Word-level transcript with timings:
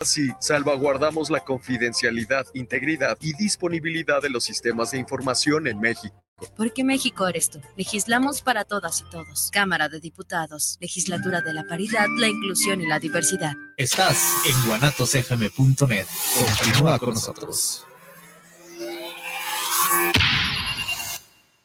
Así, 0.00 0.30
salvaguardamos 0.40 1.28
la 1.28 1.40
confidencialidad, 1.40 2.46
integridad 2.54 3.18
y 3.20 3.34
disponibilidad 3.34 4.22
de 4.22 4.30
los 4.30 4.44
sistemas 4.44 4.92
de 4.92 4.98
información 4.98 5.66
en 5.66 5.78
México. 5.78 6.24
Porque 6.56 6.84
México 6.84 7.28
eres 7.28 7.50
tú. 7.50 7.60
Legislamos 7.76 8.40
para 8.40 8.64
todas 8.64 9.02
y 9.02 9.10
todos. 9.10 9.50
Cámara 9.52 9.90
de 9.90 10.00
Diputados. 10.00 10.78
Legislatura 10.80 11.42
de 11.42 11.52
la 11.52 11.64
Paridad, 11.64 12.06
la 12.16 12.28
Inclusión 12.28 12.80
y 12.80 12.86
la 12.86 12.98
Diversidad. 12.98 13.52
Estás 13.76 14.36
en 14.48 14.68
guanatosfm.net. 14.68 16.06
Continúa 16.62 16.98
con 16.98 17.10
nosotros. 17.10 17.84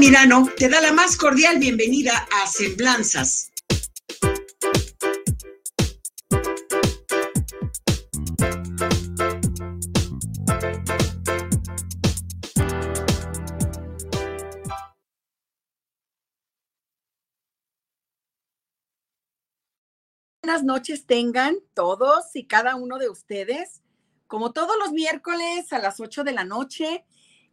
Altamirano 0.00 0.48
te 0.56 0.70
da 0.70 0.80
la 0.80 0.94
más 0.94 1.14
cordial 1.14 1.58
bienvenida 1.58 2.26
a 2.32 2.46
Semblanzas. 2.46 3.52
Buenas 20.42 20.64
noches 20.64 21.04
tengan 21.04 21.58
todos 21.74 22.34
y 22.34 22.46
cada 22.46 22.76
uno 22.76 22.96
de 22.96 23.10
ustedes. 23.10 23.82
Como 24.26 24.52
todos 24.52 24.78
los 24.78 24.92
miércoles 24.92 25.70
a 25.74 25.78
las 25.78 26.00
8 26.00 26.24
de 26.24 26.32
la 26.32 26.44
noche, 26.44 27.04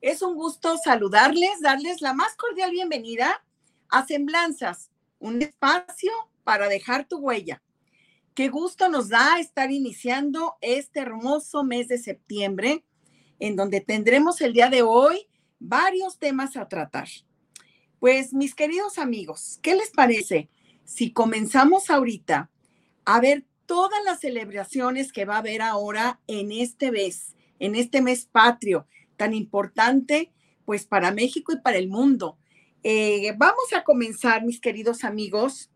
es 0.02 0.22
un 0.22 0.36
gusto 0.36 0.78
saludarles, 0.78 1.62
darles 1.62 2.02
la 2.02 2.14
más 2.14 2.36
cordial 2.36 2.72
bienvenida 2.72 3.44
a 3.90 4.06
Semblanzas, 4.06 4.92
un 5.20 5.42
espacio 5.42 6.12
para 6.44 6.68
dejar 6.68 7.08
tu 7.08 7.18
huella. 7.18 7.62
Qué 8.36 8.50
gusto 8.50 8.90
nos 8.90 9.10
da 9.10 9.40
estar 9.40 9.72
iniciando 9.72 10.58
este 10.62 11.00
hermoso 11.00 11.64
mes 11.64 11.88
de 11.88 11.98
septiembre, 11.98 12.86
en 13.40 13.56
donde 13.56 13.82
tendremos 13.82 14.42
el 14.42 14.54
día 14.54 14.70
de 14.70 14.84
hoy 14.84 15.28
varios 15.60 16.20
temas 16.20 16.56
a 16.56 16.68
tratar. 16.68 17.08
Pues 18.00 18.34
mis 18.34 18.54
queridos 18.54 19.00
amigos, 19.00 19.60
¿qué 19.64 19.76
les 19.76 19.90
parece 19.90 20.50
si 20.86 21.12
comenzamos 21.12 21.90
ahorita 21.90 22.52
a 23.06 23.20
ver 23.20 23.46
todas 23.66 24.04
las 24.06 24.20
celebraciones 24.20 25.12
que 25.12 25.26
va 25.26 25.36
a 25.36 25.40
haber 25.40 25.64
ahora 25.64 26.20
en 26.28 26.52
este 26.52 26.92
mes, 26.92 27.36
en 27.60 27.74
este 27.74 28.02
mes 28.02 28.28
patrio, 28.32 28.86
tan 29.18 29.34
importante 29.34 30.32
pues 30.66 30.86
para 30.86 31.12
México 31.12 31.52
y 31.54 31.60
para 31.60 31.78
el 31.78 31.90
mundo. 31.90 32.38
Eh, 32.84 33.34
vamos 33.38 33.74
a 33.76 33.84
comenzar, 33.84 34.44
mis 34.44 34.62
queridos 34.62 35.04
amigos. 35.04 35.70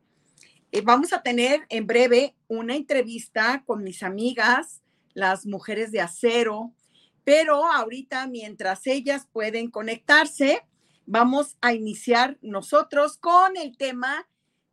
Eh, 0.72 0.82
vamos 0.82 1.12
a 1.14 1.22
tener 1.22 1.66
en 1.70 1.88
breve 1.88 2.36
una 2.48 2.76
entrevista 2.76 3.64
con 3.66 3.84
mis 3.84 4.04
amigas, 4.04 4.82
las 5.14 5.46
mujeres 5.46 5.92
de 5.92 6.02
acero, 6.02 6.74
pero 7.24 7.66
ahorita 7.66 8.28
mientras 8.28 8.88
ellas 8.88 9.28
pueden 9.32 9.70
conectarse, 9.70 10.62
vamos 11.06 11.58
a 11.62 11.74
iniciar 11.74 12.38
nosotros 12.42 13.18
con 13.18 13.58
el 13.58 13.78
tema 13.78 14.28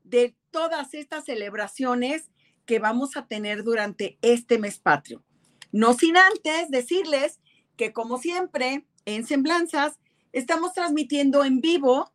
de 0.04 0.36
todas 0.50 0.94
estas 0.94 1.24
celebraciones 1.24 2.30
que 2.64 2.78
vamos 2.78 3.16
a 3.16 3.26
tener 3.26 3.64
durante 3.64 4.18
este 4.22 4.58
mes 4.58 4.78
patrio. 4.78 5.24
No 5.72 5.94
sin 5.94 6.16
antes 6.16 6.70
decirles 6.70 7.40
que 7.78 7.94
como 7.94 8.18
siempre 8.18 8.84
en 9.06 9.24
Semblanzas 9.24 9.98
estamos 10.32 10.74
transmitiendo 10.74 11.44
en 11.44 11.62
vivo. 11.62 12.12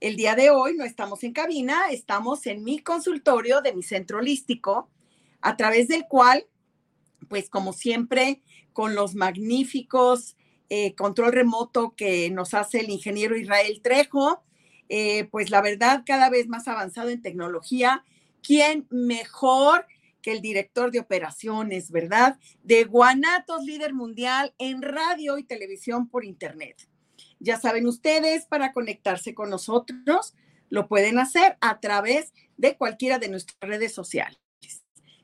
El 0.00 0.14
día 0.14 0.36
de 0.36 0.50
hoy 0.50 0.76
no 0.76 0.84
estamos 0.84 1.24
en 1.24 1.32
cabina, 1.32 1.90
estamos 1.90 2.46
en 2.46 2.62
mi 2.62 2.78
consultorio 2.78 3.60
de 3.60 3.74
mi 3.74 3.82
centro 3.82 4.18
holístico, 4.18 4.88
a 5.40 5.56
través 5.56 5.88
del 5.88 6.04
cual, 6.06 6.46
pues 7.28 7.50
como 7.50 7.72
siempre, 7.72 8.42
con 8.72 8.94
los 8.94 9.16
magníficos 9.16 10.36
eh, 10.68 10.94
control 10.94 11.32
remoto 11.32 11.96
que 11.96 12.30
nos 12.30 12.54
hace 12.54 12.80
el 12.80 12.90
ingeniero 12.90 13.36
Israel 13.36 13.80
Trejo, 13.82 14.44
eh, 14.88 15.24
pues 15.30 15.50
la 15.50 15.62
verdad 15.62 16.02
cada 16.06 16.30
vez 16.30 16.46
más 16.46 16.68
avanzado 16.68 17.08
en 17.08 17.22
tecnología, 17.22 18.04
¿quién 18.42 18.86
mejor 18.90 19.86
el 20.28 20.40
director 20.40 20.90
de 20.90 21.00
operaciones, 21.00 21.90
¿verdad? 21.90 22.38
De 22.62 22.84
Guanatos, 22.84 23.64
líder 23.64 23.94
mundial 23.94 24.54
en 24.58 24.82
radio 24.82 25.38
y 25.38 25.44
televisión 25.44 26.08
por 26.08 26.24
Internet. 26.24 26.88
Ya 27.40 27.58
saben 27.58 27.86
ustedes, 27.86 28.46
para 28.46 28.72
conectarse 28.72 29.34
con 29.34 29.50
nosotros, 29.50 30.34
lo 30.70 30.88
pueden 30.88 31.18
hacer 31.18 31.56
a 31.60 31.80
través 31.80 32.32
de 32.56 32.76
cualquiera 32.76 33.18
de 33.18 33.28
nuestras 33.28 33.58
redes 33.60 33.94
sociales, 33.94 34.38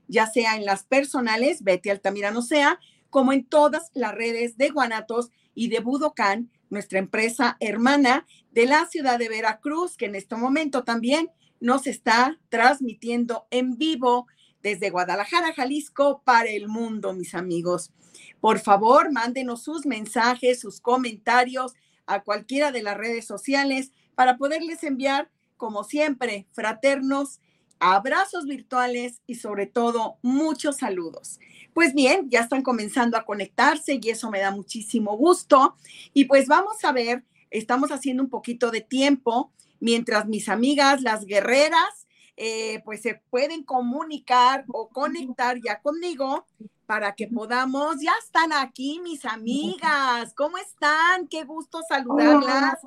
ya 0.07 0.27
sea 0.27 0.57
en 0.57 0.65
las 0.65 0.85
personales, 0.85 1.63
Betty 1.63 1.91
Altamirano 1.91 2.43
sea, 2.43 2.79
como 3.11 3.33
en 3.33 3.45
todas 3.45 3.91
las 3.95 4.15
redes 4.15 4.57
de 4.57 4.71
Guanatos 4.71 5.31
y 5.55 5.69
de 5.69 5.81
Budokan, 5.81 6.51
nuestra 6.71 6.99
empresa 6.99 7.57
hermana 7.61 8.27
de 8.51 8.67
la 8.67 8.87
ciudad 8.87 9.19
de 9.19 9.29
Veracruz, 9.29 9.97
que 9.97 10.07
en 10.07 10.15
este 10.15 10.37
momento 10.37 10.83
también 10.83 11.31
nos 11.61 11.87
está 11.87 12.39
transmitiendo 12.49 13.47
en 13.51 13.79
vivo 13.79 14.27
desde 14.65 14.89
Guadalajara, 14.89 15.53
Jalisco, 15.53 16.23
para 16.25 16.49
el 16.49 16.69
mundo, 16.69 17.13
mis 17.13 17.35
amigos. 17.35 17.93
Por 18.41 18.59
favor, 18.59 19.13
mándenos 19.13 19.63
sus 19.63 19.85
mensajes, 19.85 20.59
sus 20.59 20.81
comentarios 20.81 21.75
a 22.07 22.23
cualquiera 22.23 22.73
de 22.73 22.83
las 22.83 22.97
redes 22.97 23.27
sociales 23.27 23.93
para 24.15 24.39
poderles 24.39 24.83
enviar, 24.83 25.31
como 25.59 25.85
siempre, 25.85 26.47
fraternos, 26.53 27.41
abrazos 27.79 28.47
virtuales 28.47 29.21
y 29.27 29.35
sobre 29.35 29.67
todo 29.67 30.17
muchos 30.23 30.79
saludos. 30.79 31.39
Pues 31.75 31.93
bien, 31.93 32.31
ya 32.31 32.41
están 32.41 32.63
comenzando 32.63 33.19
a 33.19 33.27
conectarse 33.27 34.01
y 34.01 34.09
eso 34.09 34.31
me 34.31 34.41
da 34.41 34.51
muchísimo 34.51 35.15
gusto. 35.19 35.77
Y 36.15 36.25
pues 36.25 36.49
vamos 36.49 36.83
a 36.85 36.93
ver, 36.93 37.23
estamos 37.51 37.93
haciendo 37.93 38.23
un 38.23 38.31
poquito 38.31 38.71
de 38.71 38.81
tiempo 38.81 39.53
mientras 39.79 40.27
mis 40.27 40.49
amigas, 40.49 41.03
las 41.03 41.27
guerreras, 41.27 42.04
eh, 42.37 42.83
pues 42.85 43.03
se 43.03 43.21
pueden 43.31 43.63
comunicar 43.63 44.65
o 44.69 44.89
conectar 44.89 45.61
ya 45.65 45.81
conmigo 45.81 46.45
para 46.87 47.15
que 47.15 47.29
podamos, 47.29 48.01
ya 48.01 48.13
están 48.23 48.53
aquí 48.53 49.01
mis 49.01 49.25
amigas, 49.25 50.35
¿cómo 50.35 50.59
están? 50.59 51.27
Qué 51.29 51.45
gusto 51.45 51.81
saludarlas. 51.89 52.81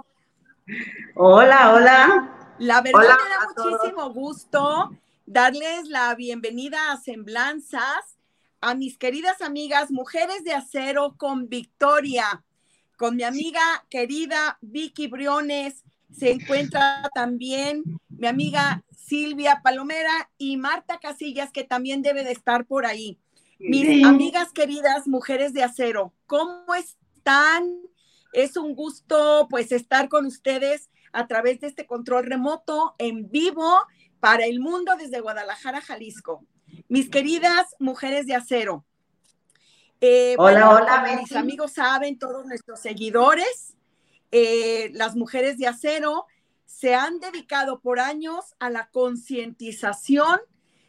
Hola, 1.15 1.73
hola. 1.73 2.55
La 2.59 2.81
verdad 2.81 3.01
me 3.01 3.05
da 3.05 3.69
muchísimo 3.69 4.13
gusto 4.13 4.91
darles 5.25 5.87
la 5.87 6.13
bienvenida 6.15 6.91
a 6.91 6.97
Semblanzas 6.97 8.17
a 8.61 8.73
mis 8.73 8.97
queridas 8.97 9.41
amigas 9.41 9.91
Mujeres 9.91 10.43
de 10.43 10.53
Acero 10.53 11.15
con 11.17 11.47
Victoria, 11.47 12.43
con 12.97 13.15
mi 13.15 13.23
amiga 13.23 13.61
querida 13.89 14.57
Vicky 14.61 15.07
Briones, 15.07 15.83
se 16.11 16.31
encuentra 16.31 17.09
también 17.13 17.83
mi 18.09 18.27
amiga 18.27 18.83
Silvia 19.07 19.61
Palomera 19.63 20.29
y 20.37 20.57
Marta 20.57 20.99
Casillas, 20.99 21.51
que 21.51 21.63
también 21.63 22.01
debe 22.01 22.25
de 22.25 22.33
estar 22.33 22.65
por 22.65 22.85
ahí. 22.85 23.17
Mis 23.57 24.05
amigas 24.05 24.51
queridas, 24.51 25.07
mujeres 25.07 25.53
de 25.53 25.63
acero, 25.63 26.13
¿cómo 26.25 26.75
están? 26.75 27.79
Es 28.33 28.57
un 28.57 28.75
gusto 28.75 29.47
pues 29.49 29.71
estar 29.71 30.09
con 30.09 30.25
ustedes 30.25 30.89
a 31.13 31.25
través 31.25 31.61
de 31.61 31.67
este 31.67 31.87
control 31.87 32.25
remoto 32.25 32.95
en 32.97 33.31
vivo 33.31 33.79
para 34.19 34.45
el 34.45 34.59
mundo 34.59 34.95
desde 34.97 35.21
Guadalajara, 35.21 35.79
Jalisco. 35.79 36.45
Mis 36.89 37.09
queridas 37.09 37.75
mujeres 37.79 38.27
de 38.27 38.35
acero. 38.35 38.85
Eh, 40.01 40.35
hola, 40.37 40.69
hola. 40.69 41.17
Mis 41.19 41.31
amigos 41.31 41.71
saben, 41.71 42.19
todos 42.19 42.45
nuestros 42.45 42.81
seguidores, 42.81 43.73
eh, 44.31 44.91
las 44.93 45.15
mujeres 45.15 45.57
de 45.57 45.67
acero 45.67 46.25
se 46.67 46.93
han 46.93 47.19
dedicado 47.19 47.79
por 47.79 47.99
años 47.99 48.53
a 48.59 48.69
la 48.69 48.91
concientización 48.91 50.39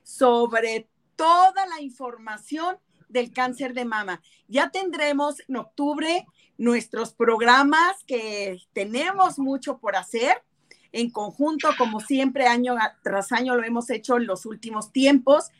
sobre 0.02 0.90
toda 1.16 1.66
la 1.66 1.80
información 1.80 2.76
del 3.08 3.32
cáncer 3.32 3.72
de 3.72 3.86
mama. 3.86 4.20
Ya 4.48 4.70
tendremos 4.70 5.40
en 5.48 5.56
octubre 5.56 6.26
nuestros 6.58 7.14
programas 7.14 8.04
que 8.06 8.58
tenemos 8.74 9.38
mucho 9.38 9.78
por 9.78 9.96
hacer 9.96 10.42
en 10.92 11.10
conjunto, 11.10 11.68
como 11.78 12.00
siempre, 12.00 12.46
año 12.46 12.74
tras 13.02 13.32
año 13.32 13.54
lo 13.54 13.64
hemos 13.64 13.88
hecho 13.90 14.16
en 14.16 14.26
los 14.26 14.46
últimos 14.46 14.92
tiempos. 14.92 15.50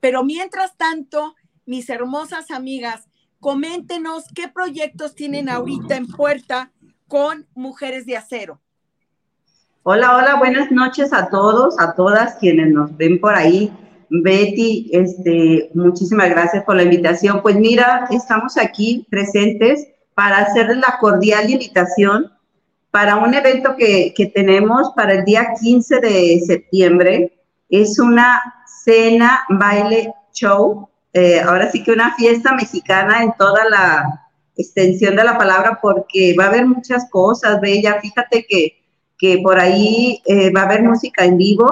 Pero 0.00 0.24
mientras 0.24 0.76
tanto, 0.76 1.34
mis 1.64 1.88
hermosas 1.90 2.50
amigas, 2.50 3.08
coméntenos 3.40 4.24
qué 4.34 4.48
proyectos 4.48 5.14
tienen 5.14 5.48
ahorita 5.48 5.96
en 5.96 6.06
puerta 6.06 6.72
con 7.08 7.46
Mujeres 7.54 8.06
de 8.06 8.16
Acero. 8.16 8.60
Hola, 9.88 10.16
hola, 10.16 10.34
buenas 10.34 10.72
noches 10.72 11.12
a 11.12 11.28
todos, 11.28 11.78
a 11.78 11.94
todas 11.94 12.34
quienes 12.40 12.72
nos 12.72 12.96
ven 12.96 13.20
por 13.20 13.36
ahí. 13.36 13.72
Betty, 14.10 14.90
este, 14.92 15.70
muchísimas 15.74 16.28
gracias 16.28 16.64
por 16.64 16.74
la 16.74 16.82
invitación. 16.82 17.40
Pues 17.40 17.54
mira, 17.54 18.08
estamos 18.10 18.58
aquí 18.58 19.06
presentes 19.08 19.86
para 20.14 20.38
hacerles 20.38 20.78
la 20.78 20.98
cordial 20.98 21.48
invitación 21.48 22.32
para 22.90 23.14
un 23.14 23.32
evento 23.32 23.76
que, 23.76 24.12
que 24.16 24.26
tenemos 24.26 24.90
para 24.96 25.12
el 25.12 25.24
día 25.24 25.54
15 25.62 26.00
de 26.00 26.40
septiembre. 26.44 27.38
Es 27.68 28.00
una 28.00 28.42
cena, 28.84 29.44
baile, 29.50 30.12
show. 30.32 30.88
Eh, 31.12 31.38
ahora 31.38 31.70
sí 31.70 31.84
que 31.84 31.92
una 31.92 32.12
fiesta 32.16 32.52
mexicana 32.56 33.22
en 33.22 33.32
toda 33.38 33.68
la 33.70 34.28
extensión 34.56 35.14
de 35.14 35.22
la 35.22 35.38
palabra 35.38 35.78
porque 35.80 36.34
va 36.36 36.46
a 36.46 36.48
haber 36.48 36.66
muchas 36.66 37.08
cosas, 37.08 37.60
Bella. 37.60 38.00
Fíjate 38.00 38.44
que, 38.48 38.82
que 39.18 39.38
por 39.42 39.58
ahí 39.58 40.22
eh, 40.26 40.50
va 40.52 40.62
a 40.62 40.64
haber 40.64 40.82
música 40.82 41.24
en 41.24 41.36
vivo. 41.36 41.70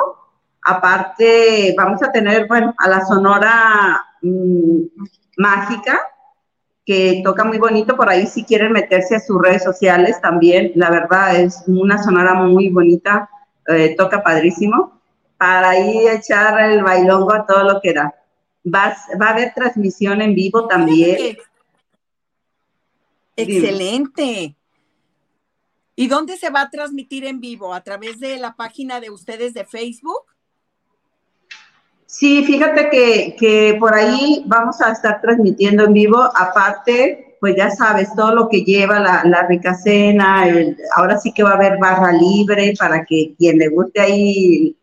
Aparte, 0.62 1.74
vamos 1.76 2.02
a 2.02 2.10
tener, 2.10 2.46
bueno, 2.46 2.74
a 2.78 2.88
la 2.88 3.04
Sonora 3.04 4.04
mm, 4.22 4.80
Mágica, 5.36 6.00
que 6.86 7.20
toca 7.22 7.44
muy 7.44 7.58
bonito. 7.58 7.96
Por 7.96 8.08
ahí 8.08 8.26
si 8.26 8.44
quieren 8.44 8.72
meterse 8.72 9.16
a 9.16 9.20
sus 9.20 9.40
redes 9.40 9.62
sociales 9.62 10.20
también. 10.20 10.72
La 10.74 10.90
verdad 10.90 11.36
es 11.36 11.62
una 11.66 12.02
Sonora 12.02 12.34
muy 12.34 12.70
bonita, 12.70 13.28
eh, 13.68 13.94
toca 13.96 14.22
padrísimo. 14.22 15.00
Para 15.36 15.70
ahí 15.70 16.08
echar 16.08 16.58
el 16.70 16.82
bailongo 16.82 17.32
a 17.34 17.44
todo 17.44 17.64
lo 17.64 17.80
que 17.80 17.92
da. 17.92 18.14
Va, 18.66 18.96
va 19.20 19.26
a 19.26 19.30
haber 19.30 19.52
transmisión 19.52 20.22
en 20.22 20.34
vivo 20.34 20.66
también. 20.66 21.36
Excelente. 23.36 24.56
¿Y 25.96 26.08
dónde 26.08 26.36
se 26.36 26.50
va 26.50 26.62
a 26.62 26.70
transmitir 26.70 27.24
en 27.24 27.40
vivo? 27.40 27.72
¿A 27.72 27.82
través 27.82 28.18
de 28.18 28.36
la 28.38 28.54
página 28.54 29.00
de 29.00 29.10
ustedes 29.10 29.54
de 29.54 29.64
Facebook? 29.64 30.24
Sí, 32.06 32.44
fíjate 32.44 32.88
que, 33.36 33.76
por 33.78 33.94
ahí 33.94 34.44
vamos 34.46 34.80
a 34.80 34.92
estar 34.92 35.20
transmitiendo 35.20 35.84
en 35.84 35.92
vivo. 35.92 36.18
Aparte, 36.36 37.36
pues 37.40 37.56
ya 37.56 37.70
sabes, 37.70 38.14
todo 38.14 38.34
lo 38.34 38.48
que 38.48 38.64
lleva 38.64 39.00
la, 39.00 39.22
la 39.24 39.46
rica 39.46 39.74
cena. 39.74 40.44
ahora 40.96 41.18
sí 41.18 41.32
que 41.32 41.42
va 41.42 41.50
a 41.50 41.54
haber 41.54 41.78
barra 41.78 42.12
libre 42.12 42.74
para 42.78 43.04
que 43.04 43.34
quien 43.36 43.58
le 43.58 43.68
guste 43.68 44.00
ahí 44.00 44.76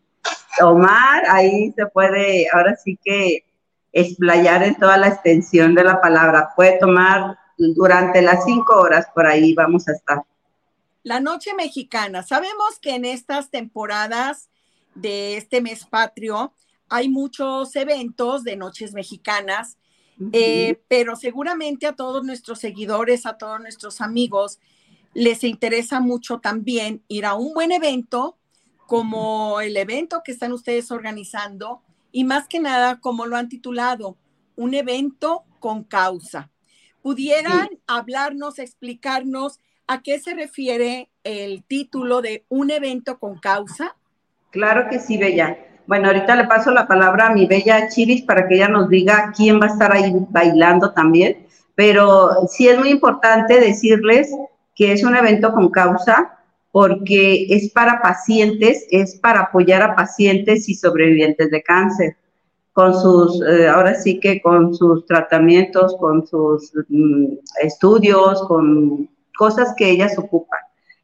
tomar, 0.58 1.22
ahí 1.28 1.72
se 1.76 1.86
puede, 1.86 2.46
ahora 2.52 2.76
sí 2.76 2.98
que 3.02 3.44
explayar 3.92 4.62
en 4.62 4.74
toda 4.76 4.96
la 4.96 5.08
extensión 5.08 5.74
de 5.74 5.84
la 5.84 6.00
palabra. 6.00 6.50
Puede 6.56 6.78
tomar 6.78 7.36
durante 7.58 8.22
las 8.22 8.44
cinco 8.44 8.80
horas 8.80 9.06
por 9.14 9.26
ahí 9.26 9.54
vamos 9.54 9.88
a 9.88 9.92
estar. 9.92 10.22
La 11.02 11.20
noche 11.20 11.54
mexicana. 11.54 12.22
Sabemos 12.22 12.78
que 12.80 12.94
en 12.94 13.04
estas 13.04 13.50
temporadas 13.50 14.48
de 14.94 15.36
este 15.36 15.60
mes 15.60 15.84
patrio 15.84 16.52
hay 16.88 17.08
muchos 17.08 17.74
eventos 17.74 18.44
de 18.44 18.56
noches 18.56 18.92
mexicanas, 18.92 19.78
eh, 20.32 20.80
pero 20.88 21.16
seguramente 21.16 21.86
a 21.86 21.96
todos 21.96 22.22
nuestros 22.24 22.60
seguidores, 22.60 23.26
a 23.26 23.38
todos 23.38 23.60
nuestros 23.60 24.00
amigos, 24.00 24.60
les 25.14 25.42
interesa 25.42 26.00
mucho 26.00 26.38
también 26.38 27.02
ir 27.08 27.26
a 27.26 27.34
un 27.34 27.54
buen 27.54 27.72
evento 27.72 28.36
como 28.86 29.60
el 29.60 29.76
evento 29.76 30.22
que 30.24 30.32
están 30.32 30.52
ustedes 30.52 30.90
organizando 30.90 31.82
y 32.12 32.24
más 32.24 32.46
que 32.46 32.60
nada, 32.60 33.00
como 33.00 33.26
lo 33.26 33.36
han 33.36 33.48
titulado, 33.48 34.18
un 34.54 34.74
evento 34.74 35.44
con 35.58 35.82
causa. 35.82 36.50
¿Pudieran 37.00 37.70
hablarnos, 37.86 38.58
explicarnos 38.58 39.58
a 39.86 40.02
qué 40.02 40.18
se 40.18 40.34
refiere 40.34 41.10
el 41.24 41.64
título 41.64 42.22
de 42.22 42.44
un 42.48 42.70
evento 42.70 43.18
con 43.18 43.38
causa? 43.38 43.96
Claro 44.50 44.88
que 44.90 44.98
sí, 44.98 45.18
Bella. 45.18 45.58
Bueno, 45.86 46.08
ahorita 46.08 46.36
le 46.36 46.44
paso 46.44 46.70
la 46.70 46.86
palabra 46.86 47.26
a 47.26 47.34
mi 47.34 47.46
Bella 47.46 47.88
Chiris 47.88 48.22
para 48.22 48.46
que 48.46 48.56
ella 48.56 48.68
nos 48.68 48.88
diga 48.88 49.32
quién 49.36 49.60
va 49.60 49.66
a 49.66 49.72
estar 49.72 49.92
ahí 49.92 50.12
bailando 50.30 50.92
también. 50.92 51.46
Pero 51.74 52.46
sí 52.48 52.68
es 52.68 52.78
muy 52.78 52.90
importante 52.90 53.60
decirles 53.60 54.30
que 54.74 54.92
es 54.92 55.02
un 55.04 55.16
evento 55.16 55.52
con 55.52 55.70
causa 55.70 56.38
porque 56.70 57.46
es 57.50 57.70
para 57.70 58.00
pacientes, 58.00 58.86
es 58.90 59.16
para 59.16 59.40
apoyar 59.40 59.82
a 59.82 59.94
pacientes 59.94 60.68
y 60.68 60.74
sobrevivientes 60.74 61.50
de 61.50 61.62
cáncer 61.62 62.16
con 62.72 62.98
sus, 62.98 63.42
eh, 63.42 63.68
ahora 63.68 63.94
sí 63.94 64.18
que 64.18 64.40
con 64.40 64.74
sus 64.74 65.04
tratamientos, 65.06 65.94
con 65.98 66.26
sus 66.26 66.72
mm, 66.88 67.34
estudios, 67.62 68.42
con 68.48 69.08
cosas 69.42 69.74
que 69.76 69.90
ellas 69.90 70.16
ocupan. 70.16 70.60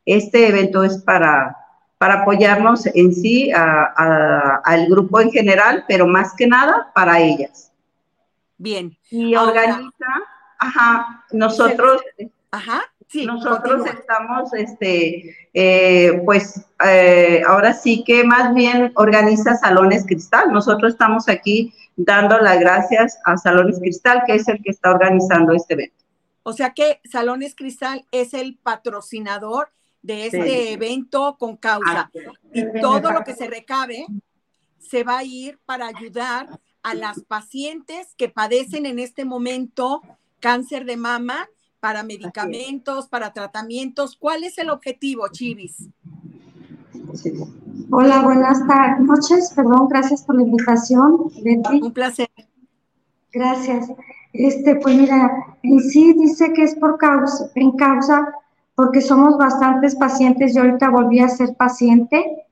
Este 0.07 0.47
evento 0.47 0.85
es 0.85 0.99
para, 0.99 1.57
para 1.99 2.23
apoyarnos 2.23 2.87
en 2.87 3.13
sí, 3.13 3.51
al 3.53 4.87
grupo 4.89 5.21
en 5.21 5.33
general, 5.33 5.85
pero 5.89 6.07
más 6.07 6.35
que 6.37 6.47
nada 6.47 6.93
para 6.95 7.19
ellas. 7.19 7.73
Bien. 8.57 8.97
Y 9.11 9.35
organiza, 9.35 10.11
ajá, 10.61 11.25
nosotros... 11.33 12.01
Ajá. 12.53 12.81
Nosotros 13.27 13.87
estamos, 13.87 14.53
este, 14.53 15.35
eh, 15.55 16.23
pues, 16.25 16.65
eh, 16.85 17.43
ahora 17.49 17.73
sí 17.73 18.05
que 18.05 18.23
más 18.23 18.55
bien 18.55 18.93
organiza 18.95 19.57
Salones 19.57 20.05
Cristal. 20.07 20.53
Nosotros 20.53 20.93
estamos 20.93 21.29
aquí 21.29 21.73
dando 21.97 22.39
las 22.39 22.61
gracias 22.61 23.19
a 23.25 23.37
Salones 23.37 23.81
Cristal, 23.81 24.23
que 24.27 24.35
es 24.35 24.47
el 24.47 24.63
que 24.63 24.71
está 24.71 24.91
organizando 24.91 25.55
este 25.55 25.75
evento. 25.75 26.08
O 26.49 26.55
sea 26.55 26.73
que 26.73 27.03
Salones 27.05 27.55
Cristal 27.55 28.07
es 28.11 28.33
el 28.33 28.57
patrocinador 28.57 29.69
de 30.01 30.29
este 30.29 30.73
evento 30.73 31.37
con 31.39 31.59
causa. 31.59 32.11
Y 32.55 32.65
todo 32.81 33.13
lo 33.13 33.23
que 33.23 33.35
se 33.35 33.49
recabe 33.49 34.07
se 34.79 35.05
va 35.05 35.19
a 35.19 35.25
ir 35.25 35.59
para 35.67 35.89
ayudar 35.89 36.59
a 36.83 36.95
las 36.95 37.21
pacientes 37.21 38.15
que 38.17 38.31
padecen 38.31 38.87
en 38.87 38.99
este 38.99 39.27
momento 39.27 40.01
cáncer 40.41 40.87
de 40.87 40.97
mama 40.97 41.51
para 41.81 42.03
medicamentos, 42.03 43.09
para 43.09 43.35
tratamientos. 43.35 44.17
¿Cuál 44.17 44.43
es 44.43 44.57
el 44.57 44.71
objetivo, 44.71 45.29
Chivis? 45.29 45.91
Hola, 47.91 48.23
buenas 48.23 48.63
noches. 49.01 49.53
Perdón, 49.55 49.89
gracias 49.91 50.23
por 50.23 50.37
la 50.37 50.45
invitación, 50.45 51.31
Betty. 51.43 51.83
Un 51.83 51.93
placer. 51.93 52.31
Gracias. 53.33 53.91
Este, 54.33 54.77
pues 54.77 54.97
mira, 54.97 55.31
en 55.63 55.81
sí 55.81 56.13
dice 56.15 56.53
que 56.53 56.65
es 56.65 56.75
por 56.77 56.99
causa, 56.99 57.51
en 57.55 57.73
causa, 57.73 58.33
porque 58.75 59.01
somos 59.01 59.37
bastantes 59.39 59.95
pacientes. 59.97 60.55
Yo 60.55 60.63
ahorita 60.63 60.91
volví 60.91 61.21
a 61.21 61.29
ser 61.29 61.55
paciente 61.57 62.45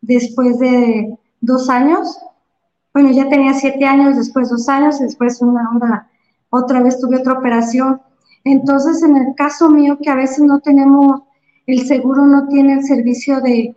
después 0.00 0.58
de 0.58 1.16
dos 1.40 1.68
años. 1.68 2.18
Bueno, 2.92 3.10
ya 3.10 3.28
tenía 3.28 3.54
siete 3.54 3.84
años, 3.84 4.16
después 4.16 4.50
dos 4.50 4.68
años, 4.68 5.00
después 5.00 5.40
una, 5.42 5.70
una 5.70 6.10
otra 6.50 6.80
vez 6.82 7.00
tuve 7.00 7.18
otra 7.18 7.34
operación 7.34 8.00
entonces, 8.44 9.02
en 9.02 9.16
el 9.16 9.34
caso 9.34 9.70
mío, 9.70 9.98
que 10.00 10.10
a 10.10 10.14
veces 10.14 10.40
no 10.40 10.60
tenemos, 10.60 11.22
el 11.66 11.86
seguro 11.86 12.26
no 12.26 12.46
tiene 12.48 12.74
el 12.74 12.84
servicio 12.84 13.40
de 13.40 13.74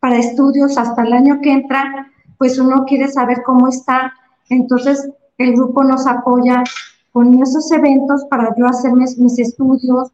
para 0.00 0.18
estudios 0.18 0.78
hasta 0.78 1.02
el 1.02 1.12
año 1.12 1.40
que 1.42 1.52
entra, 1.52 2.10
pues 2.38 2.58
uno 2.58 2.84
quiere 2.86 3.08
saber 3.08 3.42
cómo 3.44 3.68
está. 3.68 4.14
Entonces, 4.48 5.10
el 5.38 5.54
grupo 5.54 5.84
nos 5.84 6.06
apoya 6.06 6.62
con 7.12 7.42
esos 7.42 7.70
eventos 7.72 8.24
para 8.30 8.54
yo 8.56 8.66
hacer 8.66 8.92
mis, 8.92 9.16
mis 9.18 9.38
estudios, 9.38 10.10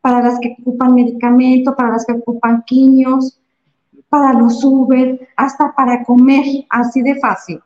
para 0.00 0.22
las 0.22 0.38
que 0.40 0.56
ocupan 0.60 0.94
medicamento, 0.94 1.74
para 1.76 1.90
las 1.90 2.06
que 2.06 2.12
ocupan 2.12 2.62
quimios, 2.62 3.38
para 4.08 4.32
los 4.32 4.64
Uber, 4.64 5.28
hasta 5.36 5.74
para 5.74 6.04
comer, 6.04 6.44
así 6.70 7.02
de 7.02 7.18
fácil, 7.20 7.60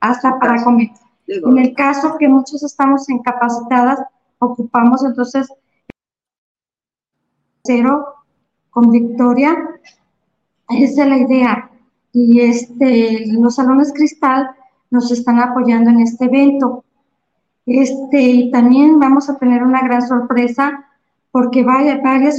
hasta 0.00 0.38
para 0.38 0.62
comer. 0.64 0.90
En 1.26 1.58
el 1.58 1.74
caso 1.74 2.16
que 2.18 2.28
muchos 2.28 2.62
estamos 2.62 3.08
incapacitadas, 3.08 4.00
ocupamos 4.38 5.04
entonces 5.04 5.48
cero 7.64 8.14
con 8.70 8.90
Victoria. 8.90 9.56
Esa 10.68 11.02
es 11.02 11.08
la 11.08 11.18
idea. 11.18 11.70
Y 12.12 12.40
este, 12.40 13.26
los 13.32 13.56
salones 13.56 13.92
cristal 13.92 14.50
nos 14.94 15.10
están 15.10 15.40
apoyando 15.40 15.90
en 15.90 16.00
este 16.00 16.24
evento. 16.26 16.84
Este, 17.66 18.20
y 18.20 18.50
también 18.50 18.98
vamos 18.98 19.28
a 19.28 19.36
tener 19.38 19.62
una 19.62 19.82
gran 19.82 20.06
sorpresa 20.06 20.86
porque 21.30 21.64
varias 21.64 22.38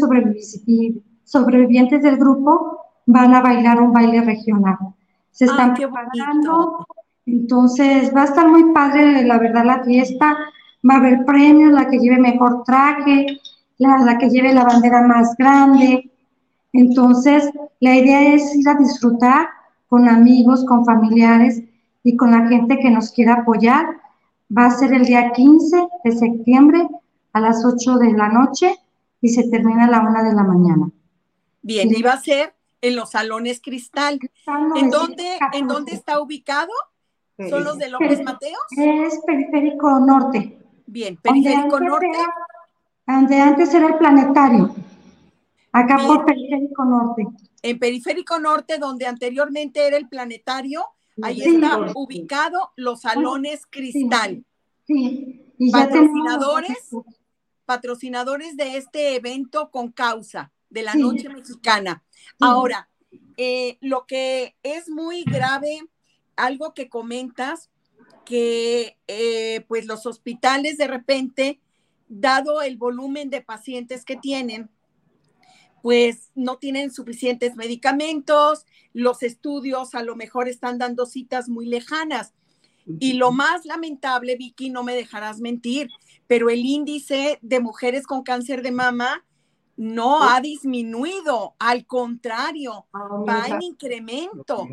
sobrevivientes 1.25 2.01
del 2.01 2.17
grupo 2.17 2.79
van 3.05 3.35
a 3.35 3.41
bailar 3.41 3.81
un 3.81 3.91
baile 3.91 4.21
regional. 4.21 4.77
Se 5.31 5.45
están 5.45 5.73
preparando. 5.73 6.87
Entonces 7.25 8.15
va 8.15 8.21
a 8.21 8.25
estar 8.25 8.47
muy 8.47 8.71
padre, 8.71 9.23
la 9.25 9.37
verdad, 9.37 9.65
la 9.65 9.83
fiesta 9.83 10.37
va 10.87 10.93
a 10.93 10.97
haber 10.97 11.25
premios, 11.25 11.73
la 11.73 11.89
que 11.89 11.97
lleve 11.97 12.19
mejor 12.19 12.63
traje, 12.63 13.39
la, 13.77 14.17
que 14.17 14.29
lleve 14.29 14.53
la 14.53 14.63
bandera 14.63 15.01
más 15.01 15.35
grande. 15.35 16.09
Entonces, 16.71 17.49
la 17.79 17.95
idea 17.95 18.35
es 18.35 18.55
ir 18.55 18.69
a 18.69 18.75
disfrutar 18.75 19.47
con 19.89 20.07
amigos, 20.07 20.63
con 20.65 20.85
familiares 20.85 21.63
y 22.05 22.15
con 22.15 22.29
la 22.31 22.47
gente 22.47 22.77
que 22.77 22.91
nos 22.91 23.11
quiera 23.11 23.33
apoyar 23.33 23.99
va 24.55 24.67
a 24.67 24.71
ser 24.71 24.93
el 24.93 25.05
día 25.05 25.31
15 25.31 25.87
de 26.03 26.11
septiembre 26.11 26.87
a 27.33 27.39
las 27.39 27.65
8 27.65 27.97
de 27.97 28.13
la 28.13 28.29
noche 28.29 28.75
y 29.21 29.29
se 29.29 29.49
termina 29.49 29.85
a 29.85 29.89
la 29.89 30.01
1 30.01 30.23
de 30.23 30.33
la 30.35 30.43
mañana. 30.43 30.91
Bien, 31.63 31.89
y 31.91 32.03
va 32.03 32.13
a 32.13 32.21
ser 32.21 32.53
en 32.79 32.95
los 32.95 33.09
salones 33.09 33.59
Cristal. 33.59 34.19
¿En 34.75 34.91
dónde, 34.91 35.39
¿En 35.53 35.67
dónde 35.67 35.93
está 35.93 36.21
ubicado? 36.21 36.71
¿Son 37.49 37.63
los 37.63 37.79
de 37.79 37.89
López 37.89 38.23
Mateos? 38.23 38.61
Es 38.77 39.19
Periférico 39.25 39.99
Norte. 39.99 40.59
Bien, 40.85 41.17
Periférico 41.17 41.79
Norte. 41.79 42.07
donde 43.07 43.41
antes 43.41 43.73
era 43.73 43.87
el 43.87 43.95
planetario. 43.95 44.75
Acá 45.71 45.97
por 46.05 46.23
Periférico 46.23 46.85
Norte. 46.85 47.27
En 47.63 47.79
Periférico 47.79 48.37
Norte, 48.39 48.77
donde 48.77 49.07
anteriormente 49.07 49.87
era 49.87 49.97
el 49.97 50.07
planetario, 50.07 50.85
ahí 51.21 51.41
está 51.41 51.91
ubicado 51.95 52.71
los 52.75 53.01
salones 53.01 53.65
Cristal. 53.69 54.43
Sí. 54.85 55.41
Y 55.57 55.71
patrocinadores, 55.71 56.89
patrocinadores 57.65 58.57
de 58.57 58.77
este 58.77 59.15
evento 59.15 59.71
con 59.71 59.91
causa 59.91 60.51
de 60.69 60.83
la 60.83 60.95
noche 60.95 61.29
mexicana. 61.29 62.03
Ahora, 62.39 62.89
eh, 63.37 63.77
lo 63.81 64.05
que 64.05 64.55
es 64.63 64.89
muy 64.89 65.23
grave, 65.23 65.81
algo 66.35 66.73
que 66.73 66.89
comentas, 66.89 67.69
que 68.25 68.97
eh, 69.07 69.63
pues 69.67 69.85
los 69.85 70.05
hospitales 70.05 70.77
de 70.77 70.87
repente, 70.87 71.61
dado 72.07 72.61
el 72.61 72.77
volumen 72.77 73.29
de 73.29 73.41
pacientes 73.41 74.03
que 74.03 74.17
tienen, 74.17 74.69
pues 75.81 76.31
no 76.33 76.57
tienen 76.57 76.91
suficientes 76.91 77.55
medicamentos, 77.55 78.65
los 78.95 79.23
estudios 79.23 79.93
a 79.93 80.03
lo 80.03 80.15
mejor 80.15 80.47
están 80.47 80.77
dando 80.77 81.05
citas 81.05 81.49
muy 81.49 81.65
lejanas. 81.65 82.33
Y 82.99 83.13
lo 83.13 83.33
más 83.33 83.65
lamentable, 83.65 84.37
Vicky, 84.37 84.69
no 84.69 84.83
me 84.83 84.95
dejarás 84.95 85.41
mentir, 85.41 85.89
pero 86.27 86.49
el 86.49 86.59
índice 86.59 87.37
de 87.41 87.59
mujeres 87.59 88.07
con 88.07 88.23
cáncer 88.23 88.61
de 88.61 88.71
mama 88.71 89.25
no 89.75 90.23
ha 90.23 90.39
disminuido, 90.39 91.55
al 91.59 91.85
contrario, 91.85 92.85
va 92.93 93.47
en 93.47 93.63
incremento. 93.63 94.65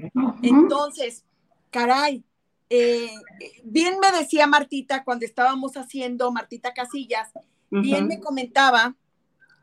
Entonces, 0.43 1.25
caray, 1.71 2.23
eh, 2.71 3.11
bien 3.65 3.95
me 4.01 4.17
decía 4.17 4.47
Martita 4.47 5.03
cuando 5.03 5.27
estábamos 5.27 5.77
haciendo, 5.77 6.31
Martita 6.31 6.73
Casillas, 6.73 7.33
bien 7.71 8.07
me 8.07 8.21
comentaba 8.21 8.95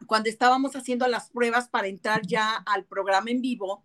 cuando 0.06 0.30
estábamos 0.30 0.76
haciendo 0.76 1.08
las 1.08 1.30
pruebas 1.30 1.70
para 1.70 1.88
entrar 1.88 2.26
ya 2.26 2.56
al 2.56 2.84
programa 2.84 3.30
en 3.32 3.42
vivo 3.42 3.84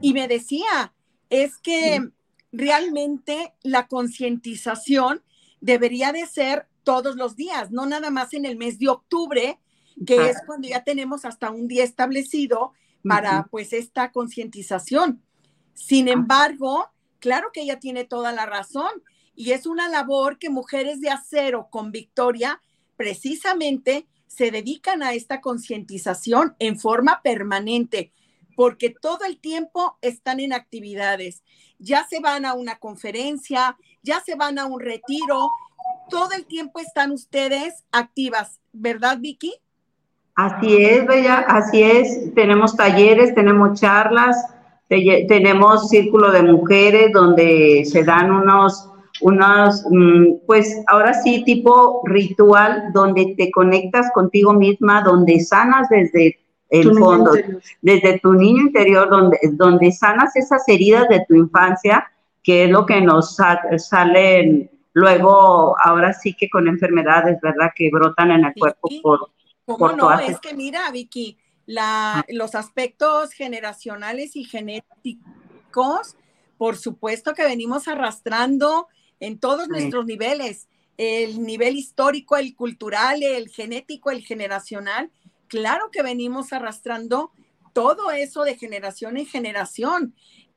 y 0.00 0.12
me 0.12 0.28
decía, 0.28 0.92
es 1.30 1.58
que 1.58 2.10
realmente 2.52 3.54
la 3.62 3.86
concientización 3.86 5.22
debería 5.60 6.12
de 6.12 6.26
ser 6.26 6.68
todos 6.84 7.16
los 7.16 7.36
días, 7.36 7.70
no 7.70 7.86
nada 7.86 8.10
más 8.10 8.32
en 8.32 8.44
el 8.44 8.56
mes 8.56 8.78
de 8.78 8.88
octubre, 8.88 9.58
que 10.06 10.28
es 10.28 10.36
cuando 10.46 10.68
ya 10.68 10.84
tenemos 10.84 11.24
hasta 11.24 11.50
un 11.50 11.68
día 11.68 11.84
establecido 11.84 12.72
para 13.02 13.48
pues 13.50 13.72
esta 13.72 14.12
concientización. 14.12 15.22
Sin 15.74 16.08
embargo, 16.08 16.90
claro 17.18 17.50
que 17.52 17.62
ella 17.62 17.80
tiene 17.80 18.04
toda 18.04 18.32
la 18.32 18.46
razón 18.46 18.90
y 19.34 19.52
es 19.52 19.66
una 19.66 19.88
labor 19.88 20.38
que 20.38 20.50
mujeres 20.50 21.00
de 21.00 21.10
acero 21.10 21.68
con 21.70 21.92
Victoria 21.92 22.60
precisamente 22.96 24.06
se 24.26 24.50
dedican 24.50 25.02
a 25.02 25.12
esta 25.12 25.40
concientización 25.40 26.56
en 26.58 26.78
forma 26.78 27.20
permanente, 27.22 28.12
porque 28.56 28.90
todo 28.90 29.20
el 29.28 29.38
tiempo 29.38 29.96
están 30.02 30.40
en 30.40 30.52
actividades. 30.52 31.44
Ya 31.78 32.04
se 32.08 32.18
van 32.20 32.44
a 32.44 32.54
una 32.54 32.78
conferencia, 32.78 33.76
ya 34.02 34.20
se 34.20 34.34
van 34.34 34.58
a 34.58 34.66
un 34.66 34.80
retiro, 34.80 35.50
todo 36.10 36.30
el 36.36 36.46
tiempo 36.46 36.80
están 36.80 37.12
ustedes 37.12 37.84
activas, 37.92 38.60
¿verdad, 38.72 39.18
Vicky? 39.20 39.54
Así 40.34 40.76
es, 40.76 41.06
Bella, 41.06 41.38
así 41.48 41.82
es. 41.82 42.34
Tenemos 42.34 42.76
talleres, 42.76 43.34
tenemos 43.34 43.80
charlas, 43.80 44.36
tenemos 44.88 45.88
círculo 45.88 46.30
de 46.32 46.42
mujeres 46.42 47.12
donde 47.12 47.84
se 47.84 48.02
dan 48.02 48.32
unos 48.32 48.90
unos, 49.20 49.84
mm, 49.90 50.46
pues 50.46 50.82
ahora 50.88 51.14
sí, 51.14 51.42
tipo 51.44 52.02
ritual, 52.04 52.90
donde 52.92 53.34
te 53.36 53.50
conectas 53.50 54.10
contigo 54.12 54.52
misma, 54.52 55.02
donde 55.02 55.40
sanas 55.40 55.88
desde 55.88 56.38
el 56.68 56.98
fondo, 56.98 57.32
desde 57.80 58.18
tu 58.20 58.32
niño 58.32 58.62
interior, 58.62 59.08
donde, 59.08 59.38
donde 59.52 59.92
sanas 59.92 60.34
esas 60.36 60.68
heridas 60.68 61.08
de 61.08 61.24
tu 61.28 61.34
infancia, 61.34 62.10
que 62.42 62.64
es 62.64 62.70
lo 62.70 62.86
que 62.86 63.00
nos 63.00 63.36
salen 63.78 64.70
luego, 64.92 65.76
ahora 65.82 66.12
sí 66.12 66.34
que 66.34 66.48
con 66.48 66.68
enfermedades, 66.68 67.38
¿verdad? 67.42 67.70
Que 67.74 67.90
brotan 67.92 68.30
en 68.30 68.44
el 68.44 68.54
cuerpo 68.54 68.88
por... 69.02 69.30
¿Cómo 69.66 69.92
no? 69.92 70.18
Es 70.18 70.38
que 70.40 70.54
mira, 70.54 70.90
Vicky, 70.92 71.36
la, 71.66 72.24
los 72.28 72.54
aspectos 72.54 73.32
generacionales 73.32 74.36
y 74.36 74.44
genéticos, 74.44 76.16
por 76.56 76.76
supuesto 76.76 77.34
que 77.34 77.42
venimos 77.42 77.88
arrastrando 77.88 78.86
en 79.20 79.38
todos 79.38 79.68
nuestros 79.68 80.06
niveles, 80.06 80.68
el 80.96 81.42
nivel 81.42 81.76
histórico, 81.76 82.36
el 82.36 82.54
cultural, 82.54 83.22
el 83.22 83.48
genético, 83.48 84.10
el 84.10 84.22
generacional. 84.22 85.10
Claro 85.56 85.90
que 85.90 86.02
venimos 86.02 86.52
arrastrando 86.52 87.32
todo 87.72 88.10
eso 88.10 88.44
de 88.44 88.58
generación 88.58 89.16
en 89.16 89.24
generación. 89.24 90.14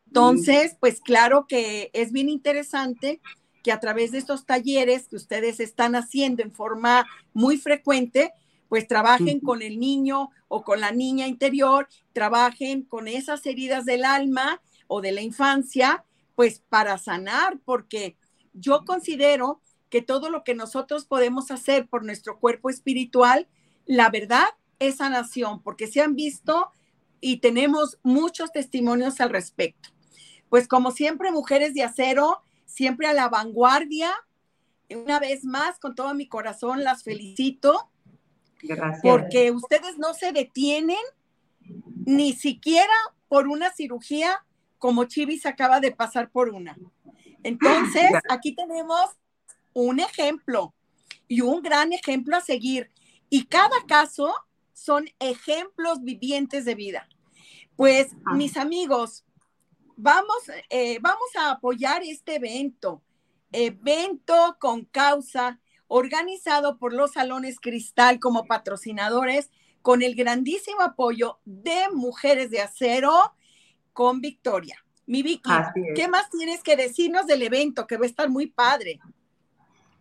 Entonces, 0.08 0.76
pues 0.78 1.00
claro 1.00 1.48
que 1.48 1.90
es 1.94 2.12
bien 2.12 2.28
interesante 2.28 3.22
que 3.64 3.72
a 3.72 3.80
través 3.80 4.12
de 4.12 4.18
estos 4.18 4.46
talleres 4.46 5.08
que 5.08 5.16
ustedes 5.16 5.62
están 5.62 5.96
haciendo 5.96 6.44
en 6.44 6.52
forma 6.52 7.06
muy 7.32 7.58
frecuente, 7.58 8.34
pues 8.68 8.90
trabajen 8.90 9.40
con 9.40 9.62
el 9.62 9.80
niño 9.80 10.32
o 10.50 10.66
con 10.66 10.82
la 10.82 10.92
niña 10.92 11.28
interior, 11.28 11.88
trabajen 12.12 12.84
con 12.84 13.08
esas 13.08 13.46
heridas 13.46 13.86
del 13.86 14.04
alma 14.04 14.62
o 14.88 15.00
de 15.00 15.14
la 15.14 15.22
infancia, 15.22 16.04
pues 16.36 16.62
para 16.68 16.98
sanar, 16.98 17.58
porque 17.64 18.18
yo 18.52 18.84
considero 18.84 19.62
que 19.90 20.02
todo 20.02 20.30
lo 20.30 20.44
que 20.44 20.56
nosotros 20.56 21.06
podemos 21.06 21.52
hacer 21.52 21.88
por 21.88 22.04
nuestro 22.04 22.38
cuerpo 22.38 22.70
espiritual, 22.70 23.48
la 23.86 24.10
verdad 24.10 24.50
es 24.80 24.98
sanación, 24.98 25.62
porque 25.62 25.88
se 25.88 26.02
han 26.02 26.16
visto 26.16 26.72
y 27.22 27.38
tenemos 27.38 28.00
muchos 28.04 28.52
testimonios 28.52 29.20
al 29.20 29.30
respecto. 29.30 29.90
Pues 30.50 30.68
como 30.68 30.92
siempre, 30.92 31.32
mujeres 31.32 31.74
de 31.74 31.84
acero, 31.84 32.42
siempre 32.66 33.08
a 33.08 33.14
la 33.14 33.30
vanguardia. 33.30 34.12
Una 34.90 35.20
vez 35.20 35.44
más, 35.44 35.80
con 35.80 35.96
todo 35.96 36.14
mi 36.14 36.28
corazón, 36.28 36.84
las 36.84 37.04
felicito. 37.04 37.90
Gracias. 38.62 39.02
Porque 39.04 39.52
ustedes 39.52 39.98
no 39.98 40.14
se 40.14 40.32
detienen 40.32 40.98
ni 42.06 42.34
siquiera 42.34 42.94
por 43.28 43.48
una 43.48 43.72
cirugía 43.72 44.44
como 44.80 45.04
Chivis 45.04 45.46
acaba 45.46 45.80
de 45.80 45.92
pasar 45.92 46.32
por 46.32 46.50
una. 46.50 46.76
Entonces, 47.44 48.10
aquí 48.30 48.56
tenemos 48.56 49.12
un 49.74 50.00
ejemplo 50.00 50.74
y 51.28 51.42
un 51.42 51.62
gran 51.62 51.94
ejemplo 51.94 52.38
a 52.38 52.42
seguir. 52.42 52.90
Y 53.30 53.46
cada 53.46 53.76
caso 53.88 54.34
son 54.80 55.10
ejemplos 55.20 56.04
vivientes 56.04 56.66
de 56.66 56.76
vida. 56.76 57.08
Pues, 57.76 58.16
ah. 58.26 58.34
mis 58.34 58.58
amigos, 58.58 59.26
vamos, 59.96 60.38
eh, 60.70 61.00
vamos 61.02 61.30
a 61.38 61.52
apoyar 61.52 62.02
este 62.04 62.36
evento, 62.36 63.02
evento 63.52 64.58
con 64.60 64.86
causa, 64.86 65.60
organizado 65.88 66.78
por 66.78 66.94
los 66.94 67.14
Salones 67.14 67.60
Cristal 67.60 68.20
como 68.20 68.46
patrocinadores, 68.46 69.50
con 69.82 70.02
el 70.02 70.16
grandísimo 70.16 70.82
apoyo 70.82 71.40
de 71.46 71.90
Mujeres 71.94 72.52
de 72.52 72.62
Acero 72.62 73.34
con 73.94 74.22
Victoria. 74.22 74.84
Mi 75.06 75.24
Vicky, 75.24 75.50
¿qué 75.96 76.08
más 76.08 76.30
tienes 76.30 76.62
que 76.62 76.76
decirnos 76.76 77.26
del 77.26 77.42
evento 77.42 77.88
que 77.88 77.98
va 77.98 78.04
a 78.04 78.10
estar 78.10 78.30
muy 78.30 78.48
padre? 78.48 79.00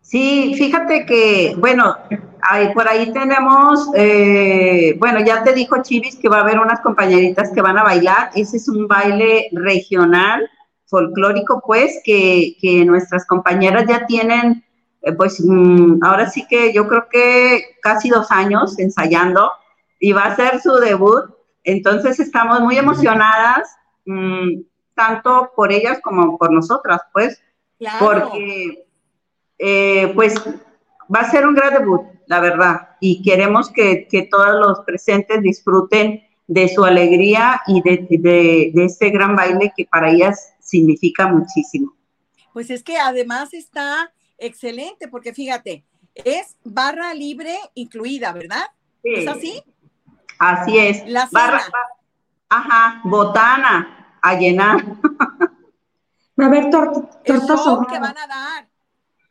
Sí, 0.08 0.54
fíjate 0.56 1.04
que, 1.04 1.54
bueno, 1.58 1.94
ahí, 2.40 2.72
por 2.72 2.88
ahí 2.88 3.12
tenemos, 3.12 3.90
eh, 3.94 4.96
bueno, 4.98 5.20
ya 5.20 5.44
te 5.44 5.52
dijo 5.52 5.82
Chivis 5.82 6.16
que 6.16 6.30
va 6.30 6.38
a 6.38 6.40
haber 6.40 6.58
unas 6.58 6.80
compañeritas 6.80 7.52
que 7.52 7.60
van 7.60 7.76
a 7.76 7.82
bailar. 7.82 8.30
Ese 8.34 8.56
es 8.56 8.70
un 8.70 8.88
baile 8.88 9.50
regional, 9.52 10.48
folclórico, 10.86 11.62
pues, 11.62 12.00
que, 12.02 12.56
nuestras 12.86 13.26
compañeras 13.26 13.84
ya 13.86 14.06
tienen, 14.06 14.64
eh, 15.02 15.12
pues, 15.12 15.44
mm, 15.44 16.02
ahora 16.02 16.30
sí 16.30 16.46
que 16.48 16.72
yo 16.72 16.88
creo 16.88 17.06
que 17.10 17.76
casi 17.82 18.08
dos 18.08 18.30
años 18.30 18.78
ensayando 18.78 19.52
y 20.00 20.12
va 20.12 20.22
a 20.22 20.36
ser 20.36 20.62
su 20.62 20.72
debut. 20.76 21.24
Entonces 21.64 22.18
estamos 22.18 22.60
muy 22.62 22.78
emocionadas. 22.78 23.76
Mm, 24.06 24.62
tanto 24.94 25.52
por 25.54 25.70
ellas 25.70 26.00
como 26.02 26.38
por 26.38 26.50
nosotras, 26.50 27.02
pues, 27.12 27.42
porque 28.00 28.87
eh, 29.58 30.12
pues 30.14 30.34
va 31.14 31.20
a 31.20 31.30
ser 31.30 31.46
un 31.46 31.54
gran 31.54 31.74
debut, 31.74 32.02
la 32.26 32.40
verdad, 32.40 32.90
y 33.00 33.22
queremos 33.22 33.70
que, 33.70 34.06
todos 34.30 34.60
los 34.60 34.80
presentes 34.80 35.42
disfruten 35.42 36.22
de 36.46 36.68
su 36.68 36.84
alegría 36.84 37.60
y 37.66 37.82
de, 37.82 38.06
de, 38.10 38.70
de 38.74 38.84
este 38.84 39.10
gran 39.10 39.36
baile 39.36 39.72
que 39.76 39.84
para 39.84 40.10
ellas 40.10 40.54
significa 40.60 41.26
muchísimo. 41.26 41.94
Pues 42.52 42.70
es 42.70 42.82
que 42.82 42.96
además 42.98 43.52
está 43.52 44.12
Excelente, 44.38 45.08
porque 45.08 45.34
fíjate, 45.34 45.84
es 46.14 46.56
barra 46.62 47.12
libre 47.12 47.58
incluida, 47.74 48.32
¿verdad? 48.32 48.62
Sí. 49.02 49.14
¿Es 49.16 49.28
así? 49.28 49.62
Así 50.38 50.78
es. 50.78 51.04
La 51.08 51.28
Barra- 51.32 51.64
ajá, 52.48 53.00
botana 53.02 54.16
a 54.22 54.34
llenar. 54.34 54.84
Va 56.40 56.44
a 56.44 56.46
haber 56.46 56.70
tortas 56.70 57.02
que 57.26 57.98
van 57.98 58.16
a 58.16 58.26
dar, 58.28 58.67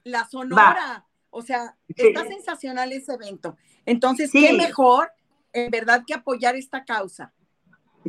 la 0.07 0.25
sonora. 0.25 1.05
O 1.29 1.41
sea, 1.41 1.75
Sí. 1.89 2.07
está 2.07 2.25
sensacional 2.25 2.91
ese 2.91 3.13
evento. 3.13 3.57
Entonces, 3.85 4.31
Sí. 4.31 4.45
qué 4.47 4.53
mejor, 4.53 5.11
en 5.53 5.69
verdad, 5.71 6.03
que 6.05 6.13
apoyar 6.13 6.55
esta 6.55 6.83
causa. 6.83 7.31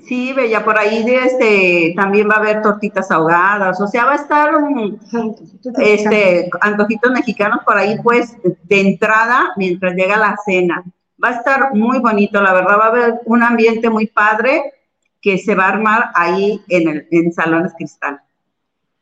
Sí, 0.06 0.32
Bella, 0.32 0.64
por 0.64 0.78
ahí 0.78 1.02
de 1.02 1.16
este, 1.16 1.92
también 1.96 2.28
va 2.30 2.34
a 2.34 2.38
haber 2.38 2.62
tortitas 2.62 3.10
ahogadas, 3.10 3.80
o 3.80 3.88
sea, 3.88 4.04
va 4.04 4.12
a 4.12 4.16
estar 4.16 4.54
un, 4.54 5.00
este, 5.80 6.48
antojitos 6.60 7.10
mexicanos 7.10 7.60
por 7.64 7.76
ahí, 7.76 7.96
pues, 8.02 8.36
de 8.64 8.80
entrada, 8.80 9.52
mientras 9.56 9.94
llega 9.94 10.16
la 10.16 10.36
cena. 10.44 10.84
Va 11.22 11.30
a 11.30 11.32
estar 11.38 11.74
muy 11.74 11.98
bonito, 11.98 12.40
la 12.40 12.52
verdad, 12.52 12.78
va 12.78 12.84
a 12.84 12.88
haber 12.88 13.20
un 13.24 13.42
ambiente 13.42 13.90
muy 13.90 14.06
padre 14.06 14.72
que 15.20 15.36
se 15.36 15.56
va 15.56 15.64
a 15.64 15.68
armar 15.70 16.10
ahí 16.14 16.62
en 16.68 16.88
el 16.88 17.08
en 17.10 17.32
Salones 17.32 17.72
Cristal, 17.76 18.20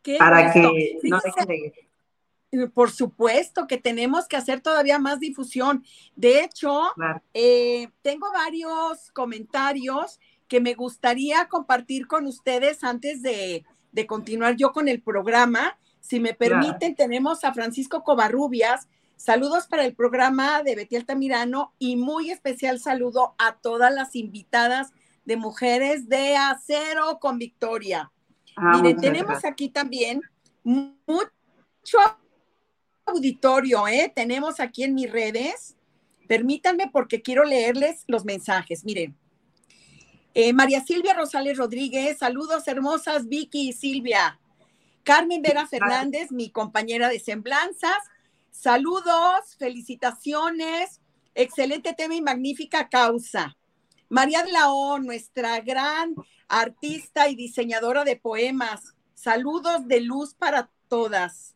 Qué 0.02 0.16
para 0.18 0.44
gusto. 0.44 0.72
que 0.72 0.98
no 1.02 1.20
dejen 1.22 1.46
de 1.46 1.56
ir. 1.56 1.72
Eh, 2.52 2.68
Por 2.68 2.90
supuesto 2.90 3.66
que 3.66 3.76
tenemos 3.76 4.28
que 4.28 4.36
hacer 4.36 4.60
todavía 4.60 4.98
más 4.98 5.18
difusión. 5.20 5.84
De 6.14 6.40
hecho, 6.44 6.82
Claro. 6.94 7.22
eh, 7.34 7.88
tengo 8.02 8.30
varios 8.32 9.10
comentarios 9.12 10.20
que 10.48 10.60
me 10.60 10.74
gustaría 10.74 11.48
compartir 11.48 12.06
con 12.06 12.26
ustedes 12.26 12.84
antes 12.84 13.20
de, 13.22 13.64
de 13.92 14.06
continuar 14.06 14.54
yo 14.56 14.72
con 14.72 14.86
el 14.88 15.02
programa. 15.02 15.76
Si 16.00 16.20
me 16.20 16.36
Claro. 16.36 16.60
permiten, 16.60 16.94
tenemos 16.94 17.42
a 17.44 17.52
Francisco 17.52 18.04
Covarrubias. 18.04 18.86
Saludos 19.16 19.66
para 19.66 19.84
el 19.84 19.94
programa 19.96 20.62
de 20.62 20.76
Betty 20.76 20.94
Altamirano 20.96 21.72
y 21.78 21.96
muy 21.96 22.30
especial 22.30 22.78
saludo 22.78 23.34
a 23.38 23.56
todas 23.56 23.92
las 23.92 24.14
invitadas 24.14 24.92
de 25.24 25.36
Mujeres 25.36 26.08
de 26.08 26.36
Acero 26.36 27.18
con 27.18 27.38
Victoria. 27.38 28.12
Ah, 28.54 28.76
Miren, 28.76 28.98
tenemos 28.98 29.30
gracias. 29.32 29.52
aquí 29.52 29.68
también 29.70 30.20
mu- 30.62 30.92
mucho 31.06 31.98
auditorio, 33.06 33.88
¿eh? 33.88 34.12
Tenemos 34.14 34.60
aquí 34.60 34.82
en 34.84 34.94
mis 34.94 35.10
redes. 35.10 35.76
Permítanme 36.28 36.90
porque 36.92 37.22
quiero 37.22 37.44
leerles 37.44 38.04
los 38.06 38.24
mensajes. 38.24 38.84
Miren. 38.84 39.16
Eh, 40.34 40.52
María 40.52 40.84
Silvia 40.84 41.14
Rosales 41.14 41.56
Rodríguez, 41.56 42.18
saludos 42.18 42.68
hermosas 42.68 43.26
Vicky 43.26 43.70
y 43.70 43.72
Silvia. 43.72 44.38
Carmen 45.02 45.40
Vera 45.40 45.66
Fernández, 45.66 46.30
mi 46.30 46.50
compañera 46.50 47.08
de 47.08 47.18
semblanzas, 47.18 47.96
saludos, 48.50 49.56
felicitaciones, 49.58 51.00
excelente 51.34 51.94
tema 51.94 52.16
y 52.16 52.20
magnífica 52.20 52.90
causa. 52.90 53.56
María 54.10 54.42
de 54.42 54.52
la 54.52 54.70
O, 54.70 54.98
nuestra 54.98 55.60
gran 55.60 56.14
artista 56.48 57.28
y 57.28 57.34
diseñadora 57.34 58.04
de 58.04 58.16
poemas, 58.16 58.94
saludos 59.14 59.88
de 59.88 60.00
luz 60.00 60.34
para 60.34 60.70
todas. 60.88 61.55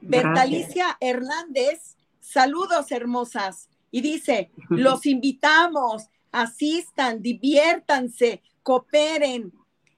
Bertalicia 0.00 0.96
Hernández, 1.00 1.96
saludos 2.20 2.90
hermosas. 2.92 3.68
Y 3.90 4.00
dice, 4.00 4.50
los 4.70 5.06
invitamos, 5.06 6.08
asistan, 6.32 7.22
diviértanse, 7.22 8.42
cooperen. 8.62 9.52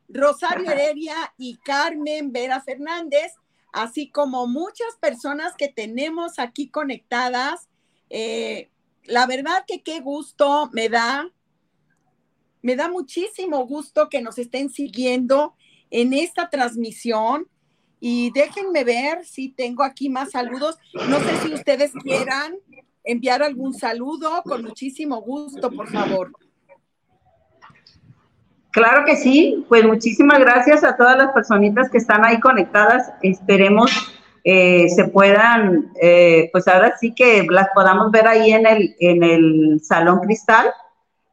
Rosario 0.09 0.71
Heredia 0.71 1.33
y 1.39 1.57
Carmen 1.57 2.33
Vera 2.33 2.61
Fernández, 2.61 3.33
así 3.73 4.11
como 4.11 4.47
muchas 4.47 4.97
personas 5.01 5.55
que 5.57 5.69
tenemos 5.69 6.39
aquí 6.39 6.69
conectadas. 6.69 7.69
Eh, 8.11 8.69
la 9.05 9.27
verdad 9.27 9.65
que 9.67 9.83
qué 9.83 10.01
gusto 10.01 10.69
me 10.73 10.89
da, 10.89 11.31
me 12.61 12.77
da 12.77 12.89
muchísimo 12.89 13.67
gusto 13.67 14.09
que 14.09 14.21
nos 14.21 14.39
estén 14.39 14.69
siguiendo 14.69 15.55
en 15.91 16.13
esta 16.13 16.51
transmisión. 16.51 17.49
Y 18.05 18.33
déjenme 18.33 18.83
ver 18.83 19.25
si 19.25 19.51
tengo 19.51 19.85
aquí 19.85 20.09
más 20.09 20.33
saludos. 20.33 20.77
No 21.09 21.21
sé 21.21 21.37
si 21.37 21.55
ustedes 21.55 21.93
quieran 22.03 22.57
enviar 23.05 23.45
algún 23.45 23.75
saludo, 23.75 24.43
con 24.43 24.65
muchísimo 24.65 25.23
gusto, 25.23 25.71
por 25.71 25.87
favor. 25.87 26.33
Claro 28.73 29.05
que 29.05 29.15
sí, 29.15 29.65
pues 29.69 29.85
muchísimas 29.85 30.41
gracias 30.41 30.83
a 30.83 30.97
todas 30.97 31.17
las 31.17 31.31
personitas 31.31 31.89
que 31.91 31.99
están 31.99 32.25
ahí 32.25 32.41
conectadas. 32.41 33.13
Esperemos 33.23 33.93
eh, 34.43 34.89
se 34.89 35.05
puedan, 35.05 35.93
eh, 36.03 36.49
pues 36.51 36.67
ahora 36.67 36.97
sí 36.99 37.15
que 37.15 37.47
las 37.49 37.69
podamos 37.73 38.11
ver 38.11 38.27
ahí 38.27 38.51
en 38.51 38.67
el, 38.67 38.97
en 38.99 39.23
el 39.23 39.81
Salón 39.81 40.19
Cristal. 40.19 40.73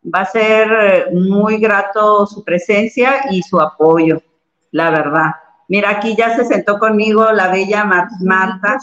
Va 0.06 0.22
a 0.22 0.26
ser 0.26 0.72
eh, 0.72 1.06
muy 1.14 1.58
grato 1.58 2.28
su 2.28 2.44
presencia 2.44 3.22
y 3.32 3.42
su 3.42 3.60
apoyo, 3.60 4.22
la 4.70 4.92
verdad. 4.92 5.32
Mira, 5.70 5.92
aquí 5.92 6.16
ya 6.18 6.36
se 6.36 6.44
sentó 6.46 6.78
conmigo 6.80 7.32
la 7.32 7.50
bella 7.52 7.86
Mar- 7.86 8.10
Marta. 8.22 8.80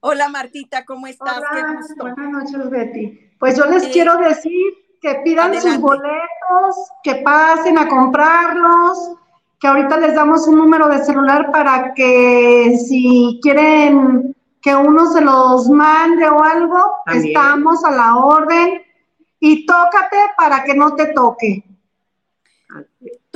Hola 0.00 0.28
Martita, 0.28 0.84
¿cómo 0.84 1.06
estás? 1.06 1.40
Qué 1.40 1.58
Hola, 1.58 1.74
gusto. 1.74 1.94
buenas 2.04 2.30
noches, 2.52 2.70
Betty. 2.70 3.20
Pues 3.40 3.56
yo 3.56 3.64
les 3.66 3.84
Eh, 3.84 3.90
quiero 3.92 4.18
decir 4.18 4.62
que 5.00 5.14
pidan 5.24 5.58
sus 5.60 5.78
boletos, 5.80 6.76
que 7.02 7.16
pasen 7.16 7.78
a 7.78 7.88
comprarlos, 7.88 9.12
que 9.58 9.66
ahorita 9.68 9.96
les 9.96 10.14
damos 10.14 10.46
un 10.46 10.56
número 10.56 10.86
de 10.88 11.02
celular 11.02 11.50
para 11.50 11.94
que 11.94 12.76
si 12.86 13.40
quieren 13.42 14.36
que 14.60 14.76
uno 14.76 15.10
se 15.12 15.22
los 15.22 15.68
mande 15.70 16.28
o 16.28 16.42
algo, 16.42 16.78
También. 17.06 17.26
estamos 17.28 17.82
a 17.84 17.90
la 17.90 18.16
orden. 18.16 18.82
Y 19.40 19.64
tócate 19.66 20.16
para 20.36 20.62
que 20.64 20.74
no 20.74 20.94
te 20.94 21.06
toque. 21.08 21.62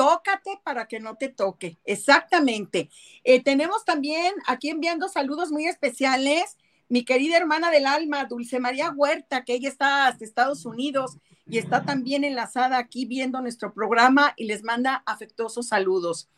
Tócate 0.00 0.58
para 0.64 0.88
que 0.88 0.98
no 0.98 1.16
te 1.16 1.28
toque. 1.28 1.76
Exactamente. 1.84 2.88
Eh, 3.22 3.42
tenemos 3.42 3.84
también 3.84 4.32
aquí 4.46 4.70
enviando 4.70 5.10
saludos 5.10 5.52
muy 5.52 5.66
especiales. 5.66 6.56
Mi 6.88 7.04
querida 7.04 7.36
hermana 7.36 7.70
del 7.70 7.84
alma, 7.84 8.24
Dulce 8.24 8.60
María 8.60 8.94
Huerta, 8.96 9.44
que 9.44 9.52
ella 9.52 9.68
está 9.68 10.06
hasta 10.06 10.24
Estados 10.24 10.64
Unidos 10.64 11.18
y 11.46 11.58
está 11.58 11.84
también 11.84 12.24
enlazada 12.24 12.78
aquí 12.78 13.04
viendo 13.04 13.42
nuestro 13.42 13.74
programa 13.74 14.32
y 14.38 14.46
les 14.46 14.62
manda 14.62 15.02
afectuosos 15.04 15.68
saludos. 15.68 16.30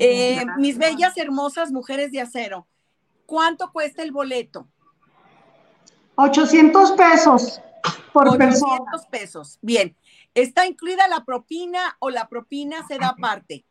Eh, 0.00 0.44
mis 0.58 0.76
bellas, 0.76 1.16
hermosas 1.16 1.70
mujeres 1.70 2.10
de 2.10 2.22
acero, 2.22 2.66
¿cuánto 3.24 3.70
cuesta 3.70 4.02
el 4.02 4.10
boleto? 4.10 4.66
800 6.16 6.90
pesos 6.90 7.60
por 8.12 8.36
persona. 8.36 8.80
800 8.80 9.06
pesos. 9.06 9.58
Bien. 9.62 9.94
¿Está 10.36 10.66
incluida 10.66 11.08
la 11.08 11.24
propina 11.24 11.96
o 11.98 12.10
la 12.10 12.28
propina 12.28 12.86
se 12.86 12.98
da 12.98 13.08
aparte? 13.08 13.64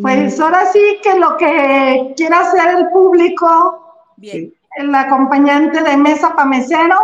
Pues 0.00 0.38
ahora 0.38 0.70
sí 0.72 0.78
que 1.02 1.18
lo 1.18 1.36
que 1.36 2.14
quiera 2.16 2.42
hacer 2.42 2.76
el 2.76 2.88
público 2.90 3.84
Bien. 4.16 4.54
el 4.76 4.94
acompañante 4.94 5.82
de 5.82 5.96
mesa 5.96 6.36
para 6.36 6.48
mesero, 6.48 6.96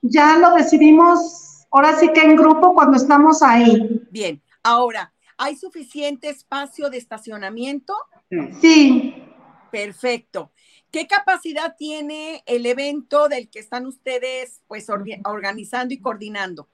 ya 0.00 0.38
lo 0.38 0.54
decidimos 0.54 1.66
ahora 1.70 1.94
sí 1.98 2.10
que 2.14 2.22
en 2.22 2.36
grupo 2.36 2.72
cuando 2.72 2.96
estamos 2.96 3.42
ahí. 3.42 4.00
Bien, 4.10 4.42
ahora, 4.62 5.12
¿hay 5.36 5.56
suficiente 5.56 6.30
espacio 6.30 6.88
de 6.88 6.96
estacionamiento? 6.96 7.94
Sí, 8.62 9.14
Perfecto. 9.70 10.50
¿Qué 10.90 11.06
capacidad 11.06 11.76
tiene 11.76 12.42
el 12.46 12.64
evento 12.64 13.28
del 13.28 13.50
que 13.50 13.58
están 13.60 13.86
ustedes 13.86 14.62
pues 14.66 14.88
orga- 14.88 15.20
organizando 15.24 15.92
y 15.94 16.00
coordinando? 16.00 16.68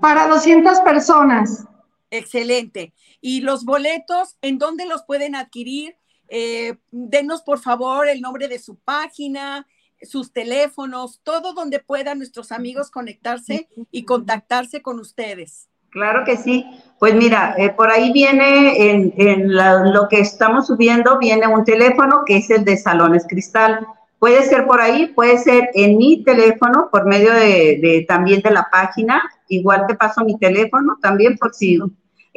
Para 0.00 0.28
200 0.28 0.80
personas. 0.80 1.64
Excelente. 2.10 2.92
¿Y 3.20 3.40
los 3.42 3.64
boletos, 3.64 4.36
en 4.42 4.58
dónde 4.58 4.86
los 4.86 5.02
pueden 5.04 5.34
adquirir? 5.34 5.96
Eh, 6.28 6.76
denos 6.90 7.42
por 7.42 7.58
favor 7.58 8.08
el 8.08 8.20
nombre 8.20 8.48
de 8.48 8.58
su 8.58 8.76
página, 8.76 9.66
sus 10.02 10.32
teléfonos, 10.32 11.20
todo 11.22 11.52
donde 11.54 11.80
puedan 11.80 12.18
nuestros 12.18 12.52
amigos 12.52 12.90
conectarse 12.90 13.68
y 13.90 14.04
contactarse 14.04 14.80
con 14.82 15.00
ustedes. 15.00 15.68
Claro 15.90 16.24
que 16.24 16.36
sí. 16.36 16.66
Pues 16.98 17.14
mira, 17.14 17.54
eh, 17.56 17.70
por 17.70 17.90
ahí 17.90 18.12
viene 18.12 18.90
en, 18.90 19.12
en 19.16 19.54
la- 19.54 19.84
lo 19.86 20.06
que 20.08 20.20
estamos 20.20 20.66
subiendo, 20.66 21.18
viene 21.18 21.46
un 21.46 21.64
teléfono 21.64 22.22
que 22.26 22.36
es 22.36 22.50
el 22.50 22.64
de 22.64 22.76
Salones 22.76 23.26
Cristal. 23.26 23.86
Puede 24.18 24.42
ser 24.42 24.66
por 24.66 24.80
ahí, 24.80 25.08
puede 25.08 25.38
ser 25.38 25.70
en 25.74 25.96
mi 25.96 26.24
teléfono, 26.24 26.88
por 26.90 27.06
medio 27.06 27.32
de, 27.32 27.78
de 27.80 28.04
también 28.08 28.42
de 28.42 28.50
la 28.50 28.68
página. 28.70 29.22
Igual 29.48 29.86
te 29.86 29.94
paso 29.94 30.24
mi 30.24 30.38
teléfono 30.38 30.98
también 31.00 31.38
por 31.38 31.54
si 31.54 31.78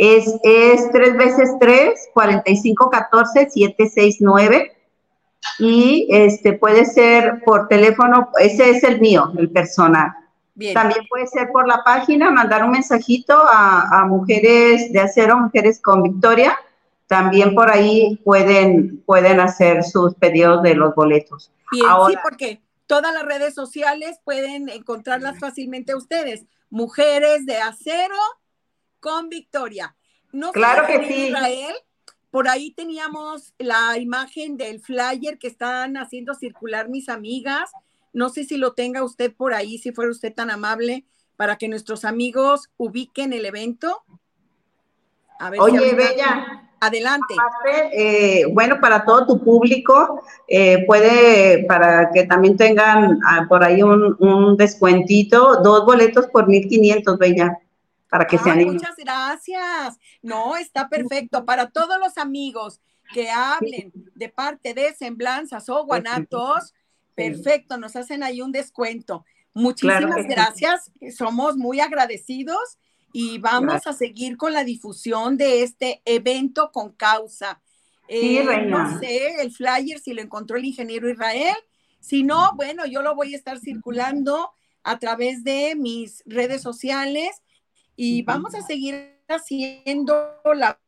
es, 0.01 0.33
es 0.43 0.91
tres 0.91 1.15
veces 1.15 1.51
tres, 1.59 2.09
45 2.13 2.89
14 2.89 3.49
769. 3.51 4.71
Y 5.59 6.07
este 6.09 6.53
puede 6.53 6.85
ser 6.85 7.41
por 7.45 7.67
teléfono, 7.67 8.29
ese 8.39 8.71
es 8.71 8.83
el 8.83 8.99
mío, 8.99 9.31
el 9.37 9.51
personal. 9.51 10.11
Bien. 10.55 10.73
También 10.73 11.01
puede 11.07 11.27
ser 11.27 11.49
por 11.51 11.67
la 11.67 11.83
página, 11.83 12.31
mandar 12.31 12.63
un 12.63 12.71
mensajito 12.71 13.35
a, 13.47 14.01
a 14.01 14.05
Mujeres 14.05 14.91
de 14.91 14.99
Acero, 14.99 15.37
Mujeres 15.37 15.79
con 15.79 16.01
Victoria. 16.03 16.57
También 17.05 17.53
por 17.53 17.69
ahí 17.69 18.19
pueden, 18.23 19.03
pueden 19.05 19.39
hacer 19.39 19.83
sus 19.83 20.15
pedidos 20.15 20.63
de 20.63 20.73
los 20.73 20.95
boletos. 20.95 21.51
Bien, 21.71 21.87
sí, 22.07 22.15
porque 22.23 22.61
todas 22.85 23.13
las 23.13 23.23
redes 23.23 23.53
sociales 23.53 24.19
pueden 24.23 24.69
encontrarlas 24.69 25.39
fácilmente 25.39 25.95
ustedes. 25.95 26.45
Mujeres 26.69 27.45
de 27.45 27.57
acero 27.57 28.17
con 28.99 29.29
Victoria. 29.29 29.95
No 30.31 30.51
claro 30.51 30.85
que 30.87 31.05
sí. 31.07 31.27
Israel, 31.27 31.73
por 32.29 32.47
ahí 32.47 32.71
teníamos 32.71 33.53
la 33.57 33.97
imagen 33.97 34.57
del 34.57 34.79
flyer 34.79 35.37
que 35.37 35.47
están 35.47 35.97
haciendo 35.97 36.33
circular 36.33 36.89
mis 36.89 37.09
amigas. 37.09 37.71
No 38.13 38.29
sé 38.29 38.43
si 38.43 38.57
lo 38.57 38.73
tenga 38.73 39.03
usted 39.03 39.33
por 39.33 39.53
ahí, 39.53 39.77
si 39.77 39.91
fuera 39.91 40.11
usted 40.11 40.33
tan 40.33 40.49
amable, 40.49 41.05
para 41.35 41.57
que 41.57 41.67
nuestros 41.67 42.05
amigos 42.05 42.69
ubiquen 42.77 43.33
el 43.33 43.45
evento. 43.45 44.03
Oye, 45.59 45.95
Bella. 45.95 46.70
Adelante. 46.81 47.35
Eh, 47.93 48.45
bueno, 48.51 48.79
para 48.81 49.05
todo 49.05 49.25
tu 49.25 49.43
público, 49.43 50.23
eh, 50.47 50.83
puede, 50.85 51.63
para 51.65 52.11
que 52.11 52.25
también 52.25 52.57
tengan 52.57 53.19
ah, 53.25 53.45
por 53.47 53.63
ahí 53.63 53.83
un, 53.83 54.15
un, 54.19 54.57
descuentito, 54.57 55.61
dos 55.61 55.85
boletos 55.85 56.27
por 56.27 56.47
1500, 56.47 57.17
Bella 57.17 57.59
para 58.11 58.27
que 58.27 58.37
se 58.37 58.53
Muchas 58.53 58.97
gracias. 58.97 59.97
No, 60.21 60.57
está 60.57 60.89
perfecto. 60.89 61.45
Para 61.45 61.69
todos 61.69 61.97
los 61.97 62.17
amigos 62.17 62.81
que 63.13 63.29
hablen 63.29 63.93
de 64.15 64.27
parte 64.27 64.73
de 64.73 64.93
Semblanzas 64.93 65.69
o 65.69 65.85
Guanatos, 65.85 66.73
perfecto, 67.15 67.77
nos 67.77 67.95
hacen 67.95 68.21
ahí 68.21 68.41
un 68.41 68.51
descuento. 68.51 69.23
Muchísimas 69.53 70.27
gracias, 70.27 70.91
somos 71.17 71.55
muy 71.55 71.79
agradecidos 71.79 72.79
y 73.13 73.39
vamos 73.39 73.87
a 73.87 73.93
seguir 73.93 74.37
con 74.37 74.53
la 74.53 74.63
difusión 74.63 75.37
de 75.37 75.63
este 75.63 76.01
evento 76.05 76.71
con 76.71 76.91
causa. 76.93 77.61
Eh, 78.07 78.43
no 78.67 78.99
sé, 78.99 79.41
el 79.41 79.51
flyer 79.51 79.99
si 79.99 80.13
lo 80.13 80.21
encontró 80.21 80.57
el 80.57 80.65
ingeniero 80.65 81.09
Israel. 81.09 81.55
Si 81.99 82.23
no, 82.23 82.51
bueno, 82.55 82.85
yo 82.85 83.01
lo 83.01 83.15
voy 83.15 83.33
a 83.33 83.37
estar 83.37 83.59
circulando 83.59 84.51
a 84.83 84.99
través 84.99 85.43
de 85.43 85.75
mis 85.75 86.23
redes 86.25 86.61
sociales 86.61 87.41
y 87.95 88.23
vamos 88.23 88.55
a 88.55 88.61
seguir 88.61 89.19
haciendo 89.27 90.35
la 90.55 90.79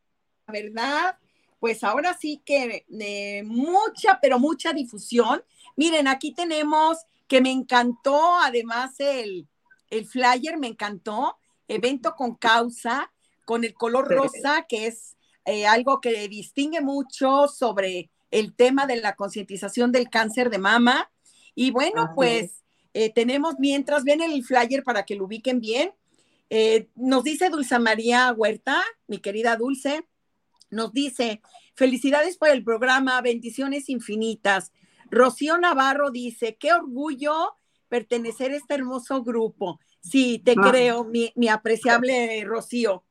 verdad, 0.48 1.18
pues 1.60 1.84
ahora 1.84 2.18
sí 2.20 2.42
que 2.46 2.86
eh, 2.90 3.44
mucha, 3.44 4.20
pero 4.22 4.40
mucha 4.40 4.74
difusión. 4.74 5.44
Miren, 5.76 6.08
aquí 6.08 6.34
tenemos 6.34 6.98
que 7.28 7.42
me 7.42 7.52
encantó, 7.52 8.38
además 8.40 9.00
el, 9.00 9.48
el 9.90 10.06
flyer 10.06 10.58
me 10.58 10.68
encantó, 10.68 11.38
evento 11.74 12.16
con 12.16 12.36
causa, 12.36 13.12
con 13.46 13.64
el 13.64 13.74
color 13.74 14.08
rosa, 14.08 14.66
que 14.68 14.88
es 14.88 15.18
eh, 15.46 15.66
algo 15.66 16.00
que 16.00 16.28
distingue 16.28 16.82
mucho 16.82 17.48
sobre 17.48 18.10
el 18.32 18.56
tema 18.56 18.88
de 18.88 18.98
la 18.98 19.16
concientización 19.16 19.92
del 19.92 20.10
cáncer 20.10 20.50
de 20.50 20.58
mama. 20.58 21.12
Y 21.56 21.72
bueno, 21.72 22.12
pues 22.16 22.64
eh, 22.94 23.12
tenemos, 23.12 23.56
mientras 23.60 24.04
ven 24.04 24.22
el 24.22 24.44
flyer 24.44 24.84
para 24.84 25.04
que 25.04 25.16
lo 25.16 25.26
ubiquen 25.26 25.60
bien, 25.60 25.92
eh, 26.50 26.90
nos 26.96 27.24
dice 27.24 27.50
Dulce 27.50 27.78
María 27.80 28.32
Huerta, 28.32 28.84
mi 29.08 29.20
querida 29.20 29.56
Dulce, 29.56 30.08
nos 30.70 30.92
dice, 30.94 31.42
felicidades 31.76 32.38
por 32.38 32.50
el 32.50 32.64
programa, 32.64 33.22
bendiciones 33.22 33.90
infinitas. 33.90 34.72
Rocío 35.10 35.58
Navarro 35.58 36.10
dice, 36.12 36.56
qué 36.60 36.74
orgullo 36.74 37.56
pertenecer 37.88 38.52
a 38.52 38.56
este 38.56 38.74
hermoso 38.74 39.24
grupo. 39.24 39.80
Sí, 40.04 40.42
te 40.44 40.56
creo, 40.56 41.06
mi, 41.06 41.32
apreciable 41.48 42.44
Rocío. 42.46 43.04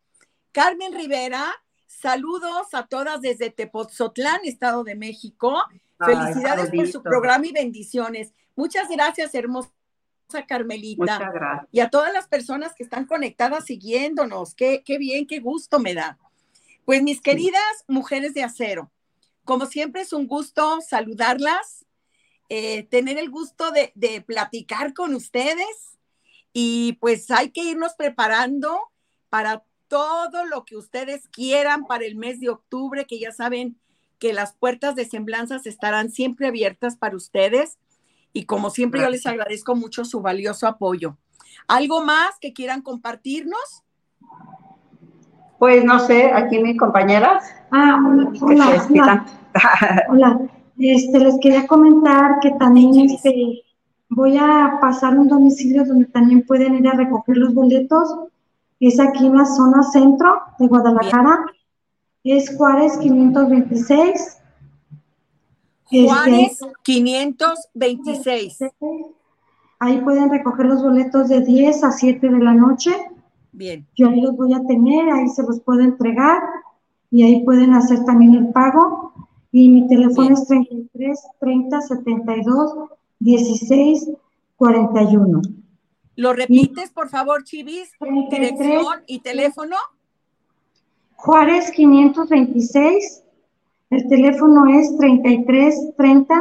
Carmen 0.52 0.92
Rivera, 0.92 1.50
saludos 1.86 2.74
a 2.74 2.86
todas 2.86 3.22
desde 3.22 3.50
Tepoztlán, 3.50 4.40
Estado 4.44 4.84
de 4.84 4.94
México. 4.94 5.62
Felicidades 5.98 6.70
por 6.70 6.86
su 6.88 7.02
programa 7.02 7.46
y 7.46 7.52
bendiciones. 7.52 8.34
Muchas 8.54 8.88
gracias, 8.90 9.34
hermoso 9.34 9.72
Carmelita. 10.46 11.66
Y 11.70 11.80
a 11.80 11.88
todas 11.88 12.12
las 12.12 12.28
personas 12.28 12.74
que 12.74 12.82
están 12.82 13.06
conectadas 13.06 13.64
siguiéndonos. 13.64 14.54
Qué, 14.54 14.82
qué 14.84 14.98
bien, 14.98 15.26
qué 15.26 15.40
gusto 15.40 15.78
me 15.78 15.94
da. 15.94 16.18
Pues 16.84 17.02
mis 17.02 17.22
queridas 17.22 17.84
mujeres 17.88 18.34
de 18.34 18.42
acero, 18.42 18.90
como 19.44 19.66
siempre 19.66 20.02
es 20.02 20.12
un 20.12 20.26
gusto 20.26 20.80
saludarlas, 20.82 21.86
eh, 22.50 22.82
tener 22.84 23.16
el 23.16 23.30
gusto 23.30 23.70
de, 23.70 23.92
de 23.94 24.20
platicar 24.20 24.92
con 24.92 25.14
ustedes 25.14 25.92
y 26.52 26.94
pues 26.94 27.30
hay 27.30 27.50
que 27.50 27.62
irnos 27.62 27.94
preparando 27.94 28.78
para 29.30 29.64
todo 29.88 30.46
lo 30.46 30.64
que 30.64 30.76
ustedes 30.76 31.28
quieran 31.28 31.86
para 31.86 32.04
el 32.04 32.16
mes 32.16 32.40
de 32.40 32.48
octubre, 32.48 33.06
que 33.06 33.18
ya 33.18 33.32
saben 33.32 33.76
que 34.18 34.32
las 34.32 34.54
puertas 34.54 34.94
de 34.94 35.04
semblanzas 35.04 35.66
estarán 35.66 36.10
siempre 36.10 36.46
abiertas 36.46 36.96
para 36.96 37.16
ustedes 37.16 37.78
y 38.32 38.44
como 38.44 38.70
siempre 38.70 39.00
yo 39.00 39.10
les 39.10 39.26
agradezco 39.26 39.74
mucho 39.74 40.04
su 40.04 40.20
valioso 40.20 40.66
apoyo. 40.66 41.16
¿Algo 41.68 42.02
más 42.02 42.38
que 42.40 42.52
quieran 42.52 42.82
compartirnos? 42.82 43.82
Pues 45.58 45.84
no 45.84 45.98
sé, 46.00 46.32
aquí 46.32 46.58
mi 46.58 46.76
compañera. 46.76 47.40
Ah, 47.70 47.98
hola, 48.42 49.26
hola. 50.08 50.40
Este, 50.78 51.18
les 51.18 51.38
quería 51.40 51.66
comentar 51.66 52.40
que 52.40 52.50
también 52.58 53.10
este, 53.10 53.62
voy 54.14 54.36
a 54.38 54.78
pasar 54.80 55.18
un 55.18 55.28
domicilio 55.28 55.84
donde 55.84 56.06
también 56.06 56.44
pueden 56.46 56.74
ir 56.74 56.88
a 56.88 56.92
recoger 56.92 57.36
los 57.36 57.54
boletos. 57.54 58.14
Es 58.80 58.98
aquí 59.00 59.26
en 59.26 59.36
la 59.36 59.44
zona 59.44 59.82
centro 59.82 60.40
de 60.58 60.66
Guadalajara. 60.66 61.44
Es 62.24 62.56
Juárez 62.56 62.98
526 62.98 64.42
Juárez 65.92 66.60
526. 66.82 68.58
Ahí 69.78 70.00
pueden 70.00 70.30
recoger 70.30 70.66
los 70.66 70.82
boletos 70.82 71.28
de 71.28 71.40
10 71.42 71.84
a 71.84 71.92
7 71.92 72.28
de 72.28 72.38
la 72.38 72.54
noche. 72.54 72.90
Bien. 73.52 73.86
Yo 73.94 74.08
ahí 74.08 74.20
los 74.20 74.36
voy 74.36 74.54
a 74.54 74.64
tener, 74.64 75.10
ahí 75.10 75.28
se 75.28 75.42
los 75.42 75.60
puedo 75.60 75.80
entregar 75.80 76.40
y 77.10 77.24
ahí 77.24 77.44
pueden 77.44 77.74
hacer 77.74 78.04
también 78.04 78.34
el 78.34 78.48
pago. 78.52 79.12
Y 79.50 79.68
mi 79.68 79.86
teléfono 79.86 80.30
es 80.32 80.46
33 80.46 81.20
30 81.40 81.80
72 81.82 82.74
16 83.22 84.10
41. 84.56 85.42
¿Lo 86.16 86.32
repites, 86.32 86.90
por 86.90 87.08
favor, 87.08 87.44
Chivis? 87.44 87.90
Dirección 88.30 89.02
y 89.06 89.20
teléfono. 89.20 89.76
Juárez 91.16 91.70
526 91.70 93.22
el 93.92 94.08
teléfono 94.08 94.64
es 94.70 94.96
33 94.96 95.96
30 95.98 96.34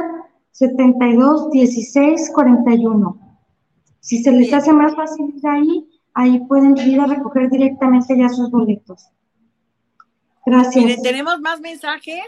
72 0.52 1.52
16 1.52 2.32
41. 2.34 3.40
Si 4.00 4.24
se 4.24 4.32
les 4.32 4.54
hace 4.54 4.72
más 4.72 4.96
fácil 4.96 5.34
ir 5.36 5.46
ahí, 5.46 6.02
ahí 6.14 6.40
pueden 6.48 6.78
ir 6.78 7.02
a 7.02 7.08
recoger 7.08 7.50
directamente 7.50 8.18
ya 8.18 8.30
sus 8.30 8.50
boletos. 8.50 9.06
Gracias. 10.46 11.02
tenemos 11.02 11.42
más 11.42 11.60
mensajes. 11.60 12.24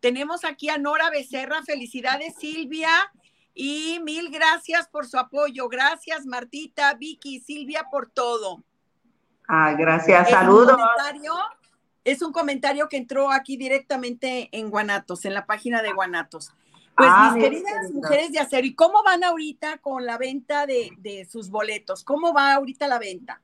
Tenemos 0.00 0.44
aquí 0.44 0.68
a 0.68 0.76
Nora 0.76 1.08
Becerra. 1.08 1.62
Felicidades, 1.64 2.34
Silvia. 2.38 2.90
Y 3.54 3.98
mil 4.02 4.30
gracias 4.30 4.88
por 4.88 5.06
su 5.06 5.18
apoyo. 5.18 5.68
Gracias, 5.68 6.26
Martita, 6.26 6.94
Vicky, 6.94 7.40
Silvia, 7.40 7.86
por 7.90 8.10
todo. 8.10 8.62
Ah, 9.48 9.74
gracias. 9.76 10.30
Saludos 10.30 10.78
es 12.04 12.22
un 12.22 12.32
comentario 12.32 12.88
que 12.88 12.96
entró 12.96 13.30
aquí 13.30 13.56
directamente 13.56 14.48
en 14.52 14.70
Guanatos, 14.70 15.24
en 15.24 15.34
la 15.34 15.46
página 15.46 15.82
de 15.82 15.92
Guanatos. 15.92 16.52
Pues 16.96 17.08
ah, 17.10 17.32
mis 17.32 17.42
queridas 17.42 17.90
mujeres 17.92 18.32
de 18.32 18.40
acero, 18.40 18.66
¿y 18.66 18.74
cómo 18.74 19.02
van 19.02 19.24
ahorita 19.24 19.78
con 19.78 20.04
la 20.04 20.18
venta 20.18 20.66
de, 20.66 21.26
sus 21.30 21.50
boletos? 21.50 22.04
¿Cómo 22.04 22.34
va 22.34 22.54
ahorita 22.54 22.88
la 22.88 22.98
venta? 22.98 23.40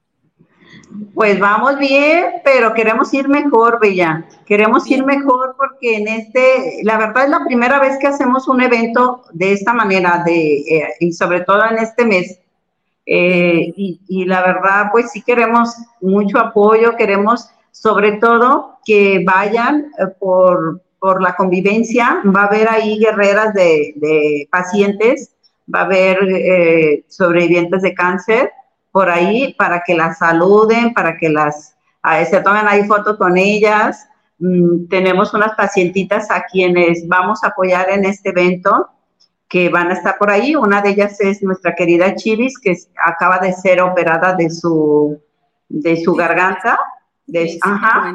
Pues 1.14 1.38
vamos 1.38 1.78
bien, 1.78 2.26
pero 2.44 2.74
queremos 2.74 3.12
ir 3.12 3.28
mejor, 3.28 3.78
Bella. 3.80 4.24
Queremos 4.44 4.90
ir 4.90 5.04
mejor 5.04 5.54
porque 5.56 5.96
en 5.96 6.08
este, 6.08 6.80
la 6.82 6.98
verdad 6.98 7.24
es 7.24 7.30
la 7.30 7.44
primera 7.44 7.78
vez 7.80 7.98
que 7.98 8.06
hacemos 8.06 8.48
un 8.48 8.60
evento 8.60 9.22
de 9.32 9.52
esta 9.52 9.72
manera, 9.72 10.22
de, 10.24 10.58
eh, 10.58 10.88
y 11.00 11.12
sobre 11.12 11.40
todo 11.40 11.64
en 11.70 11.78
este 11.78 12.04
mes. 12.04 12.40
Eh, 13.06 13.72
y, 13.76 14.00
y, 14.08 14.24
la 14.24 14.40
verdad, 14.42 14.86
pues 14.90 15.12
sí 15.12 15.22
queremos 15.22 15.76
mucho 16.00 16.38
apoyo, 16.40 16.96
queremos 16.96 17.50
sobre 17.70 18.12
todo 18.12 18.78
que 18.84 19.22
vayan 19.24 19.92
eh, 19.98 20.06
por, 20.18 20.80
la 21.20 21.36
convivencia, 21.36 22.20
va 22.34 22.42
a 22.42 22.46
haber 22.46 22.68
ahí 22.68 22.98
guerreras 22.98 23.54
de, 23.54 24.48
pacientes, 24.50 25.30
va 25.72 25.80
a 25.80 25.84
haber 25.84 26.18
eh, 26.24 27.04
sobrevivientes 27.06 27.82
de 27.82 27.94
cáncer 27.94 28.50
por 28.96 29.10
ahí 29.10 29.52
para 29.58 29.82
que 29.84 29.94
las 29.94 30.16
saluden, 30.16 30.94
para 30.94 31.18
que 31.18 31.28
las 31.28 31.76
se 32.30 32.40
tomen 32.40 32.66
ahí 32.66 32.84
fotos 32.84 33.18
con 33.18 33.36
ellas. 33.36 34.08
Mm, 34.38 34.86
tenemos 34.88 35.34
unas 35.34 35.54
pacientitas 35.54 36.30
a 36.30 36.44
quienes 36.44 37.06
vamos 37.06 37.44
a 37.44 37.48
apoyar 37.48 37.90
en 37.90 38.06
este 38.06 38.30
evento 38.30 38.88
que 39.48 39.68
van 39.68 39.90
a 39.90 39.92
estar 39.92 40.16
por 40.16 40.30
ahí. 40.30 40.56
Una 40.56 40.80
de 40.80 40.92
ellas 40.92 41.20
es 41.20 41.42
nuestra 41.42 41.74
querida 41.74 42.14
Chivis, 42.14 42.58
que 42.58 42.74
acaba 43.04 43.38
de 43.38 43.52
ser 43.52 43.82
operada 43.82 44.32
de 44.32 44.48
su, 44.48 45.20
de 45.68 46.02
su 46.02 46.14
garganta 46.14 46.78
sí, 47.26 47.58
ajá. 47.60 48.14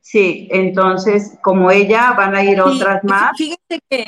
Sí, 0.00 0.46
entonces, 0.52 1.36
como 1.42 1.72
ella, 1.72 2.12
van 2.12 2.36
a 2.36 2.44
ir 2.44 2.60
otras 2.60 3.02
más. 3.02 3.32
Fíjate 3.36 3.80
que 3.90 4.06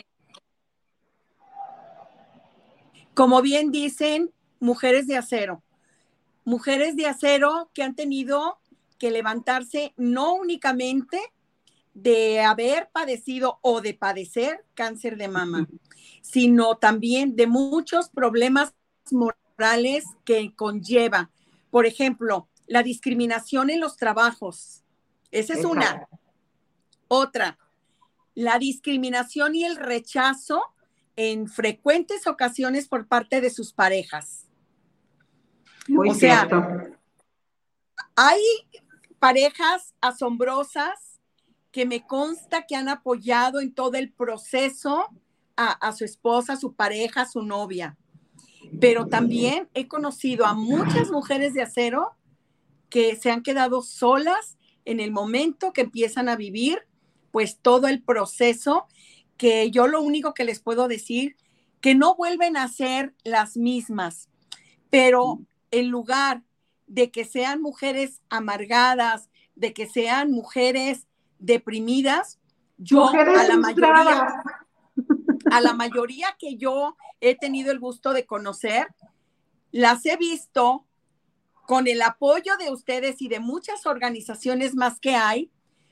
como 3.14 3.42
bien 3.42 3.72
dicen, 3.72 4.30
mujeres 4.60 5.08
de 5.08 5.16
acero. 5.16 5.60
Mujeres 6.48 6.96
de 6.96 7.04
acero 7.04 7.70
que 7.74 7.82
han 7.82 7.94
tenido 7.94 8.58
que 8.98 9.10
levantarse 9.10 9.92
no 9.98 10.32
únicamente 10.32 11.20
de 11.92 12.40
haber 12.40 12.88
padecido 12.90 13.58
o 13.60 13.82
de 13.82 13.92
padecer 13.92 14.64
cáncer 14.72 15.18
de 15.18 15.28
mama, 15.28 15.68
sino 16.22 16.78
también 16.78 17.36
de 17.36 17.46
muchos 17.48 18.08
problemas 18.08 18.72
morales 19.10 20.04
que 20.24 20.54
conlleva. 20.56 21.30
Por 21.70 21.84
ejemplo, 21.84 22.48
la 22.66 22.82
discriminación 22.82 23.68
en 23.68 23.80
los 23.80 23.98
trabajos. 23.98 24.84
Esa 25.30 25.52
es 25.52 25.66
una. 25.66 26.08
Otra, 27.08 27.58
la 28.34 28.58
discriminación 28.58 29.54
y 29.54 29.66
el 29.66 29.76
rechazo 29.76 30.62
en 31.14 31.46
frecuentes 31.46 32.26
ocasiones 32.26 32.88
por 32.88 33.06
parte 33.06 33.42
de 33.42 33.50
sus 33.50 33.74
parejas. 33.74 34.47
Muy 35.88 36.10
o 36.10 36.14
sea, 36.14 36.48
hay 38.14 38.42
parejas 39.18 39.94
asombrosas 40.00 41.20
que 41.72 41.86
me 41.86 42.06
consta 42.06 42.66
que 42.66 42.76
han 42.76 42.88
apoyado 42.88 43.60
en 43.60 43.72
todo 43.72 43.94
el 43.94 44.12
proceso 44.12 45.06
a, 45.56 45.72
a 45.72 45.92
su 45.92 46.04
esposa, 46.04 46.54
a 46.54 46.56
su 46.56 46.74
pareja, 46.74 47.22
a 47.22 47.28
su 47.28 47.42
novia. 47.42 47.96
Pero 48.80 49.06
también 49.06 49.68
he 49.74 49.88
conocido 49.88 50.46
a 50.46 50.54
muchas 50.54 51.10
mujeres 51.10 51.54
de 51.54 51.62
acero 51.62 52.16
que 52.90 53.16
se 53.16 53.30
han 53.30 53.42
quedado 53.42 53.82
solas 53.82 54.58
en 54.84 55.00
el 55.00 55.10
momento 55.10 55.72
que 55.72 55.82
empiezan 55.82 56.28
a 56.28 56.36
vivir 56.36 56.86
pues 57.30 57.58
todo 57.60 57.88
el 57.88 58.02
proceso 58.02 58.86
que 59.36 59.70
yo 59.70 59.86
lo 59.86 60.02
único 60.02 60.34
que 60.34 60.44
les 60.44 60.60
puedo 60.60 60.88
decir 60.88 61.36
que 61.80 61.94
no 61.94 62.16
vuelven 62.16 62.56
a 62.56 62.68
ser 62.68 63.14
las 63.22 63.56
mismas, 63.56 64.28
pero 64.90 65.40
en 65.70 65.88
lugar 65.88 66.42
de 66.86 67.10
que 67.10 67.24
sean 67.24 67.60
mujeres 67.60 68.20
amargadas, 68.28 69.28
de 69.54 69.72
que 69.72 69.86
sean 69.86 70.30
mujeres 70.30 71.06
deprimidas, 71.38 72.38
yo 72.78 73.00
Mujeres 73.00 73.38
a 73.38 73.48
la 73.48 73.56
mayoría 73.56 73.86
frustradas. 73.86 74.34
a 75.50 75.60
la 75.60 75.74
mayoría 75.74 76.36
que 76.38 76.56
yo 76.56 76.96
he 77.20 77.34
tenido 77.34 77.72
el 77.72 77.80
gusto 77.80 78.12
de 78.12 78.24
conocer, 78.24 78.88
las 79.72 80.06
he 80.06 80.16
visto 80.16 80.86
con 81.66 81.86
el 81.86 82.00
apoyo 82.02 82.56
de 82.56 82.70
ustedes 82.70 83.20
y 83.20 83.28
de 83.28 83.40
muchas 83.40 83.84
organizaciones 83.84 84.74
más 84.74 85.00
que 85.00 85.16
hay, 85.16 85.50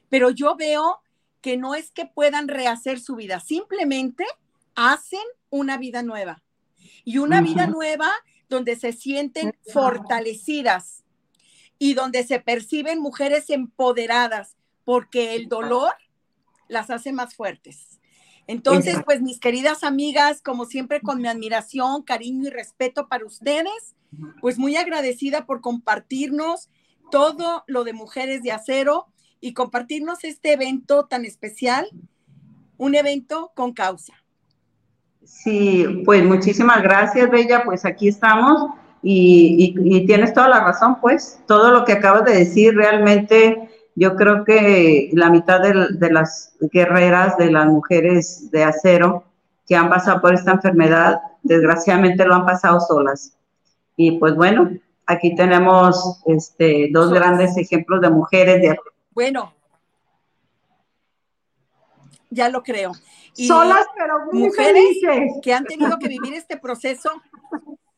pero 0.09 0.31
yo 0.31 0.57
veo 0.57 1.01
que 1.41 1.57
no 1.57 1.75
es 1.75 1.91
que 1.91 2.07
puedan 2.07 2.49
rehacer 2.49 2.99
su 2.99 3.17
vida, 3.17 3.41
simplemente 3.41 4.25
hacen 4.75 5.21
una 5.51 5.77
vida 5.77 6.03
nueva. 6.03 6.43
Y 7.05 7.19
una 7.19 7.41
vida 7.41 7.67
nueva 7.67 8.11
donde 8.49 8.77
se 8.77 8.93
sienten 8.93 9.55
fortalecidas 9.73 11.05
y 11.79 11.95
donde 11.95 12.25
se 12.25 12.41
perciben 12.41 13.01
mujeres 13.01 13.51
empoderadas, 13.51 14.57
porque 14.85 15.35
el 15.35 15.49
dolor 15.49 15.93
las 16.69 16.91
hace 16.91 17.13
más 17.13 17.35
fuertes. 17.35 18.01
Entonces, 18.47 18.99
pues 19.05 19.21
mis 19.21 19.41
queridas 19.41 19.83
amigas, 19.83 20.41
como 20.41 20.67
siempre 20.67 21.01
con 21.01 21.21
mi 21.21 21.27
admiración, 21.27 22.03
cariño 22.03 22.47
y 22.47 22.51
respeto 22.51 23.09
para 23.09 23.27
ustedes, 23.27 23.97
pues 24.41 24.59
muy 24.59 24.77
agradecida 24.77 25.47
por 25.47 25.61
compartirnos 25.61 26.71
todo 27.11 27.65
lo 27.67 27.85
de 27.85 27.93
Mujeres 27.93 28.43
de 28.43 28.53
Acero 28.53 29.07
y 29.41 29.53
compartirnos 29.53 30.23
este 30.25 30.53
evento 30.53 31.07
tan 31.07 31.25
especial, 31.25 31.89
un 32.79 32.95
evento 32.95 33.53
con 33.55 33.73
causa. 33.73 34.15
Sí, 35.27 36.03
pues 36.05 36.25
muchísimas 36.25 36.83
gracias, 36.83 37.29
Bella. 37.31 37.63
Pues 37.65 37.85
aquí 37.85 38.09
estamos 38.09 38.71
y, 39.03 39.75
y- 39.77 39.97
y 39.99 40.07
tienes 40.07 40.33
toda 40.33 40.49
la 40.49 40.61
razón, 40.65 41.01
pues 41.01 41.41
todo 41.47 41.71
lo 41.71 41.85
que 41.85 41.93
acabas 41.95 42.25
de 42.25 42.35
decir 42.37 42.75
realmente 42.75 43.69
yo 43.95 44.15
creo 44.15 44.45
que 44.45 45.11
la 45.15 45.31
mitad 45.31 45.61
de, 45.63 46.11
las 46.11 46.55
guerreras, 46.61 47.37
de 47.39 47.51
las 47.51 47.67
mujeres 47.67 48.51
de 48.51 48.63
acero 48.63 49.25
que 49.67 49.75
han 49.75 49.89
pasado 49.89 50.21
por 50.21 50.35
esta 50.35 50.53
enfermedad, 50.53 51.19
desgraciadamente 51.43 52.25
lo 52.27 52.35
han 52.35 52.45
pasado 52.45 52.79
solas. 52.81 53.33
Y 53.97 54.19
pues 54.19 54.35
bueno, 54.37 54.71
aquí 55.07 55.35
tenemos 55.35 56.21
este, 56.27 56.91
dos 56.93 57.11
grandes 57.13 57.57
ejemplos 57.57 58.03
de 58.03 58.11
mujeres 58.11 58.61
de 58.61 58.69
acero. 58.69 58.93
Bueno, 59.13 59.53
ya 62.37 62.49
lo 62.51 62.63
creo. 62.63 62.93
Y 63.35 63.49
Solas, 63.49 63.87
pero 63.97 64.27
muy 64.27 64.45
mujeres 64.45 64.99
felices. 65.01 65.33
que 65.43 65.53
han 65.55 65.65
tenido 65.65 65.99
que 65.99 66.09
vivir 66.09 66.35
este 66.35 66.57
proceso 66.57 67.11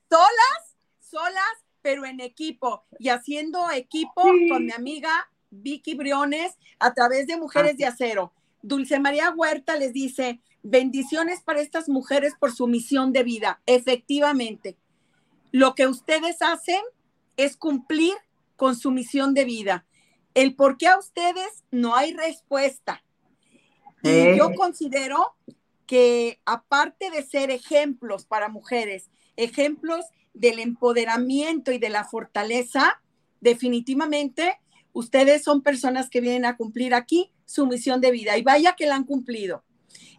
solas, 0.08 0.76
solas, 1.00 1.54
pero 1.82 2.04
en 2.06 2.20
equipo 2.20 2.84
y 2.98 3.08
haciendo 3.10 3.70
equipo 3.70 4.22
Sí. 4.22 4.48
con 4.48 4.64
mi 4.66 4.72
amiga 4.72 5.10
Vicky 5.50 5.94
Briones 5.94 6.56
a 6.78 6.94
través 6.94 7.26
de 7.26 7.36
Mujeres 7.36 7.76
de 7.76 7.86
Acero. 7.86 8.32
Dulce 8.62 8.98
María 9.00 9.30
Huerta 9.30 9.76
les 9.76 9.92
dice, 9.92 10.40
bendiciones 10.62 11.40
para 11.42 11.60
estas 11.60 11.88
mujeres 11.88 12.34
por 12.38 12.52
su 12.52 12.66
misión 12.66 13.12
de 13.12 13.22
vida. 13.22 13.60
Efectivamente, 13.66 14.76
lo 15.52 15.74
que 15.74 15.86
ustedes 15.86 16.42
hacen 16.42 16.80
es 17.36 17.56
cumplir 17.56 18.14
con 18.56 18.76
su 18.76 18.90
misión 18.90 19.34
de 19.34 19.44
vida. 19.44 19.86
El 20.34 20.54
por 20.56 20.76
qué 20.76 20.88
a 20.88 20.98
ustedes 20.98 21.64
no 21.70 21.94
hay 21.96 22.12
respuesta. 22.14 23.02
Y 24.02 24.08
Eh. 24.08 24.34
yo 24.36 24.52
considero 24.54 25.34
que 25.86 26.40
aparte 26.44 27.10
de 27.10 27.22
ser 27.22 27.50
ejemplos 27.50 28.24
para 28.26 28.48
mujeres, 28.48 29.10
ejemplos 29.36 30.04
del 30.34 30.58
empoderamiento 30.58 31.72
y 31.72 31.78
de 31.78 31.88
la 31.88 32.04
fortaleza, 32.04 33.00
definitivamente 33.40 34.58
ustedes 34.92 35.42
son 35.42 35.62
personas 35.62 36.10
que 36.10 36.20
vienen 36.20 36.44
a 36.44 36.56
cumplir 36.56 36.94
aquí 36.94 37.32
su 37.46 37.66
misión 37.66 38.00
de 38.00 38.10
vida 38.10 38.36
y 38.36 38.42
vaya 38.42 38.74
que 38.76 38.86
la 38.86 38.96
han 38.96 39.04
cumplido. 39.04 39.64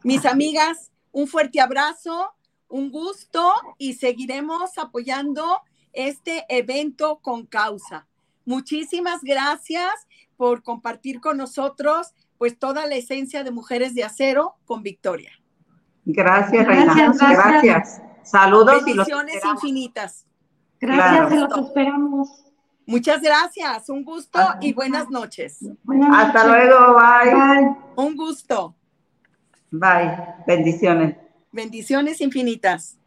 Mis 0.03 0.25
amigas, 0.25 0.91
un 1.11 1.27
fuerte 1.27 1.61
abrazo, 1.61 2.31
un 2.67 2.89
gusto 2.91 3.53
y 3.77 3.93
seguiremos 3.93 4.77
apoyando 4.77 5.61
este 5.93 6.45
evento 6.49 7.19
con 7.21 7.45
causa. 7.45 8.07
Muchísimas 8.45 9.21
gracias 9.21 9.93
por 10.37 10.63
compartir 10.63 11.19
con 11.19 11.37
nosotros 11.37 12.13
pues 12.39 12.57
toda 12.57 12.87
la 12.87 12.95
esencia 12.95 13.43
de 13.43 13.51
Mujeres 13.51 13.93
de 13.93 14.03
Acero 14.03 14.55
con 14.65 14.81
Victoria. 14.81 15.31
Gracias, 16.05 16.65
Reina. 16.65 16.95
Gracias, 16.95 17.17
gracias. 17.19 17.63
Gracias. 17.63 18.01
Saludos 18.23 18.81
y 18.87 18.93
los 18.95 19.05
Bendiciones 19.05 19.45
infinitas. 19.45 20.25
Gracias, 20.79 21.27
Claro. 21.27 21.29
se 21.29 21.35
los 21.55 21.67
esperamos. 21.67 22.45
Muchas 22.85 23.21
gracias, 23.21 23.89
un 23.89 24.03
gusto 24.03 24.39
y 24.61 24.73
buenas 24.73 25.09
noches. 25.09 25.59
Buenas 25.83 26.09
Hasta 26.11 26.47
noches. 26.47 26.65
luego, 26.65 26.95
bye. 26.95 27.35
Bye. 27.35 27.75
Un 27.97 28.15
gusto. 28.15 28.75
Bye. 29.69 30.17
Bendiciones. 30.47 31.15
Bendiciones 31.51 32.21
infinitas. 32.21 32.97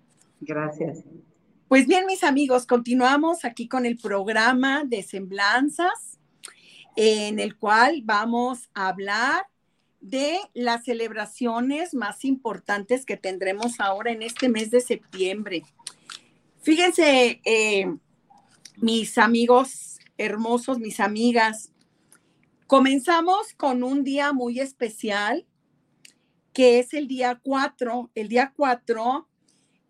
Gracias. 0.41 1.03
Pues 1.69 1.87
bien, 1.87 2.05
mis 2.07 2.23
amigos, 2.23 2.67
continuamos 2.67 3.45
aquí 3.47 3.67
con 3.67 3.87
el 3.87 3.97
programa 3.97 4.85
de 4.85 5.03
semblanzas, 5.03 6.19
en 6.97 7.39
el 7.39 7.57
cual 7.57 8.03
vamos 8.05 8.69
a 8.75 8.89
hablar 8.89 9.47
de 10.01 10.39
las 10.53 10.85
celebraciones 10.85 11.95
más 11.95 12.25
importantes 12.25 13.07
que 13.07 13.17
tendremos 13.17 13.79
ahora 13.79 14.11
en 14.11 14.23
este 14.23 14.49
mes 14.49 14.71
de 14.71 14.81
septiembre. 14.81 15.63
Fíjense, 16.61 17.41
eh, 17.45 17.87
mis 18.77 19.17
amigos 19.17 19.99
hermosos, 20.19 20.79
mis 20.79 21.01
amigas, 21.01 21.73
comenzamos 22.67 23.55
con 23.55 23.83
un 23.83 24.03
día 24.03 24.33
muy 24.33 24.61
especial, 24.61 25.47
que 26.53 26.81
es 26.81 26.95
el 26.95 27.07
día 27.07 27.41
4. 27.43 28.11
El 28.15 28.29
día 28.29 28.53
4 28.57 29.29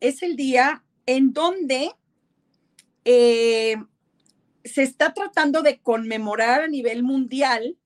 es 0.00 0.22
el 0.22 0.36
día 0.36 0.84
en 1.06 1.32
donde 1.32 1.90
eh, 3.04 3.76
se 4.64 4.82
está 4.82 5.12
tratando 5.14 5.62
de 5.62 5.80
conmemorar 5.80 6.62
a 6.62 6.68
nivel 6.68 7.02
mundial 7.02 7.78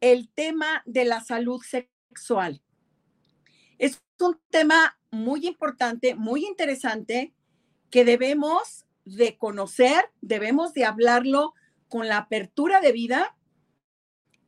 el 0.00 0.28
tema 0.28 0.82
de 0.84 1.04
la 1.04 1.20
salud 1.20 1.62
sexual. 1.62 2.62
Es 3.78 4.02
un 4.20 4.40
tema 4.50 4.98
muy 5.10 5.46
importante, 5.46 6.14
muy 6.14 6.44
interesante, 6.44 7.32
que 7.90 8.04
debemos 8.04 8.86
de 9.04 9.36
conocer, 9.36 10.10
debemos 10.20 10.72
de 10.72 10.84
hablarlo 10.84 11.54
con 11.88 12.08
la 12.08 12.18
apertura 12.18 12.80
de 12.80 12.92
vida, 12.92 13.36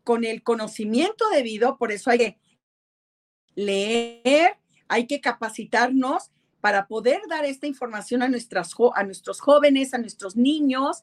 con 0.02 0.24
el 0.24 0.42
conocimiento 0.42 1.28
debido, 1.30 1.76
por 1.78 1.92
eso 1.92 2.10
hay 2.10 2.18
que 2.18 2.38
leer, 3.54 4.58
hay 4.88 5.06
que 5.06 5.20
capacitarnos 5.20 6.30
para 6.64 6.86
poder 6.86 7.20
dar 7.28 7.44
esta 7.44 7.66
información 7.66 8.22
a, 8.22 8.24
a 8.24 8.28
nuestros 9.04 9.40
jóvenes, 9.40 9.92
a 9.92 9.98
nuestros 9.98 10.34
niños, 10.34 11.02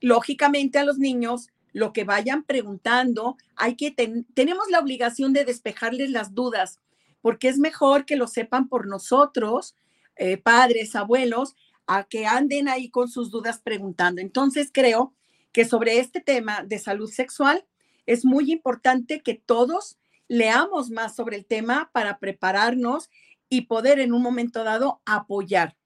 lógicamente 0.00 0.78
a 0.78 0.84
los 0.84 0.96
niños, 0.98 1.48
lo 1.72 1.92
que 1.92 2.04
vayan 2.04 2.44
preguntando, 2.44 3.36
hay 3.56 3.74
que 3.74 3.90
ten- 3.90 4.26
tenemos 4.34 4.70
la 4.70 4.78
obligación 4.78 5.32
de 5.32 5.44
despejarles 5.44 6.10
las 6.10 6.36
dudas, 6.36 6.78
porque 7.20 7.48
es 7.48 7.58
mejor 7.58 8.04
que 8.04 8.14
lo 8.14 8.28
sepan 8.28 8.68
por 8.68 8.86
nosotros 8.86 9.74
eh, 10.14 10.36
padres, 10.36 10.94
abuelos, 10.94 11.56
a 11.88 12.04
que 12.04 12.26
anden 12.26 12.68
ahí 12.68 12.88
con 12.88 13.08
sus 13.08 13.32
dudas 13.32 13.58
preguntando. 13.58 14.20
Entonces 14.20 14.70
creo 14.72 15.12
que 15.50 15.64
sobre 15.64 15.98
este 15.98 16.20
tema 16.20 16.62
de 16.64 16.78
salud 16.78 17.10
sexual 17.10 17.66
es 18.06 18.24
muy 18.24 18.52
importante 18.52 19.20
que 19.20 19.34
todos 19.34 19.98
leamos 20.28 20.90
más 20.90 21.16
sobre 21.16 21.36
el 21.36 21.44
tema 21.44 21.90
para 21.92 22.20
prepararnos 22.20 23.10
y 23.48 23.62
poder 23.62 24.00
en 24.00 24.12
un 24.12 24.22
momento 24.22 24.64
dado 24.64 25.02
apoyar. 25.04 25.76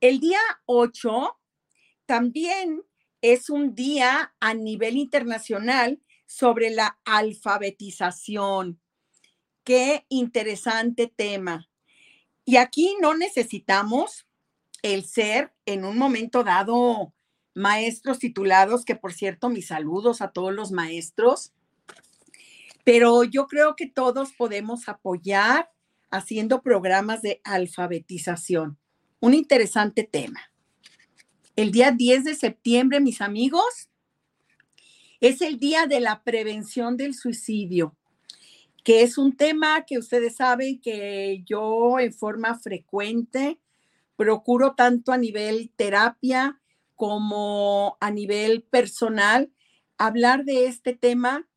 El 0.00 0.20
día 0.20 0.40
8 0.66 1.38
también 2.06 2.82
es 3.22 3.48
un 3.48 3.74
día 3.74 4.34
a 4.40 4.54
nivel 4.54 4.96
internacional 4.96 6.00
sobre 6.26 6.70
la 6.70 6.98
alfabetización. 7.04 8.80
Qué 9.62 10.04
interesante 10.08 11.06
tema. 11.06 11.68
Y 12.44 12.56
aquí 12.56 12.96
no 13.00 13.14
necesitamos 13.14 14.26
el 14.82 15.06
ser 15.06 15.54
en 15.64 15.86
un 15.86 15.96
momento 15.96 16.44
dado 16.44 17.14
maestros 17.54 18.18
titulados, 18.18 18.84
que 18.84 18.96
por 18.96 19.14
cierto, 19.14 19.48
mis 19.48 19.68
saludos 19.68 20.20
a 20.20 20.32
todos 20.32 20.52
los 20.52 20.72
maestros, 20.72 21.54
pero 22.84 23.24
yo 23.24 23.46
creo 23.46 23.76
que 23.76 23.86
todos 23.86 24.32
podemos 24.32 24.88
apoyar 24.88 25.70
haciendo 26.14 26.62
programas 26.62 27.22
de 27.22 27.40
alfabetización. 27.44 28.78
Un 29.20 29.34
interesante 29.34 30.04
tema. 30.04 30.50
El 31.56 31.70
día 31.70 31.90
10 31.90 32.24
de 32.24 32.34
septiembre, 32.34 33.00
mis 33.00 33.20
amigos, 33.20 33.88
es 35.20 35.40
el 35.40 35.58
día 35.58 35.86
de 35.86 36.00
la 36.00 36.22
prevención 36.22 36.96
del 36.96 37.14
suicidio 37.14 37.96
que 38.84 39.02
es 39.02 39.16
un 39.16 39.34
tema 39.34 39.86
que 39.86 39.98
ustedes 39.98 40.36
saben 40.36 40.78
que 40.78 41.42
yo 41.46 41.98
en 41.98 42.12
forma 42.12 42.58
frecuente 42.58 43.58
procuro 44.14 44.74
tanto 44.74 45.10
a 45.10 45.16
nivel 45.16 45.72
terapia 45.74 46.60
como 46.94 47.96
a 47.98 48.10
nivel 48.10 48.62
personal 48.62 49.50
hablar 49.96 50.44
de 50.44 50.66
este 50.66 50.94
tema 50.94 51.48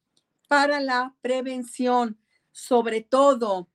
para 0.48 0.80
la 0.80 1.16
prevención, 1.22 2.18
sobre 2.54 3.02
todo 3.02 3.68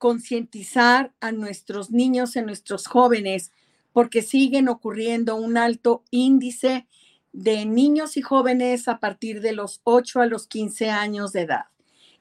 concientizar 0.00 1.12
a 1.20 1.30
nuestros 1.30 1.90
niños 1.90 2.34
y 2.34 2.40
nuestros 2.40 2.86
jóvenes, 2.86 3.52
porque 3.92 4.22
siguen 4.22 4.70
ocurriendo 4.70 5.36
un 5.36 5.58
alto 5.58 6.04
índice 6.10 6.86
de 7.34 7.66
niños 7.66 8.16
y 8.16 8.22
jóvenes 8.22 8.88
a 8.88 8.98
partir 8.98 9.42
de 9.42 9.52
los 9.52 9.82
8 9.84 10.22
a 10.22 10.26
los 10.26 10.46
15 10.46 10.88
años 10.88 11.32
de 11.32 11.42
edad. 11.42 11.64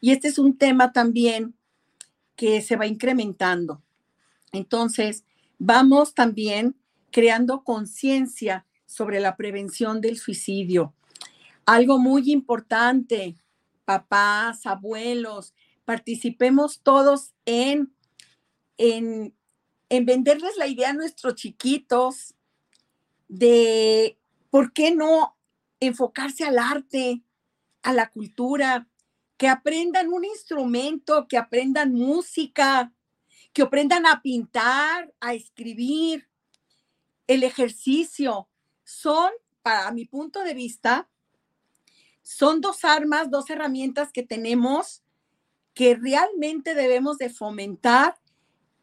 Y 0.02 0.12
este 0.12 0.28
es 0.28 0.38
un 0.38 0.58
tema 0.58 0.92
también 0.92 1.56
que 2.36 2.62
se 2.62 2.76
va 2.76 2.86
incrementando. 2.86 3.82
Entonces, 4.52 5.24
vamos 5.58 6.14
también 6.14 6.76
creando 7.12 7.64
conciencia 7.64 8.66
sobre 8.86 9.22
la 9.22 9.38
prevención 9.38 10.02
del 10.02 10.18
suicidio. 10.18 10.94
Algo 11.66 11.98
muy 11.98 12.30
importante, 12.30 13.38
papás, 13.86 14.66
abuelos, 14.66 15.54
participemos 15.90 16.82
todos 16.84 17.34
en, 17.46 17.92
en, 18.78 19.36
en 19.90 20.06
venderles 20.06 20.56
la 20.56 20.68
idea 20.68 20.92
a 20.92 20.94
nuestros 20.94 21.34
chiquitos 21.34 22.36
de 23.28 24.20
por 24.52 24.72
qué 24.72 24.94
no 24.94 25.36
enfocarse 25.80 26.44
al 26.44 26.60
arte, 26.60 27.24
a 27.82 27.92
la 27.94 28.12
cultura, 28.12 28.88
que 29.36 29.48
aprendan 29.48 30.14
un 30.14 30.26
instrumento, 30.26 31.28
que 31.28 31.40
aprendan 31.40 31.92
música, 31.92 32.94
que 33.52 33.64
aprendan 33.64 34.06
a 34.06 34.22
pintar, 34.22 35.12
a 35.20 35.34
escribir. 35.34 36.30
El 37.26 37.42
ejercicio 37.42 38.48
son, 38.84 39.32
para 39.64 39.90
mi 39.90 40.06
punto 40.06 40.44
de 40.44 40.54
vista, 40.54 41.10
son 42.22 42.62
dos 42.62 42.86
armas, 42.86 43.32
dos 43.32 43.50
herramientas 43.50 44.12
que 44.12 44.22
tenemos 44.22 45.02
que 45.80 45.96
realmente 45.96 46.76
debemos 46.76 47.18
de 47.20 47.30
fomentar 47.30 48.20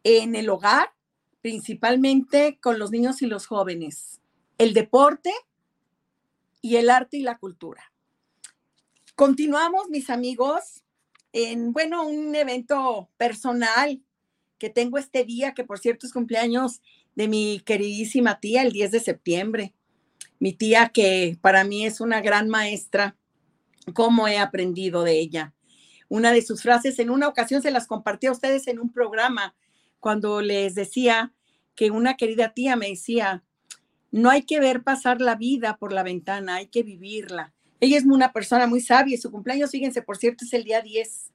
en 0.03 0.35
el 0.35 0.49
hogar, 0.49 0.95
principalmente 1.43 2.59
con 2.59 2.79
los 2.79 2.91
niños 2.91 3.21
y 3.21 3.27
los 3.27 3.47
jóvenes. 3.47 4.23
El 4.57 4.73
deporte 4.73 5.31
y 6.63 6.77
el 6.77 6.89
arte 6.89 7.19
y 7.19 7.21
la 7.21 7.37
cultura. 7.37 7.93
Continuamos, 9.15 9.91
mis 9.91 10.09
amigos, 10.09 10.85
en, 11.35 11.75
bueno, 11.75 12.07
un 12.07 12.35
evento 12.35 13.11
personal 13.19 14.03
que 14.57 14.71
tengo 14.71 14.97
este 14.97 15.27
día, 15.27 15.53
que 15.53 15.65
por 15.65 15.79
cierto 15.79 16.07
es 16.07 16.15
cumpleaños 16.15 16.81
de 17.15 17.29
mi 17.29 17.61
queridísima 17.61 18.41
tía, 18.41 18.63
el 18.63 18.73
10 18.73 18.93
de 18.93 19.01
septiembre. 19.01 19.75
Mi 20.39 20.55
tía 20.55 20.89
que 20.89 21.37
para 21.43 21.63
mí 21.63 21.85
es 21.85 22.01
una 22.01 22.23
gran 22.23 22.49
maestra, 22.49 23.19
cómo 23.93 24.29
he 24.29 24.39
aprendido 24.39 25.03
de 25.03 25.21
ella. 25.21 25.53
Una 26.09 26.33
de 26.33 26.43
sus 26.43 26.63
frases, 26.63 26.99
en 26.99 27.11
una 27.11 27.29
ocasión 27.29 27.63
se 27.63 27.71
las 27.71 27.87
compartí 27.87 28.27
a 28.27 28.33
ustedes 28.33 28.67
en 28.69 28.79
un 28.79 28.93
programa, 28.93 29.55
cuando 30.01 30.41
les 30.41 30.75
decía 30.75 31.33
que 31.75 31.91
una 31.91 32.17
querida 32.17 32.55
tía 32.55 32.77
me 32.77 32.89
decía, 32.89 33.45
no 34.11 34.31
hay 34.31 34.43
que 34.43 34.61
ver 34.61 34.83
pasar 34.83 35.21
la 35.21 35.35
vida 35.35 35.77
por 35.79 35.93
la 35.93 36.03
ventana, 36.03 36.57
hay 36.57 36.69
que 36.69 36.83
vivirla. 36.83 37.53
Ella 37.81 37.99
es 37.99 38.05
una 38.05 38.33
persona 38.33 38.67
muy 38.67 38.81
sabia 38.81 39.15
y 39.15 39.19
su 39.19 39.31
cumpleaños, 39.31 39.71
fíjense, 39.71 40.03
por 40.03 40.17
cierto, 40.17 40.45
es 40.45 40.53
el 40.53 40.65
día 40.65 40.81
10. 40.81 41.33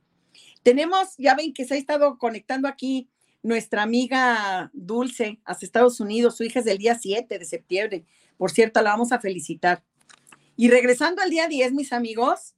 Tenemos, 0.63 1.15
ya 1.17 1.35
ven 1.35 1.53
que 1.53 1.65
se 1.65 1.75
ha 1.75 1.77
estado 1.77 2.17
conectando 2.17 2.67
aquí 2.67 3.09
nuestra 3.43 3.83
amiga 3.83 4.69
Dulce 4.73 5.39
hasta 5.43 5.65
Estados 5.65 5.99
Unidos, 5.99 6.37
su 6.37 6.43
hija 6.43 6.59
es 6.59 6.65
del 6.65 6.77
día 6.77 6.97
7 6.99 7.39
de 7.39 7.45
septiembre. 7.45 8.05
Por 8.37 8.51
cierto, 8.51 8.81
la 8.81 8.91
vamos 8.91 9.11
a 9.11 9.19
felicitar. 9.19 9.83
Y 10.55 10.69
regresando 10.69 11.21
al 11.21 11.29
día 11.29 11.47
10, 11.47 11.73
mis 11.73 11.93
amigos, 11.93 12.55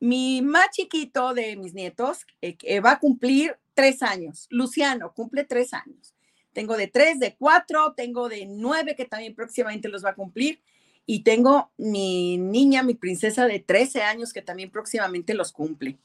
mi 0.00 0.42
más 0.42 0.70
chiquito 0.70 1.34
de 1.34 1.56
mis 1.56 1.74
nietos 1.74 2.26
eh, 2.40 2.80
va 2.80 2.92
a 2.92 2.98
cumplir 2.98 3.56
tres 3.74 4.02
años. 4.02 4.46
Luciano 4.50 5.12
cumple 5.12 5.44
tres 5.44 5.74
años. 5.74 6.14
Tengo 6.52 6.76
de 6.76 6.88
tres, 6.88 7.20
de 7.20 7.36
cuatro, 7.36 7.94
tengo 7.96 8.28
de 8.28 8.46
nueve 8.46 8.96
que 8.96 9.04
también 9.04 9.34
próximamente 9.34 9.88
los 9.88 10.04
va 10.04 10.10
a 10.10 10.14
cumplir 10.14 10.60
y 11.06 11.20
tengo 11.22 11.70
mi 11.78 12.36
niña, 12.36 12.82
mi 12.82 12.94
princesa 12.94 13.46
de 13.46 13.60
13 13.60 14.02
años 14.02 14.34
que 14.34 14.42
también 14.42 14.70
próximamente 14.70 15.32
los 15.32 15.52
cumple. 15.52 15.96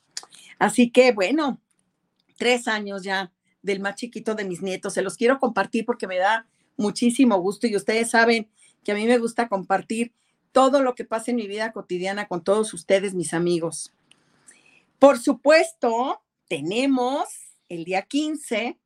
Así 0.59 0.91
que 0.91 1.11
bueno, 1.11 1.59
tres 2.37 2.69
años 2.69 3.03
ya 3.03 3.31
del 3.61 3.81
más 3.81 3.95
chiquito 3.95 4.33
de 4.33 4.45
mis 4.45 4.61
nietos. 4.61 4.93
Se 4.93 5.01
los 5.01 5.17
quiero 5.17 5.39
compartir 5.39 5.85
porque 5.85 6.07
me 6.07 6.17
da 6.17 6.47
muchísimo 6.77 7.37
gusto 7.39 7.67
y 7.67 7.75
ustedes 7.75 8.11
saben 8.11 8.47
que 8.83 8.93
a 8.93 8.95
mí 8.95 9.05
me 9.05 9.17
gusta 9.17 9.49
compartir 9.49 10.13
todo 10.53 10.81
lo 10.81 10.95
que 10.95 11.03
pasa 11.03 11.31
en 11.31 11.37
mi 11.37 11.47
vida 11.47 11.73
cotidiana 11.73 12.29
con 12.29 12.43
todos 12.43 12.73
ustedes, 12.73 13.13
mis 13.13 13.33
amigos. 13.33 13.91
Por 14.99 15.19
supuesto, 15.19 16.21
tenemos 16.47 17.27
el 17.67 17.83
día 17.83 18.03
15 18.03 18.79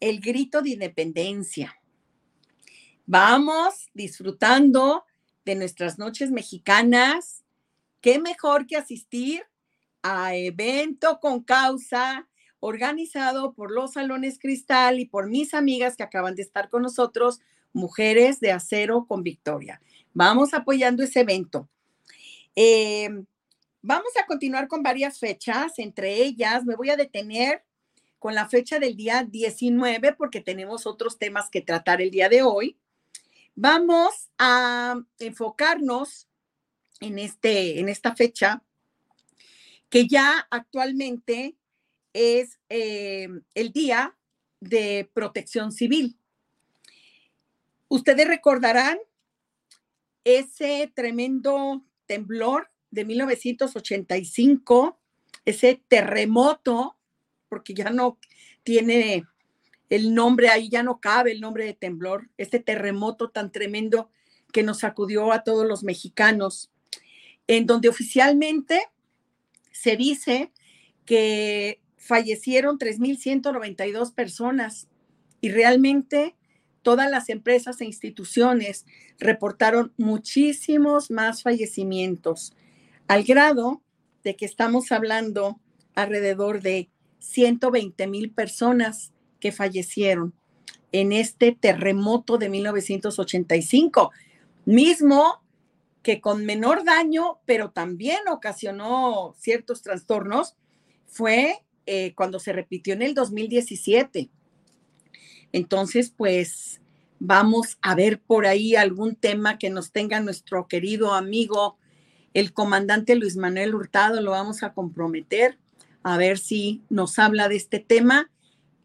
el 0.00 0.20
grito 0.20 0.62
de 0.62 0.70
independencia. 0.70 1.80
Vamos 3.06 3.88
disfrutando 3.94 5.04
de 5.44 5.54
nuestras 5.54 5.96
noches 5.96 6.32
mexicanas, 6.32 7.44
qué 8.00 8.18
mejor 8.18 8.66
que 8.66 8.76
asistir 8.76 9.44
a 10.02 10.34
evento 10.34 11.20
con 11.20 11.44
causa 11.44 12.26
organizado 12.58 13.54
por 13.54 13.70
los 13.70 13.92
Salones 13.92 14.40
Cristal 14.40 14.98
y 14.98 15.04
por 15.04 15.28
mis 15.28 15.54
amigas 15.54 15.96
que 15.96 16.02
acaban 16.02 16.34
de 16.34 16.42
estar 16.42 16.68
con 16.68 16.82
nosotros, 16.82 17.40
Mujeres 17.72 18.40
de 18.40 18.52
Acero 18.52 19.06
con 19.06 19.22
Victoria. 19.22 19.80
Vamos 20.14 20.54
apoyando 20.54 21.02
ese 21.02 21.20
evento. 21.20 21.68
Eh, 22.54 23.08
vamos 23.80 24.12
a 24.20 24.26
continuar 24.26 24.68
con 24.68 24.82
varias 24.82 25.18
fechas, 25.18 25.78
entre 25.78 26.22
ellas 26.22 26.64
me 26.64 26.76
voy 26.76 26.90
a 26.90 26.96
detener 26.96 27.64
con 28.18 28.34
la 28.34 28.48
fecha 28.48 28.78
del 28.78 28.96
día 28.96 29.26
19 29.28 30.12
porque 30.12 30.40
tenemos 30.40 30.86
otros 30.86 31.18
temas 31.18 31.50
que 31.50 31.60
tratar 31.60 32.00
el 32.00 32.10
día 32.10 32.28
de 32.28 32.42
hoy. 32.42 32.78
Vamos 33.54 34.30
a 34.38 35.00
enfocarnos 35.18 36.28
en, 37.00 37.18
este, 37.18 37.80
en 37.80 37.88
esta 37.88 38.14
fecha, 38.14 38.62
que 39.88 40.06
ya 40.06 40.46
actualmente 40.50 41.56
es 42.12 42.58
eh, 42.68 43.28
el 43.54 43.72
Día 43.72 44.16
de 44.60 45.10
Protección 45.12 45.72
Civil. 45.72 46.16
Ustedes 47.88 48.26
recordarán 48.26 48.98
ese 50.24 50.90
tremendo 50.94 51.84
temblor 52.06 52.70
de 52.90 53.04
1985, 53.04 54.98
ese 55.44 55.82
terremoto, 55.88 56.96
porque 57.48 57.74
ya 57.74 57.90
no 57.90 58.18
tiene 58.62 59.24
el 59.88 60.14
nombre, 60.14 60.48
ahí 60.48 60.68
ya 60.68 60.82
no 60.82 61.00
cabe 61.00 61.32
el 61.32 61.40
nombre 61.40 61.64
de 61.64 61.74
temblor, 61.74 62.30
este 62.38 62.60
terremoto 62.60 63.30
tan 63.30 63.52
tremendo 63.52 64.10
que 64.52 64.62
nos 64.62 64.80
sacudió 64.80 65.32
a 65.32 65.42
todos 65.42 65.66
los 65.66 65.82
mexicanos, 65.82 66.70
en 67.46 67.66
donde 67.66 67.88
oficialmente 67.88 68.86
se 69.70 69.96
dice 69.96 70.52
que 71.04 71.80
fallecieron 71.96 72.78
3.192 72.78 74.14
personas 74.14 74.88
y 75.40 75.50
realmente 75.50 76.36
todas 76.82 77.10
las 77.10 77.28
empresas 77.28 77.80
e 77.80 77.84
instituciones 77.84 78.84
reportaron 79.18 79.92
muchísimos 79.96 81.10
más 81.10 81.42
fallecimientos, 81.42 82.54
al 83.08 83.24
grado 83.24 83.82
de 84.24 84.36
que 84.36 84.44
estamos 84.44 84.92
hablando 84.92 85.60
alrededor 85.94 86.60
de 86.60 86.90
120 87.20 88.06
mil 88.06 88.30
personas 88.30 89.12
que 89.40 89.52
fallecieron 89.52 90.34
en 90.92 91.12
este 91.12 91.52
terremoto 91.52 92.38
de 92.38 92.48
1985, 92.48 94.10
mismo 94.64 95.42
que 96.02 96.20
con 96.20 96.44
menor 96.44 96.84
daño, 96.84 97.38
pero 97.46 97.70
también 97.70 98.20
ocasionó 98.28 99.34
ciertos 99.38 99.82
trastornos, 99.82 100.56
fue 101.06 101.64
eh, 101.86 102.14
cuando 102.14 102.38
se 102.38 102.52
repitió 102.52 102.94
en 102.94 103.02
el 103.02 103.14
2017. 103.14 104.30
Entonces, 105.52 106.12
pues 106.16 106.80
vamos 107.18 107.78
a 107.82 107.94
ver 107.94 108.20
por 108.20 108.46
ahí 108.46 108.74
algún 108.74 109.14
tema 109.14 109.58
que 109.58 109.70
nos 109.70 109.92
tenga 109.92 110.20
nuestro 110.20 110.66
querido 110.66 111.14
amigo, 111.14 111.78
el 112.34 112.52
comandante 112.52 113.14
Luis 113.14 113.36
Manuel 113.36 113.74
Hurtado, 113.74 114.20
lo 114.20 114.32
vamos 114.32 114.62
a 114.62 114.72
comprometer 114.72 115.58
a 116.02 116.16
ver 116.16 116.38
si 116.38 116.82
nos 116.88 117.18
habla 117.18 117.48
de 117.48 117.56
este 117.56 117.78
tema 117.78 118.30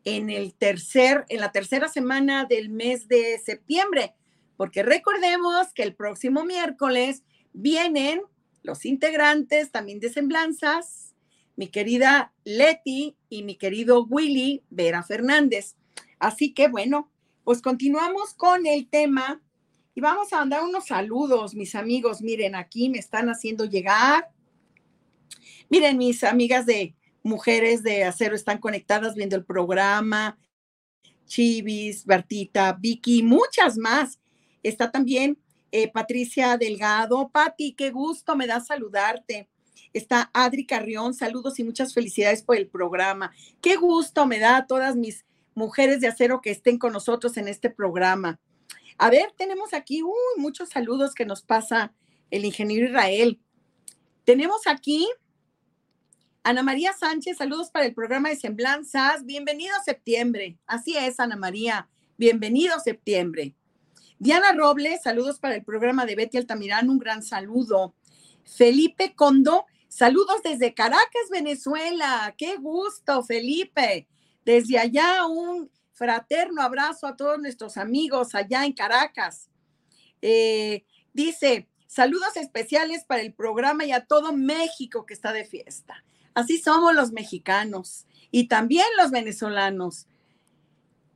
en 0.04 0.30
el 0.30 0.54
tercer, 0.54 1.26
en 1.30 1.40
la 1.40 1.52
tercera 1.52 1.88
semana 1.88 2.46
del 2.46 2.70
mes 2.70 3.08
de 3.08 3.40
septiembre, 3.44 4.14
porque 4.56 4.84
recordemos 4.84 5.74
que 5.74 5.84
el 5.84 5.96
próximo 5.96 6.44
miércoles 6.44 7.24
vienen 7.54 8.22
los 8.64 8.86
integrantes 8.86 9.72
también 9.72 10.00
de 10.00 10.10
Semblanzas, 10.10 11.16
mi 11.56 11.68
querida 11.68 12.34
Leti 12.44 13.16
y 13.30 13.44
mi 13.44 13.56
querido 13.56 14.06
Willy 14.06 14.64
Vera 14.70 15.02
Fernández. 15.04 15.77
Así 16.20 16.54
que 16.54 16.68
bueno, 16.68 17.12
pues 17.44 17.62
continuamos 17.62 18.34
con 18.34 18.66
el 18.66 18.90
tema 18.90 19.42
y 19.96 20.02
vamos 20.02 20.32
a 20.32 20.38
mandar 20.38 20.64
unos 20.64 20.88
saludos, 20.88 21.56
mis 21.56 21.74
amigos. 21.74 22.22
Miren, 22.22 22.56
aquí 22.56 22.90
me 22.90 23.00
están 23.00 23.30
haciendo 23.30 23.66
llegar. 23.66 24.30
Miren, 25.70 25.98
mis 25.98 26.24
amigas 26.24 26.66
de 26.66 26.96
Mujeres 27.24 27.84
de 27.84 28.04
Acero 28.04 28.36
están 28.36 28.60
conectadas 28.60 29.16
viendo 29.16 29.36
el 29.36 29.44
programa. 29.44 30.38
Chivis, 31.26 32.06
Bertita, 32.06 32.74
Vicky, 32.74 33.24
muchas 33.24 33.78
más. 33.78 34.20
Está 34.64 34.92
también 34.92 35.38
eh, 35.72 35.92
Patricia 35.92 36.58
Delgado. 36.58 37.30
Pati, 37.30 37.74
qué 37.74 37.92
gusto 37.92 38.36
me 38.36 38.48
da 38.48 38.60
saludarte. 38.60 39.50
Está 39.94 40.30
Adri 40.34 40.66
Carrión, 40.66 41.14
saludos 41.14 41.60
y 41.60 41.64
muchas 41.64 41.94
felicidades 41.94 42.44
por 42.44 42.56
el 42.56 42.68
programa. 42.68 43.32
Qué 43.62 43.76
gusto 43.76 44.26
me 44.26 44.40
da 44.40 44.58
a 44.58 44.68
todas 44.68 44.96
mis 44.96 45.26
mujeres 45.58 46.00
de 46.00 46.08
acero 46.08 46.40
que 46.40 46.52
estén 46.52 46.78
con 46.78 46.94
nosotros 46.94 47.36
en 47.36 47.48
este 47.48 47.72
programa. 47.72 48.40
A 49.00 49.10
ver, 49.10 49.34
tenemos 49.36 49.74
aquí 49.74 50.04
muchos 50.38 50.70
saludos 50.70 51.16
que 51.16 51.26
nos 51.26 51.42
pasa 51.42 51.94
el 52.30 52.46
ingeniero 52.46 52.86
Israel. 52.86 53.40
Tenemos 54.24 54.68
aquí 54.68 55.08
Ana 56.44 56.62
María 56.62 56.94
Sánchez, 56.94 57.38
saludos 57.38 57.72
para 57.72 57.88
el 57.88 57.96
programa 57.96 58.30
de 58.30 58.36
Semblanzas. 58.36 59.26
Bienvenido 59.26 59.76
a 59.76 59.84
septiembre. 59.84 60.60
Así 60.68 60.96
es, 60.96 61.20
Ana 61.20 61.36
María. 61.36 61.90
Bienvenido 62.18 62.76
a 62.76 62.80
septiembre. 62.80 63.56
Diana 64.20 64.54
Robles, 64.54 65.02
saludos 65.02 65.40
para 65.40 65.56
el 65.56 65.64
programa 65.64 66.06
de 66.06 66.16
Betty 66.16 66.38
Altamirán. 66.38 66.88
Un 66.88 67.00
gran 67.00 67.24
saludo. 67.24 67.96
Felipe 68.46 69.16
Condo, 69.16 69.66
saludos 69.88 70.44
desde 70.44 70.76
Caracas, 70.76 71.30
Venezuela. 71.32 72.36
Qué 72.38 72.58
gusto, 72.58 73.24
Felipe. 73.24 74.08
Desde 74.48 74.80
allá 74.80 75.26
un 75.26 75.70
fraterno 75.92 76.62
abrazo 76.62 77.06
a 77.06 77.18
todos 77.18 77.38
nuestros 77.38 77.76
amigos 77.76 78.34
allá 78.34 78.64
en 78.64 78.72
Caracas. 78.72 79.50
Eh, 80.22 80.86
dice, 81.12 81.68
saludos 81.86 82.38
especiales 82.38 83.04
para 83.04 83.24
el 83.24 83.34
programa 83.34 83.84
y 83.84 83.92
a 83.92 84.06
todo 84.06 84.32
México 84.32 85.06
que 85.06 85.14
está 85.14 85.34
de 85.34 85.44
fiesta. 85.44 86.02
Así 86.34 86.60
somos 86.60 86.96
los 86.96 87.12
mexicanos 87.12 88.06
y 88.32 88.48
también 88.48 88.86
los 88.96 89.12
venezolanos. 89.12 90.08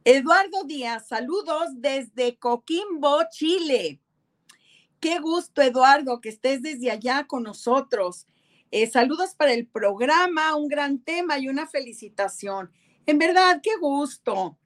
Eduardo 0.03 0.65
Díaz, 0.65 1.07
saludos 1.07 1.69
desde 1.75 2.35
Coquimbo, 2.35 3.17
Chile. 3.31 4.01
Qué 4.99 5.19
gusto, 5.19 5.61
Eduardo, 5.61 6.19
que 6.19 6.27
estés 6.27 6.61
desde 6.61 6.91
allá 6.91 7.27
con 7.27 7.43
nosotros. 7.43 8.27
Eh, 8.71 8.87
saludos 8.87 9.35
para 9.35 9.53
el 9.53 9.67
programa, 9.67 10.53
un 10.57 10.67
gran 10.67 10.99
tema 10.99 11.39
y 11.39 11.47
una 11.47 11.65
felicitación. 11.65 12.71
En 13.05 13.17
verdad, 13.17 13.59
qué 13.63 13.75
gusto. 13.79 14.57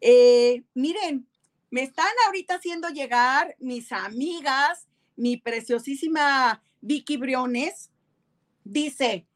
Eh, 0.00 0.64
miren, 0.74 1.28
me 1.70 1.82
están 1.82 2.12
ahorita 2.26 2.56
haciendo 2.56 2.88
llegar 2.88 3.56
mis 3.58 3.92
amigas, 3.92 4.86
mi 5.16 5.36
preciosísima 5.36 6.62
Vicky 6.80 7.16
Briones. 7.16 7.90
Dice, 8.64 9.26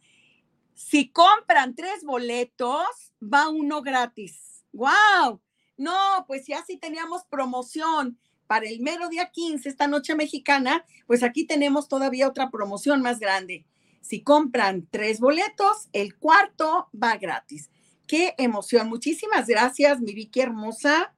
si 0.74 1.10
compran 1.10 1.74
tres 1.74 2.04
boletos, 2.04 3.12
va 3.22 3.48
uno 3.48 3.82
gratis. 3.82 4.64
¡Wow! 4.72 5.40
No, 5.76 6.24
pues 6.26 6.46
ya 6.46 6.64
si 6.64 6.76
teníamos 6.76 7.24
promoción 7.24 8.18
para 8.46 8.66
el 8.66 8.80
mero 8.80 9.08
día 9.08 9.30
15, 9.30 9.68
esta 9.68 9.86
noche 9.86 10.14
mexicana, 10.14 10.84
pues 11.06 11.22
aquí 11.22 11.46
tenemos 11.46 11.88
todavía 11.88 12.28
otra 12.28 12.50
promoción 12.50 13.02
más 13.02 13.18
grande. 13.18 13.66
Si 14.00 14.22
compran 14.22 14.86
tres 14.90 15.20
boletos, 15.20 15.88
el 15.92 16.16
cuarto 16.16 16.88
va 16.94 17.16
gratis. 17.16 17.70
Qué 18.08 18.34
emoción. 18.38 18.88
Muchísimas 18.88 19.46
gracias, 19.46 20.00
mi 20.00 20.14
Vicky 20.14 20.40
hermosa. 20.40 21.14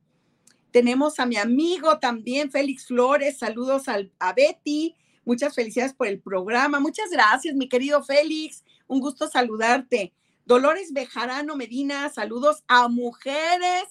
Tenemos 0.73 1.21
a 1.21 1.25
mi 1.27 1.37
amigo 1.37 2.01
también, 2.01 2.51
Félix 2.51 2.87
Flores. 2.89 3.39
Saludos 3.39 3.85
a 3.89 4.33
Betty. 4.33 4.97
Muchas 5.25 5.55
felicidades 5.55 5.95
por 5.95 6.09
el 6.09 6.21
programa. 6.21 6.81
Muchas 6.81 7.09
gracias, 7.11 7.55
mi 7.55 7.69
querido 7.69 8.03
Félix. 8.03 8.65
Un 8.89 8.99
gusto 8.99 9.29
saludarte. 9.29 10.13
Dolores 10.45 10.93
Bejarano 10.93 11.55
Medina, 11.55 12.09
saludos 12.09 12.65
a 12.67 12.89
mujeres 12.89 13.85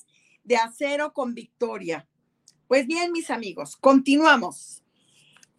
de 0.44 0.58
acero 0.58 1.14
con 1.14 1.34
victoria. 1.34 2.06
Pues 2.68 2.86
bien, 2.86 3.14
mis 3.14 3.30
amigos, 3.30 3.78
continuamos. 3.78 4.84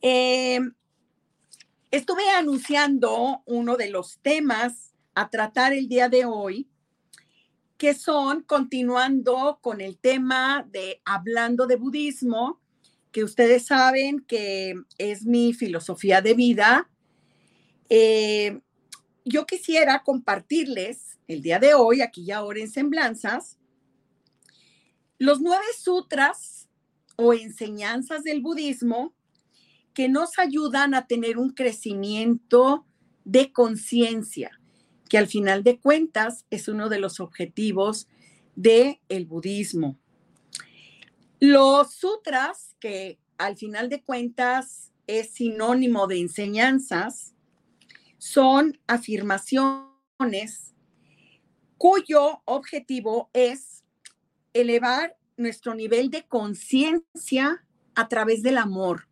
Em, 0.03 0.75
estuve 1.91 2.29
anunciando 2.29 3.43
uno 3.47 3.79
de 3.79 3.89
los 3.89 4.19
temas 4.19 4.93
a 5.15 5.31
tratar 5.31 5.73
el 5.73 5.89
día 5.89 6.11
de 6.11 6.27
hoy 6.27 6.70
que 7.81 7.95
son 7.95 8.43
continuando 8.43 9.59
con 9.63 9.81
el 9.81 9.97
tema 9.97 10.69
de 10.71 11.01
hablando 11.07 11.67
de 11.67 11.77
budismo, 11.77 12.61
que 13.11 13.25
ustedes 13.25 13.65
saben 13.65 14.21
que 14.21 14.75
es 14.99 15.25
mi 15.25 15.55
filosofía 15.55 16.21
de 16.21 16.35
vida. 16.35 16.91
Eh, 17.89 18.61
yo 19.25 19.47
quisiera 19.47 20.03
compartirles 20.03 21.19
el 21.27 21.41
día 21.41 21.59
de 21.59 21.73
hoy, 21.73 22.03
aquí 22.03 22.25
y 22.25 22.33
ahora 22.33 22.61
en 22.61 22.71
Semblanzas, 22.71 23.57
los 25.17 25.41
nueve 25.41 25.65
sutras 25.75 26.69
o 27.17 27.33
enseñanzas 27.33 28.25
del 28.25 28.43
budismo 28.43 29.15
que 29.95 30.11
nos 30.11 30.39
ayudan 30.39 30.93
a 30.93 31.07
tener 31.07 31.39
un 31.39 31.55
crecimiento 31.55 32.85
de 33.25 33.51
conciencia 33.55 34.60
que 35.11 35.19
al 35.19 35.27
final 35.27 35.65
de 35.65 35.81
cuentas 35.81 36.47
es 36.51 36.69
uno 36.69 36.89
de 36.89 37.01
los 37.01 37.19
objetivos 37.19 38.09
del 38.55 39.01
el 39.09 39.27
budismo. 39.27 39.99
Los 41.41 41.95
sutras, 41.95 42.77
que 42.79 43.19
al 43.37 43.57
final 43.57 43.89
de 43.89 44.03
cuentas 44.05 44.93
es 45.09 45.31
sinónimo 45.33 46.07
de 46.07 46.21
enseñanzas, 46.21 47.35
son 48.19 48.79
afirmaciones 48.87 50.75
cuyo 51.77 52.43
objetivo 52.45 53.31
es 53.33 53.83
elevar 54.53 55.17
nuestro 55.37 55.75
nivel 55.75 56.11
de 56.11 56.25
conciencia 56.29 57.65
a 57.97 58.07
través 58.09 58.43
del 58.43 58.59
amor, 58.59 59.09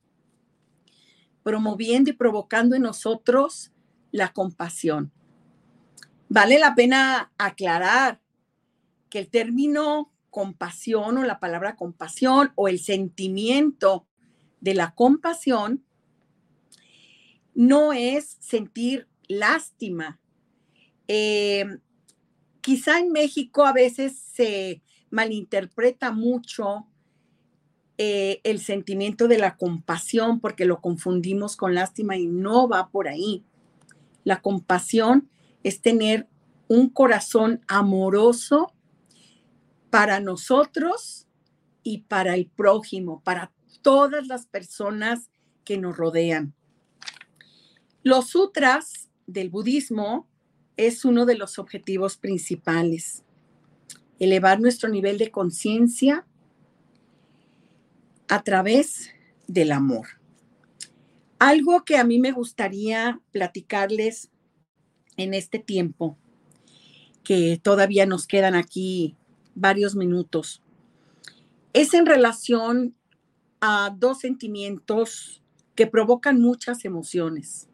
promoviendo 1.43 2.11
y 2.11 2.13
provocando 2.13 2.77
en 2.77 2.83
nosotros 2.83 3.73
la 4.13 4.33
compasión. 4.33 5.13
Vale 6.29 6.59
la 6.59 6.75
pena 6.75 7.33
aclarar 7.39 8.21
que 9.09 9.21
el 9.21 9.29
término 9.29 10.13
compasión 10.31 11.19
o 11.19 11.25
la 11.25 11.41
palabra 11.41 11.77
compasión 11.77 12.53
o 12.55 12.69
el 12.69 12.79
sentimiento 12.79 14.07
de 14.61 14.75
la 14.75 14.95
compasión 14.95 15.85
no 17.55 17.93
es 17.93 18.37
sentir 18.41 19.09
lástima. 19.27 20.21
Eh, 21.09 21.65
quizá 22.61 22.99
en 22.99 23.11
México 23.11 23.65
a 23.65 23.73
veces 23.73 24.19
se 24.19 24.83
malinterpreta 25.11 26.13
mucho 26.13 26.87
eh, 27.97 28.41
el 28.45 28.61
sentimiento 28.61 29.27
de 29.27 29.39
la 29.39 29.57
compasión 29.57 30.41
porque 30.41 30.67
lo 30.67 30.81
confundimos 30.81 31.57
con 31.57 31.75
lástima 31.75 32.17
y 32.17 32.27
no 32.27 32.69
va 32.69 32.91
por 32.91 33.09
ahí. 33.09 33.43
La 34.25 34.43
compasión 34.43 35.29
es 35.63 35.81
tener 35.81 36.29
un 36.69 36.91
corazón 36.91 37.65
amoroso 37.67 38.73
para 39.91 40.21
nosotros 40.21 41.27
y 41.83 42.03
para 42.03 42.35
el 42.35 42.47
prójimo, 42.47 43.23
para 43.23 43.53
todas 43.83 44.27
las 44.27 44.47
personas 44.47 45.31
que 45.65 45.79
nos 45.79 45.97
rodean. 45.97 46.55
Los 48.03 48.31
sutras 48.31 49.09
del 49.27 49.51
budismo 49.51 50.29
es 50.77 51.05
uno 51.05 51.27
de 51.27 51.37
los 51.37 51.59
objetivos 51.59 52.17
principales. 52.17 53.25
Elevar 54.19 54.61
nuestro 54.61 54.89
nivel 54.89 55.19
de 55.19 55.31
conciencia 55.31 56.27
a 58.29 58.43
través 58.43 59.11
del 59.47 59.73
amor. 59.73 60.07
Algo 61.39 61.85
que 61.85 61.97
a 61.97 62.05
mí 62.05 62.19
me 62.19 62.33
gustaría 62.33 63.21
platicarles 63.33 64.31
en 65.19 65.35
este 65.35 65.59
tiempo, 65.59 66.17
que 67.23 67.61
todavía 67.63 68.07
nos 68.07 68.27
quedan 68.27 68.55
aquí 68.55 69.17
varios 69.55 69.95
minutos, 69.95 70.63
es 71.75 71.93
en 71.93 72.07
relación 72.07 72.97
a 73.61 73.95
dos 73.95 74.21
sentimientos 74.21 75.43
que 75.75 75.87
provocan 75.87 76.41
muchas 76.41 76.85
emociones. 76.85 77.69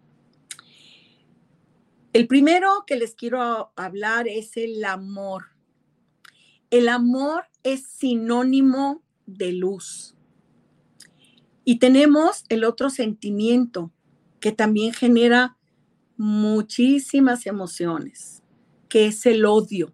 El 2.13 2.27
primero 2.27 2.85
que 2.87 2.97
les 2.97 3.15
quiero 3.15 3.73
hablar 3.77 4.29
es 4.29 4.57
el 4.57 4.85
amor. 4.85 5.47
El 6.71 6.89
amor 6.89 7.45
es 7.63 7.87
sinónimo 7.87 9.03
de 9.27 9.53
luz. 9.53 10.15
Y 11.65 11.79
tenemos 11.79 12.45
el 12.49 12.65
otro 12.65 12.91
sentimiento 12.91 13.91
que 14.39 14.53
también 14.53 14.93
genera 14.93 15.57
muchísimas 16.17 17.47
emociones, 17.47 18.43
que 18.89 19.07
es 19.07 19.27
el 19.27 19.45
odio. 19.45 19.93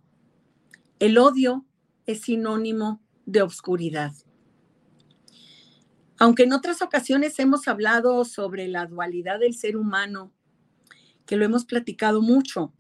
El 0.99 1.19
odio 1.19 1.67
es 2.07 2.23
sinónimo 2.23 3.01
de 3.27 3.43
oscuridad. 3.43 4.13
Aunque 6.19 6.43
en 6.43 6.53
otras 6.53 6.83
ocasiones 6.83 7.39
hemos 7.39 7.67
hablado 7.67 8.25
sobre 8.27 8.69
la 8.69 8.87
dualidad 8.87 9.39
del 9.39 9.55
ser 9.55 9.77
humano, 9.77 10.33
que 11.25 11.37
lo 11.37 11.45
hemos 11.45 11.65
platicado 11.65 12.21
mucho, 12.21 12.75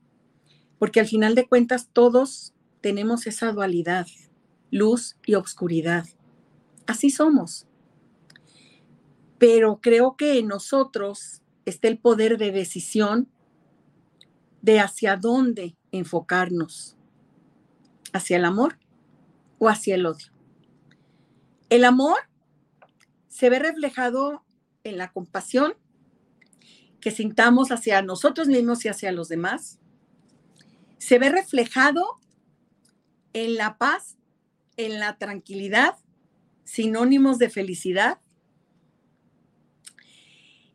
porque 0.78 1.00
al 1.00 1.06
final 1.06 1.34
de 1.34 1.48
cuentas 1.48 1.88
todos 1.92 2.52
tenemos 2.80 3.26
esa 3.26 3.52
dualidad, 3.52 4.06
luz 4.70 5.16
y 5.24 5.34
oscuridad. 5.34 6.06
Así 6.86 7.10
somos. 7.10 7.66
Pero 9.38 9.80
creo 9.80 10.16
que 10.16 10.42
nosotros 10.42 11.42
está 11.64 11.88
el 11.88 11.98
poder 11.98 12.38
de 12.38 12.52
decisión 12.52 13.28
de 14.62 14.80
hacia 14.80 15.16
dónde 15.16 15.76
enfocarnos, 15.92 16.96
hacia 18.12 18.36
el 18.36 18.44
amor 18.44 18.78
o 19.58 19.68
hacia 19.68 19.94
el 19.94 20.06
odio. 20.06 20.28
El 21.68 21.84
amor 21.84 22.18
se 23.28 23.48
ve 23.48 23.58
reflejado 23.58 24.44
en 24.84 24.98
la 24.98 25.12
compasión 25.12 25.74
que 27.00 27.10
sintamos 27.10 27.70
hacia 27.70 28.02
nosotros 28.02 28.48
mismos 28.48 28.84
y 28.84 28.88
hacia 28.88 29.12
los 29.12 29.28
demás. 29.28 29.78
Se 30.98 31.18
ve 31.18 31.30
reflejado 31.30 32.20
en 33.32 33.54
la 33.54 33.78
paz, 33.78 34.18
en 34.76 34.98
la 34.98 35.16
tranquilidad, 35.16 35.96
sinónimos 36.64 37.38
de 37.38 37.50
felicidad. 37.50 38.18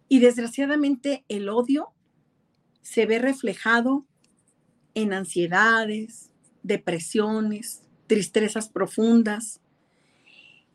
Y 0.07 0.19
desgraciadamente 0.19 1.25
el 1.27 1.49
odio 1.49 1.93
se 2.81 3.05
ve 3.05 3.19
reflejado 3.19 4.05
en 4.93 5.13
ansiedades, 5.13 6.29
depresiones, 6.63 7.81
tristezas 8.07 8.69
profundas. 8.69 9.61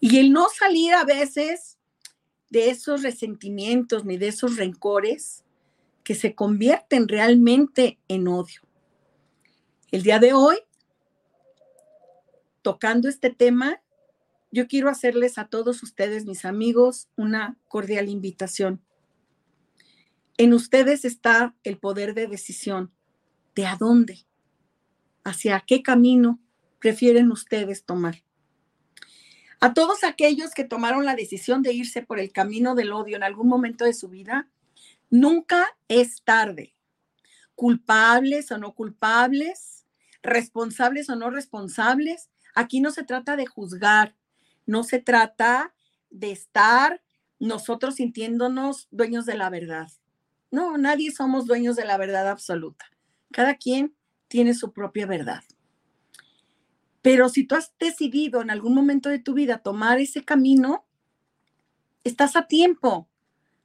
Y 0.00 0.18
el 0.18 0.32
no 0.32 0.48
salir 0.48 0.94
a 0.94 1.04
veces 1.04 1.78
de 2.50 2.70
esos 2.70 3.02
resentimientos 3.02 4.04
ni 4.04 4.18
de 4.18 4.28
esos 4.28 4.56
rencores 4.56 5.44
que 6.02 6.14
se 6.14 6.34
convierten 6.34 7.08
realmente 7.08 7.98
en 8.08 8.26
odio. 8.26 8.62
El 9.90 10.02
día 10.02 10.18
de 10.18 10.32
hoy, 10.32 10.56
tocando 12.62 13.08
este 13.08 13.30
tema, 13.30 13.80
yo 14.50 14.66
quiero 14.66 14.88
hacerles 14.88 15.38
a 15.38 15.46
todos 15.46 15.82
ustedes, 15.82 16.26
mis 16.26 16.44
amigos, 16.44 17.08
una 17.16 17.56
cordial 17.68 18.08
invitación. 18.08 18.82
En 20.40 20.54
ustedes 20.54 21.04
está 21.04 21.54
el 21.64 21.76
poder 21.76 22.14
de 22.14 22.26
decisión 22.26 22.94
de 23.54 23.66
a 23.66 23.76
dónde, 23.76 24.24
hacia 25.22 25.62
qué 25.66 25.82
camino 25.82 26.40
prefieren 26.78 27.30
ustedes 27.30 27.84
tomar. 27.84 28.22
A 29.60 29.74
todos 29.74 30.02
aquellos 30.02 30.52
que 30.52 30.64
tomaron 30.64 31.04
la 31.04 31.14
decisión 31.14 31.60
de 31.60 31.74
irse 31.74 32.00
por 32.00 32.18
el 32.18 32.32
camino 32.32 32.74
del 32.74 32.94
odio 32.94 33.16
en 33.16 33.22
algún 33.22 33.48
momento 33.48 33.84
de 33.84 33.92
su 33.92 34.08
vida, 34.08 34.48
nunca 35.10 35.76
es 35.88 36.22
tarde. 36.24 36.74
Culpables 37.54 38.50
o 38.50 38.56
no 38.56 38.72
culpables, 38.72 39.84
responsables 40.22 41.10
o 41.10 41.16
no 41.16 41.28
responsables, 41.28 42.30
aquí 42.54 42.80
no 42.80 42.92
se 42.92 43.04
trata 43.04 43.36
de 43.36 43.44
juzgar, 43.44 44.16
no 44.64 44.84
se 44.84 45.00
trata 45.00 45.74
de 46.08 46.30
estar 46.32 47.02
nosotros 47.38 47.96
sintiéndonos 47.96 48.88
dueños 48.90 49.26
de 49.26 49.34
la 49.34 49.50
verdad. 49.50 49.90
No, 50.50 50.76
nadie 50.78 51.12
somos 51.12 51.46
dueños 51.46 51.76
de 51.76 51.84
la 51.84 51.96
verdad 51.96 52.28
absoluta. 52.28 52.86
Cada 53.30 53.54
quien 53.54 53.94
tiene 54.28 54.54
su 54.54 54.72
propia 54.72 55.06
verdad. 55.06 55.44
Pero 57.02 57.28
si 57.28 57.44
tú 57.44 57.54
has 57.54 57.72
decidido 57.78 58.42
en 58.42 58.50
algún 58.50 58.74
momento 58.74 59.08
de 59.08 59.18
tu 59.18 59.34
vida 59.34 59.58
tomar 59.58 60.00
ese 60.00 60.24
camino, 60.24 60.86
estás 62.04 62.36
a 62.36 62.46
tiempo. 62.46 63.08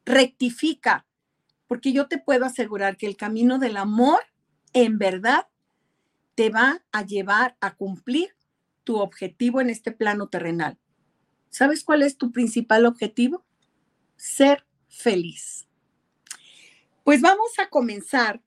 Rectifica, 0.05 1.05
porque 1.67 1.91
yo 1.91 2.07
te 2.07 2.17
puedo 2.17 2.45
asegurar 2.45 2.97
que 2.97 3.07
el 3.07 3.17
camino 3.17 3.57
del 3.57 3.77
amor 3.77 4.19
en 4.73 4.97
verdad 4.97 5.47
te 6.35 6.49
va 6.49 6.83
a 6.91 7.03
llevar 7.03 7.57
a 7.59 7.75
cumplir 7.75 8.35
tu 8.83 8.97
objetivo 8.97 9.61
en 9.61 9.69
este 9.69 9.91
plano 9.91 10.27
terrenal. 10.27 10.77
¿Sabes 11.49 11.83
cuál 11.83 12.03
es 12.03 12.17
tu 12.17 12.31
principal 12.31 12.85
objetivo? 12.85 13.45
Ser 14.17 14.65
feliz. 14.89 15.67
Pues 17.05 17.21
vamos 17.21 17.59
a 17.59 17.69
comenzar 17.69 18.41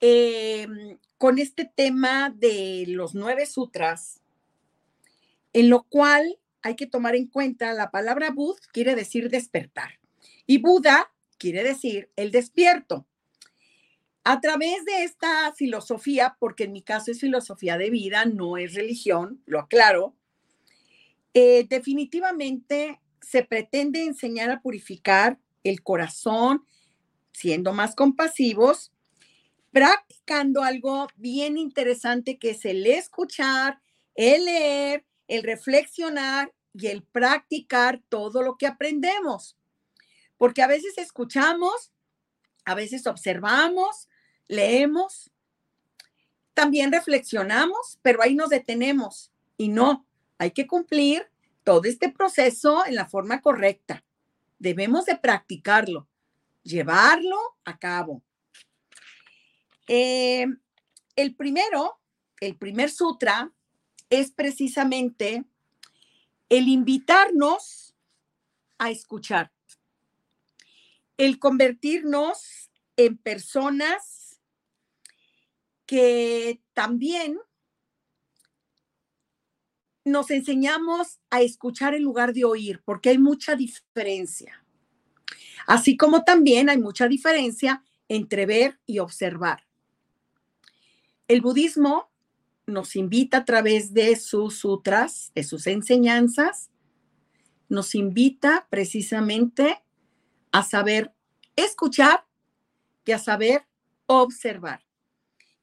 em, 0.00 0.98
con 1.18 1.38
este 1.38 1.66
tema 1.66 2.30
de 2.34 2.86
los 2.88 3.14
nueve 3.14 3.44
sutras, 3.44 4.22
en 5.52 5.68
lo 5.68 5.82
cual 5.82 6.38
hay 6.62 6.76
que 6.76 6.86
tomar 6.86 7.14
en 7.14 7.26
cuenta 7.26 7.74
la 7.74 7.90
palabra 7.90 8.30
Bud 8.30 8.56
quiere 8.72 8.94
decir 8.94 9.28
despertar 9.28 10.00
y 10.46 10.62
Buda 10.62 11.12
quiere 11.36 11.62
decir 11.62 12.10
el 12.16 12.30
despierto. 12.30 13.06
A 14.24 14.40
través 14.40 14.86
de 14.86 15.04
esta 15.04 15.52
filosofía, 15.52 16.38
porque 16.40 16.64
en 16.64 16.72
mi 16.72 16.80
caso 16.80 17.10
es 17.10 17.20
filosofía 17.20 17.76
de 17.76 17.90
vida, 17.90 18.24
no 18.24 18.56
es 18.56 18.72
religión, 18.72 19.42
lo 19.44 19.60
aclaro, 19.60 20.16
eh, 21.34 21.66
definitivamente 21.68 22.98
se 23.20 23.44
pretende 23.44 24.04
enseñar 24.04 24.50
a 24.50 24.62
purificar 24.62 25.38
el 25.64 25.82
corazón, 25.82 26.64
siendo 27.38 27.72
más 27.72 27.94
compasivos 27.94 28.92
practicando 29.72 30.62
algo 30.62 31.06
bien 31.16 31.58
interesante 31.58 32.38
que 32.38 32.50
es 32.50 32.64
el 32.64 32.86
escuchar, 32.86 33.80
el 34.14 34.46
leer, 34.46 35.04
el 35.28 35.42
reflexionar 35.42 36.52
y 36.74 36.88
el 36.88 37.02
practicar 37.02 38.02
todo 38.08 38.42
lo 38.42 38.56
que 38.56 38.66
aprendemos. 38.66 39.56
Porque 40.36 40.62
a 40.62 40.66
veces 40.66 40.98
escuchamos, 40.98 41.92
a 42.64 42.74
veces 42.74 43.06
observamos, 43.06 44.08
leemos, 44.46 45.30
también 46.54 46.92
reflexionamos, 46.92 47.98
pero 48.02 48.22
ahí 48.22 48.34
nos 48.34 48.48
detenemos 48.48 49.32
y 49.56 49.68
no, 49.68 50.06
hay 50.38 50.52
que 50.52 50.66
cumplir 50.66 51.30
todo 51.62 51.82
este 51.84 52.08
proceso 52.08 52.84
en 52.86 52.94
la 52.94 53.08
forma 53.08 53.40
correcta. 53.40 54.04
Debemos 54.58 55.04
de 55.04 55.16
practicarlo, 55.16 56.08
llevarlo 56.68 57.38
a 57.64 57.78
cabo. 57.78 58.22
Eh, 59.88 60.46
el 61.16 61.34
primero, 61.34 61.98
el 62.40 62.56
primer 62.56 62.90
sutra, 62.90 63.52
es 64.10 64.30
precisamente 64.30 65.44
el 66.48 66.68
invitarnos 66.68 67.94
a 68.78 68.90
escuchar, 68.90 69.52
el 71.16 71.38
convertirnos 71.38 72.70
en 72.96 73.18
personas 73.18 74.40
que 75.86 76.62
también 76.74 77.38
nos 80.04 80.30
enseñamos 80.30 81.18
a 81.30 81.42
escuchar 81.42 81.94
en 81.94 82.02
lugar 82.02 82.32
de 82.32 82.44
oír, 82.44 82.82
porque 82.84 83.10
hay 83.10 83.18
mucha 83.18 83.56
diferencia. 83.56 84.64
Así 85.68 85.98
como 85.98 86.24
también 86.24 86.70
hay 86.70 86.78
mucha 86.78 87.08
diferencia 87.08 87.84
entre 88.08 88.46
ver 88.46 88.80
y 88.86 89.00
observar. 89.00 89.66
El 91.28 91.42
budismo 91.42 92.10
nos 92.66 92.96
invita 92.96 93.36
a 93.36 93.44
través 93.44 93.92
de 93.92 94.16
sus 94.16 94.60
sutras, 94.60 95.30
de 95.34 95.44
sus 95.44 95.66
enseñanzas, 95.66 96.70
nos 97.68 97.94
invita 97.94 98.66
precisamente 98.70 99.82
a 100.52 100.62
saber 100.62 101.12
escuchar 101.54 102.24
y 103.04 103.12
a 103.12 103.18
saber 103.18 103.66
observar, 104.06 104.86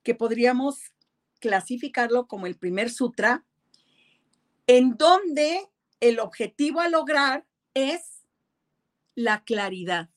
que 0.03 0.13
podríamos 0.13 0.93
clasificarlo 1.39 2.27
como 2.27 2.45
el 2.45 2.57
primer 2.57 2.91
sutra, 2.91 3.43
en 4.67 4.97
donde 4.97 5.67
el 5.99 6.19
objetivo 6.19 6.79
a 6.79 6.89
lograr 6.89 7.47
es 7.73 8.14
la 9.15 9.43
claridad. 9.43 10.09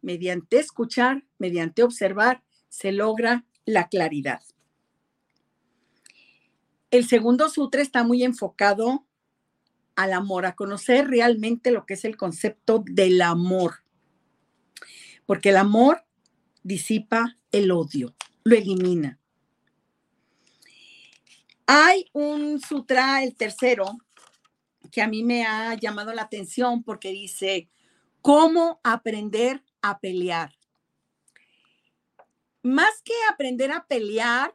Mediante 0.00 0.58
escuchar, 0.58 1.24
mediante 1.38 1.82
observar, 1.82 2.42
se 2.68 2.92
logra 2.92 3.44
la 3.64 3.88
claridad. 3.88 4.40
El 6.90 7.06
segundo 7.06 7.48
sutra 7.48 7.82
está 7.82 8.02
muy 8.02 8.24
enfocado 8.24 9.06
al 9.94 10.12
amor, 10.12 10.46
a 10.46 10.54
conocer 10.54 11.08
realmente 11.08 11.70
lo 11.70 11.84
que 11.84 11.94
es 11.94 12.04
el 12.04 12.16
concepto 12.16 12.82
del 12.86 13.20
amor. 13.20 13.84
Porque 15.26 15.50
el 15.50 15.56
amor 15.56 16.04
disipa 16.62 17.36
el 17.52 17.70
odio, 17.70 18.14
lo 18.44 18.56
elimina. 18.56 19.18
Hay 21.66 22.06
un 22.12 22.60
sutra, 22.60 23.22
el 23.22 23.36
tercero, 23.36 23.98
que 24.90 25.02
a 25.02 25.08
mí 25.08 25.22
me 25.22 25.44
ha 25.44 25.74
llamado 25.74 26.12
la 26.12 26.22
atención 26.22 26.82
porque 26.82 27.10
dice, 27.10 27.68
¿cómo 28.22 28.80
aprender 28.82 29.62
a 29.82 29.98
pelear? 30.00 30.54
Más 32.62 33.02
que 33.02 33.14
aprender 33.30 33.72
a 33.72 33.86
pelear, 33.86 34.54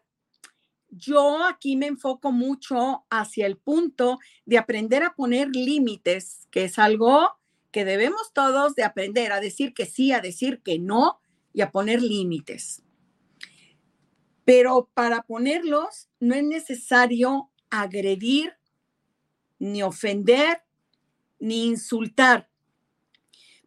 yo 0.89 1.43
aquí 1.43 1.76
me 1.76 1.88
enfoco 1.88 2.32
mucho 2.32 3.05
hacia 3.09 3.45
el 3.45 3.57
punto 3.57 4.20
de 4.45 4.57
aprender 4.57 5.03
a 5.03 5.16
poner 5.16 5.49
límites, 5.49 6.47
que 6.51 6.66
es 6.66 6.80
algo 6.80 7.38
que 7.72 7.84
debemos 7.84 8.32
todos 8.32 8.76
de 8.76 8.84
aprender 8.84 9.32
a 9.32 9.41
decir 9.41 9.74
que 9.74 9.86
sí, 9.86 10.13
a 10.13 10.22
decir 10.22 10.61
que 10.61 10.80
no 10.80 11.20
y 11.51 11.61
a 11.61 11.72
poner 11.72 12.01
límites. 12.01 12.84
Pero 14.45 14.89
para 14.93 15.24
ponerlos 15.24 16.09
no 16.20 16.36
es 16.36 16.43
necesario 16.43 17.49
agredir, 17.70 18.53
ni 19.59 19.82
ofender, 19.82 20.63
ni 21.39 21.66
insultar, 21.66 22.49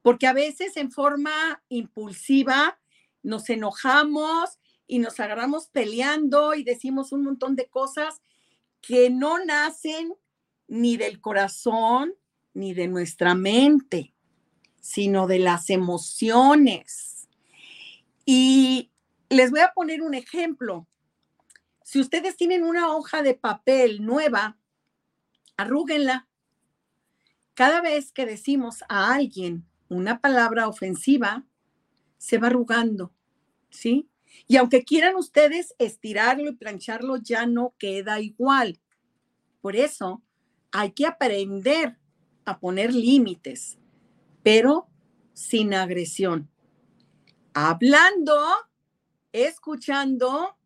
porque 0.09 0.26
a 0.26 0.32
veces 0.32 0.78
en 0.78 0.90
forma 0.90 1.62
impulsiva 1.68 2.80
nos 3.22 3.50
enojamos 3.50 4.59
y 4.86 5.00
nos 5.00 5.20
agarramos 5.20 5.66
peleando 5.68 6.54
y 6.54 6.64
decimos 6.64 7.12
un 7.12 7.24
montón 7.24 7.56
de 7.56 7.68
cosas 7.68 8.22
que 8.80 9.11
no 9.11 9.44
nacen 9.44 10.14
ni 10.66 10.96
del 10.96 11.20
corazón 11.20 12.14
ni 12.54 12.72
de 12.72 12.88
nuestra 12.88 13.34
mente, 13.34 14.14
sino 14.80 15.26
de 15.26 15.40
las 15.40 15.68
emociones. 15.68 17.28
Y 18.24 18.90
les 19.28 19.50
voy 19.50 19.61
a 19.61 19.74
poner 19.74 20.00
un 20.00 20.14
ejemplo. 20.14 20.88
Si 21.84 22.00
ustedes 22.00 22.34
tienen 22.38 22.64
una 22.64 22.96
hoja 22.96 23.22
de 23.22 23.34
papel 23.34 24.06
nueva, 24.06 24.56
arrúguenla. 25.59 26.30
Cada 27.52 27.82
vez 27.82 28.11
que 28.11 28.24
decimos 28.24 28.82
a 28.88 29.12
alguien 29.12 29.68
una 29.89 30.20
palabra 30.20 30.68
ofensiva, 30.68 31.47
se 32.16 32.39
va 32.39 32.49
arrugando, 32.49 33.14
¿sí? 33.70 34.09
Y 34.47 34.57
aunque 34.57 34.84
quieran 34.84 35.16
ustedes 35.16 35.74
estirarlo 35.78 36.51
y 36.51 36.57
plancharlo, 36.57 37.16
ya 37.16 37.47
no 37.47 37.74
queda 37.78 38.20
igual. 38.20 38.80
Por 39.61 39.76
eso 39.76 40.22
hay 40.70 40.93
que 40.93 41.07
aprender 41.07 41.97
a 42.45 42.59
poner 42.59 42.93
límites, 42.93 43.78
pero 44.43 44.89
sin 45.32 45.74
agresión. 45.74 46.51
Hablando, 47.55 48.41
escuchando 49.32 50.57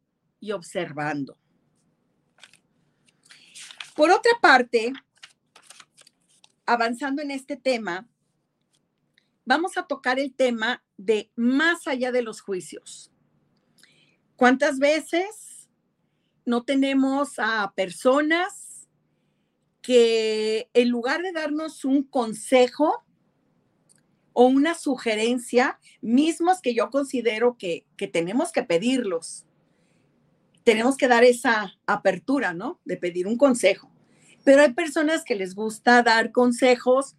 y 0.41 0.53
observando. 0.53 1.39
Por 3.95 4.11
otra 4.11 4.33
parte, 4.41 4.93
avanzando 6.67 7.23
en 7.23 7.31
este 7.31 7.57
tema, 7.57 8.09
vamos 9.45 9.77
a 9.77 9.87
tocar 9.87 10.19
el 10.19 10.35
tema 10.35 10.83
de 10.97 11.31
más 11.37 11.87
allá 11.87 12.13
de 12.13 12.23
los 12.23 12.41
juicios. 12.41 13.11
¿Cuántas 14.37 14.79
veces 14.79 15.69
no 16.45 16.65
tenemos 16.65 17.39
a 17.39 17.73
personas 17.75 18.89
que 19.81 20.69
en 20.75 20.89
lugar 20.89 21.23
de 21.23 21.33
darnos 21.33 21.85
un 21.85 22.03
consejo 22.03 23.05
o 24.33 24.47
una 24.47 24.75
sugerencia, 24.75 25.79
mismos 26.01 26.61
que 26.61 26.75
yo 26.75 26.91
considero 26.91 27.57
que, 27.59 27.85
que 27.97 28.09
tenemos 28.09 28.53
que 28.53 28.63
pedirlos, 28.63 29.45
tenemos 30.65 30.97
que 30.97 31.09
dar 31.09 31.25
esa 31.25 31.75
apertura, 31.87 32.55
¿no? 32.55 32.81
De 32.85 32.97
pedir 32.97 33.27
un 33.27 33.37
consejo. 33.37 33.91
Pero 34.45 34.63
hay 34.63 34.73
personas 34.73 35.25
que 35.25 35.35
les 35.35 35.55
gusta 35.55 36.03
dar 36.03 36.33
consejos 36.33 37.17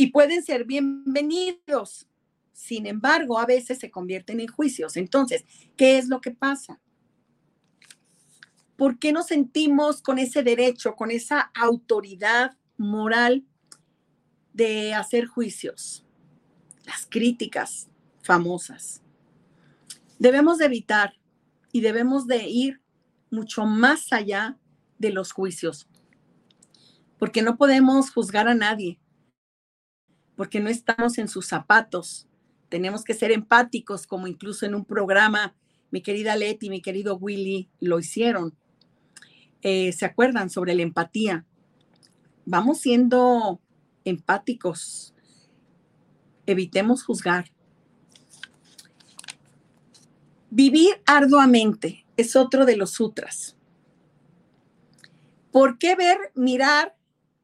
y 0.00 0.06
pueden 0.06 0.42
ser 0.42 0.64
bienvenidos, 0.64 2.08
sin 2.54 2.86
embargo, 2.86 3.38
a 3.38 3.44
veces 3.44 3.80
se 3.80 3.90
convierten 3.90 4.40
en 4.40 4.48
juicios. 4.48 4.96
Entonces, 4.96 5.44
¿qué 5.76 5.98
es 5.98 6.08
lo 6.08 6.22
que 6.22 6.30
pasa? 6.30 6.80
¿Por 8.76 8.98
qué 8.98 9.12
nos 9.12 9.26
sentimos 9.26 10.00
con 10.00 10.18
ese 10.18 10.42
derecho, 10.42 10.96
con 10.96 11.10
esa 11.10 11.50
autoridad 11.54 12.56
moral 12.78 13.44
de 14.54 14.94
hacer 14.94 15.26
juicios? 15.26 16.06
Las 16.86 17.04
críticas 17.04 17.90
famosas. 18.22 19.02
Debemos 20.18 20.56
de 20.56 20.64
evitar 20.64 21.12
y 21.72 21.82
debemos 21.82 22.26
de 22.26 22.48
ir 22.48 22.80
mucho 23.30 23.66
más 23.66 24.14
allá 24.14 24.56
de 24.98 25.10
los 25.10 25.32
juicios, 25.32 25.90
porque 27.18 27.42
no 27.42 27.58
podemos 27.58 28.10
juzgar 28.10 28.48
a 28.48 28.54
nadie, 28.54 28.98
porque 30.40 30.58
no 30.58 30.70
estamos 30.70 31.18
en 31.18 31.28
sus 31.28 31.46
zapatos, 31.46 32.26
tenemos 32.70 33.04
que 33.04 33.12
ser 33.12 33.30
empáticos, 33.30 34.06
como 34.06 34.26
incluso 34.26 34.64
en 34.64 34.74
un 34.74 34.86
programa, 34.86 35.54
mi 35.90 36.00
querida 36.00 36.34
Leti, 36.34 36.70
mi 36.70 36.80
querido 36.80 37.18
Willy 37.18 37.68
lo 37.78 37.98
hicieron. 37.98 38.56
Eh, 39.60 39.92
¿Se 39.92 40.06
acuerdan 40.06 40.48
sobre 40.48 40.74
la 40.74 40.80
empatía? 40.80 41.44
Vamos 42.46 42.78
siendo 42.80 43.60
empáticos. 44.06 45.14
Evitemos 46.46 47.04
juzgar. 47.04 47.52
Vivir 50.48 51.02
arduamente 51.04 52.06
es 52.16 52.34
otro 52.34 52.64
de 52.64 52.78
los 52.78 52.92
sutras. 52.92 53.58
¿Por 55.52 55.76
qué 55.76 55.96
ver, 55.96 56.16
mirar? 56.34 56.96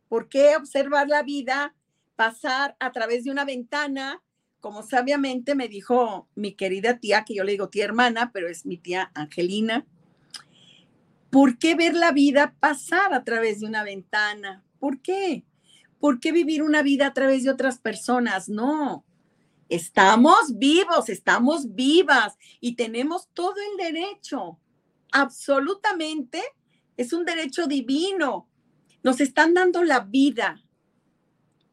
¿Por 0.08 0.30
qué 0.30 0.56
observar 0.56 1.10
la 1.10 1.22
vida 1.22 1.75
pasar 2.16 2.76
a 2.80 2.92
través 2.92 3.24
de 3.24 3.30
una 3.30 3.44
ventana 3.44 4.22
como 4.66 4.82
sabiamente 4.82 5.54
me 5.54 5.68
dijo 5.68 6.28
mi 6.34 6.54
querida 6.54 6.98
tía, 6.98 7.24
que 7.24 7.36
yo 7.36 7.44
le 7.44 7.52
digo 7.52 7.68
tía 7.68 7.84
hermana, 7.84 8.32
pero 8.32 8.48
es 8.48 8.66
mi 8.66 8.76
tía 8.76 9.12
Angelina, 9.14 9.86
¿por 11.30 11.58
qué 11.58 11.76
ver 11.76 11.94
la 11.94 12.10
vida 12.10 12.56
pasar 12.58 13.14
a 13.14 13.22
través 13.22 13.60
de 13.60 13.66
una 13.66 13.84
ventana? 13.84 14.64
¿Por 14.80 15.00
qué? 15.00 15.44
¿Por 16.00 16.18
qué 16.18 16.32
vivir 16.32 16.64
una 16.64 16.82
vida 16.82 17.06
a 17.06 17.14
través 17.14 17.44
de 17.44 17.50
otras 17.50 17.78
personas? 17.78 18.48
No. 18.48 19.04
Estamos 19.68 20.58
vivos, 20.58 21.08
estamos 21.10 21.74
vivas 21.76 22.36
y 22.60 22.74
tenemos 22.74 23.28
todo 23.34 23.54
el 23.70 23.92
derecho. 23.92 24.58
Absolutamente. 25.12 26.42
Es 26.96 27.12
un 27.12 27.24
derecho 27.24 27.68
divino. 27.68 28.48
Nos 29.04 29.20
están 29.20 29.54
dando 29.54 29.84
la 29.84 30.00
vida. 30.00 30.60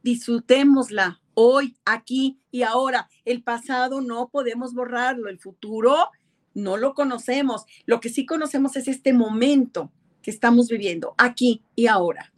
Disfrutémosla, 0.04 1.22
hoy, 1.34 1.76
aquí 1.86 2.40
y 2.52 2.64
ahora. 2.64 3.10
El 3.26 3.42
pasado 3.42 4.02
no 4.02 4.30
podemos 4.30 4.74
borrarlo, 4.74 5.30
el 5.30 5.40
futuro 5.40 6.10
no 6.54 6.78
lo 6.78 6.94
conocemos. 6.94 7.66
Lo 7.86 8.00
que 8.00 8.10
sí 8.10 8.26
conocemos 8.26 8.76
es 8.76 8.88
este 8.88 9.14
momento 9.14 9.92
que 10.22 10.32
estamos 10.32 10.70
viviendo, 10.70 11.16
aquí 11.18 11.64
y 11.76 11.88
ahora. 11.88 12.32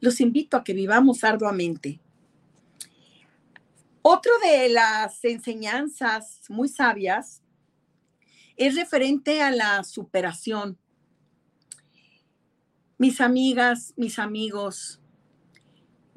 Los 0.00 0.20
invito 0.20 0.56
a 0.56 0.64
que 0.64 0.74
vivamos 0.74 1.24
arduamente. 1.24 2.00
Otro 4.02 4.32
de 4.42 4.68
las 4.68 5.24
enseñanzas 5.24 6.42
muy 6.48 6.68
sabias 6.68 7.42
es 8.56 8.74
referente 8.74 9.42
a 9.42 9.50
la 9.50 9.84
superación. 9.84 10.78
Mis 12.96 13.20
amigas, 13.20 13.92
mis 13.96 14.18
amigos, 14.18 15.00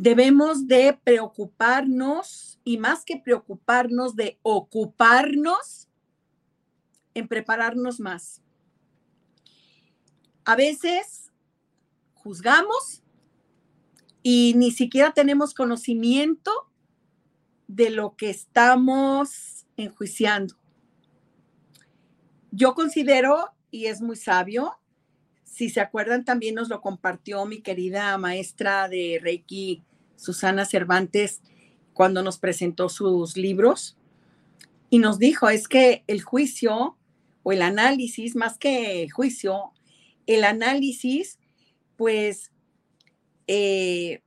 debemos 0.01 0.67
de 0.67 0.99
preocuparnos 1.03 2.59
y 2.63 2.79
más 2.79 3.05
que 3.05 3.17
preocuparnos, 3.17 4.15
de 4.15 4.39
ocuparnos 4.41 5.89
en 7.13 7.27
prepararnos 7.27 7.99
más. 7.99 8.41
A 10.43 10.55
veces 10.55 11.31
juzgamos 12.15 13.03
y 14.23 14.55
ni 14.55 14.71
siquiera 14.71 15.13
tenemos 15.13 15.53
conocimiento 15.53 16.51
de 17.67 17.91
lo 17.91 18.15
que 18.15 18.31
estamos 18.31 19.67
enjuiciando. 19.77 20.55
Yo 22.49 22.73
considero, 22.73 23.51
y 23.69 23.85
es 23.85 24.01
muy 24.01 24.15
sabio, 24.15 24.79
si 25.43 25.69
se 25.69 25.79
acuerdan, 25.79 26.25
también 26.25 26.55
nos 26.55 26.69
lo 26.69 26.81
compartió 26.81 27.45
mi 27.45 27.61
querida 27.61 28.17
maestra 28.17 28.89
de 28.89 29.19
Reiki, 29.21 29.83
Susana 30.21 30.65
Cervantes, 30.65 31.41
cuando 31.93 32.21
nos 32.21 32.37
presentó 32.37 32.89
sus 32.89 33.37
libros 33.37 33.97
y 34.89 34.99
nos 34.99 35.17
dijo, 35.17 35.49
es 35.49 35.67
que 35.67 36.03
el 36.07 36.21
juicio 36.21 36.97
o 37.43 37.51
el 37.51 37.63
análisis, 37.63 38.35
más 38.35 38.57
que 38.57 39.09
juicio, 39.09 39.71
el 40.27 40.43
análisis, 40.43 41.39
pues 41.97 42.51
eh, 43.47 44.21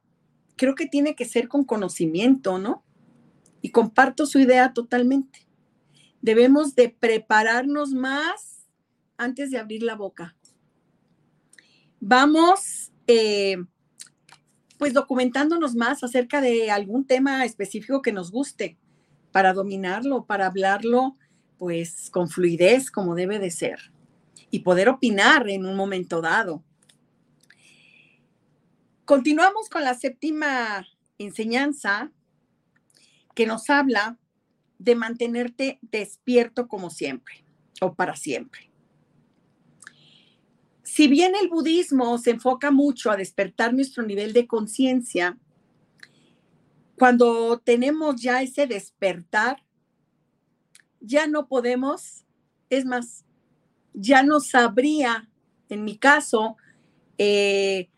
creo 0.56 0.74
que 0.74 0.86
tiene 0.86 1.14
que 1.14 1.24
ser 1.24 1.46
con 1.48 1.64
conocimiento, 1.64 2.58
¿no? 2.58 2.84
Y 3.62 3.70
comparto 3.70 4.26
su 4.26 4.40
idea 4.40 4.72
totalmente. 4.72 5.46
Debemos 6.20 6.74
de 6.74 6.88
prepararnos 6.88 7.92
más 7.92 8.66
antes 9.16 9.50
de 9.50 9.58
abrir 9.58 9.82
la 9.84 9.94
boca. 9.94 10.36
Vamos, 12.00 12.92
eh, 13.06 13.56
pues 14.84 14.92
documentándonos 14.92 15.74
más 15.74 16.04
acerca 16.04 16.42
de 16.42 16.70
algún 16.70 17.06
tema 17.06 17.46
específico 17.46 18.02
que 18.02 18.12
nos 18.12 18.30
guste 18.30 18.76
para 19.32 19.54
dominarlo, 19.54 20.26
para 20.26 20.44
hablarlo, 20.44 21.16
pues 21.56 22.10
con 22.10 22.28
fluidez 22.28 22.90
como 22.90 23.14
debe 23.14 23.38
de 23.38 23.50
ser 23.50 23.78
y 24.50 24.58
poder 24.58 24.90
opinar 24.90 25.48
en 25.48 25.64
un 25.64 25.74
momento 25.74 26.20
dado. 26.20 26.62
Continuamos 29.06 29.70
con 29.70 29.84
la 29.84 29.94
séptima 29.94 30.86
enseñanza 31.16 32.12
que 33.34 33.46
nos 33.46 33.70
habla 33.70 34.18
de 34.78 34.96
mantenerte 34.96 35.78
despierto 35.80 36.68
como 36.68 36.90
siempre 36.90 37.42
o 37.80 37.94
para 37.94 38.16
siempre. 38.16 38.73
Si 40.94 41.08
bien 41.08 41.32
el 41.34 41.48
budismo 41.48 42.18
se 42.18 42.30
enfoca 42.30 42.70
mucho 42.70 43.10
a 43.10 43.16
despertar 43.16 43.74
nuestro 43.74 44.04
nivel 44.04 44.32
de 44.32 44.46
conciencia, 44.46 45.36
cuando 46.96 47.58
tenemos 47.58 48.22
ya 48.22 48.42
ese 48.42 48.68
despertar, 48.68 49.64
ya 51.00 51.26
no 51.26 51.48
podemos, 51.48 52.22
es 52.70 52.84
más, 52.84 53.24
ya 53.92 54.22
no 54.22 54.38
sabría, 54.38 55.28
en 55.68 55.82
mi 55.82 55.98
caso, 55.98 56.56
eh, 57.18 57.88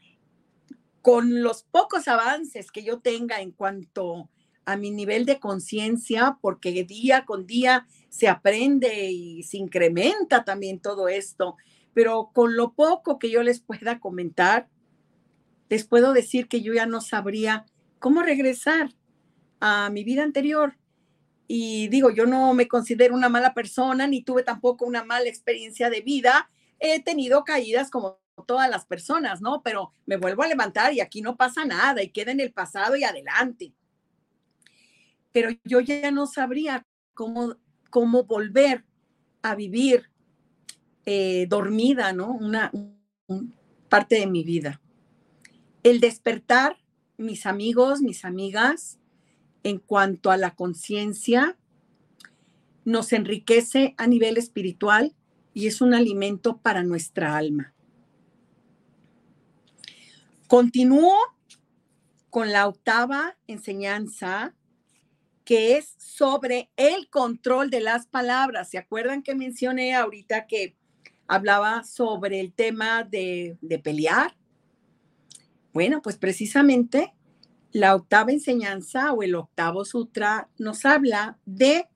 con 1.03 1.43
los 1.43 1.65
pocos 1.65 2.09
avances 2.09 2.73
que 2.73 2.83
yo 2.83 3.01
tenga 3.01 3.43
en 3.43 3.51
cuanto 3.51 4.31
a 4.65 4.79
mi 4.79 4.91
nivel 4.91 5.27
de 5.27 5.39
conciencia, 5.39 6.39
porque 6.41 6.73
día 6.85 7.27
con 7.27 7.47
día 7.47 7.87
se 8.09 8.27
aprende 8.27 9.11
y 9.11 9.43
se 9.43 9.59
incrementa 9.59 10.47
también 10.47 10.81
todo 10.81 11.09
esto, 11.09 11.57
pero 11.97 12.31
con 12.35 12.57
lo 12.57 12.75
poco 12.75 13.19
que 13.19 13.31
yo 13.31 13.43
les 13.43 13.61
pueda 13.61 14.01
comentar, 14.01 14.69
les 15.71 15.87
puedo 15.87 16.13
decir 16.13 16.47
que 16.47 16.61
yo 16.61 16.75
ya 16.75 16.85
no 16.85 17.01
sabría 17.01 17.65
cómo 18.01 18.21
regresar 18.21 18.91
a 19.61 19.89
mi 19.89 20.05
vida 20.05 20.23
anterior. 20.23 20.77
Y 21.49 21.89
digo, 21.89 22.11
yo 22.11 22.27
no 22.27 22.53
me 22.53 22.69
considero 22.69 23.15
una 23.15 23.31
mala 23.31 23.55
persona, 23.55 24.07
ni 24.07 24.23
tuve 24.23 24.43
tampoco 24.43 24.85
una 24.85 25.05
mala 25.05 25.27
experiencia 25.27 25.89
de 25.89 26.03
vida. 26.03 26.51
He 26.81 27.03
tenido 27.03 27.45
caídas 27.45 27.89
como 27.89 28.21
todas 28.47 28.69
las 28.69 28.85
personas, 28.85 29.41
¿no? 29.41 29.63
Pero 29.63 29.91
me 30.05 30.19
vuelvo 30.19 30.43
a 30.43 30.49
levantar 30.49 30.93
y 30.93 31.01
aquí 31.01 31.23
no 31.23 31.39
pasa 31.39 31.65
nada 31.65 32.03
y 32.03 32.11
queda 32.11 32.31
en 32.31 32.41
el 32.41 32.53
pasado 32.53 32.97
y 32.97 33.05
adelante. 33.05 33.73
Pero 35.33 35.49
yo 35.65 35.81
ya 35.81 36.11
no 36.11 36.27
sabría 36.27 36.87
cómo, 37.15 37.57
cómo 37.89 38.25
volver 38.25 38.85
a 39.41 39.55
vivir 39.55 40.11
eh, 41.07 41.47
dormida, 41.49 42.13
¿no? 42.13 42.33
Una, 42.33 42.71
parte 43.89 44.17
de 44.17 44.27
mi 44.27 44.43
vida. 44.43 44.81
El 45.83 46.01
despertar, 46.01 46.77
mis 47.17 47.47
amigos, 47.47 48.03
mis 48.03 48.25
amigas, 48.25 48.99
en 49.63 49.79
cuanto 49.79 50.31
a 50.31 50.37
la 50.37 50.55
conciencia, 50.55 51.57
nos 52.85 53.13
enriquece 53.13 53.95
a 53.97 54.07
nivel 54.07 54.37
espiritual 54.37 55.15
y 55.55 55.67
es 55.67 55.81
un 55.81 55.95
alimento 55.95 56.59
para 56.59 56.83
nuestra 56.83 57.37
alma. 57.37 57.73
Continúo 60.47 61.17
con 62.31 62.53
la 62.53 62.69
octava 62.69 63.37
enseñanza 63.47 64.55
que 65.45 65.77
es 65.77 65.95
sobre 65.99 66.71
el 66.77 67.09
control 67.09 67.71
de 67.71 67.81
las 67.81 68.07
palabras. 68.07 68.69
¿Se 68.69 68.79
acuerdan 68.79 69.23
que 69.23 69.35
mencioné 69.35 69.95
ahorita 69.95 70.47
que 70.47 70.77
hablaba 71.29 71.85
sobre 71.85 72.41
el 72.41 72.53
tema 72.53 73.03
de, 73.05 73.57
de 73.61 73.79
pelear? 73.79 74.37
Bueno, 75.73 76.01
pues 76.03 76.17
precisamente 76.17 77.15
la 77.73 77.95
octava 77.95 78.33
enseñanza 78.33 79.13
o 79.13 79.23
el 79.23 79.35
octavo 79.35 79.85
sutra 79.85 80.49
nos 80.59 80.85
habla 80.87 81.39
de 81.45 81.89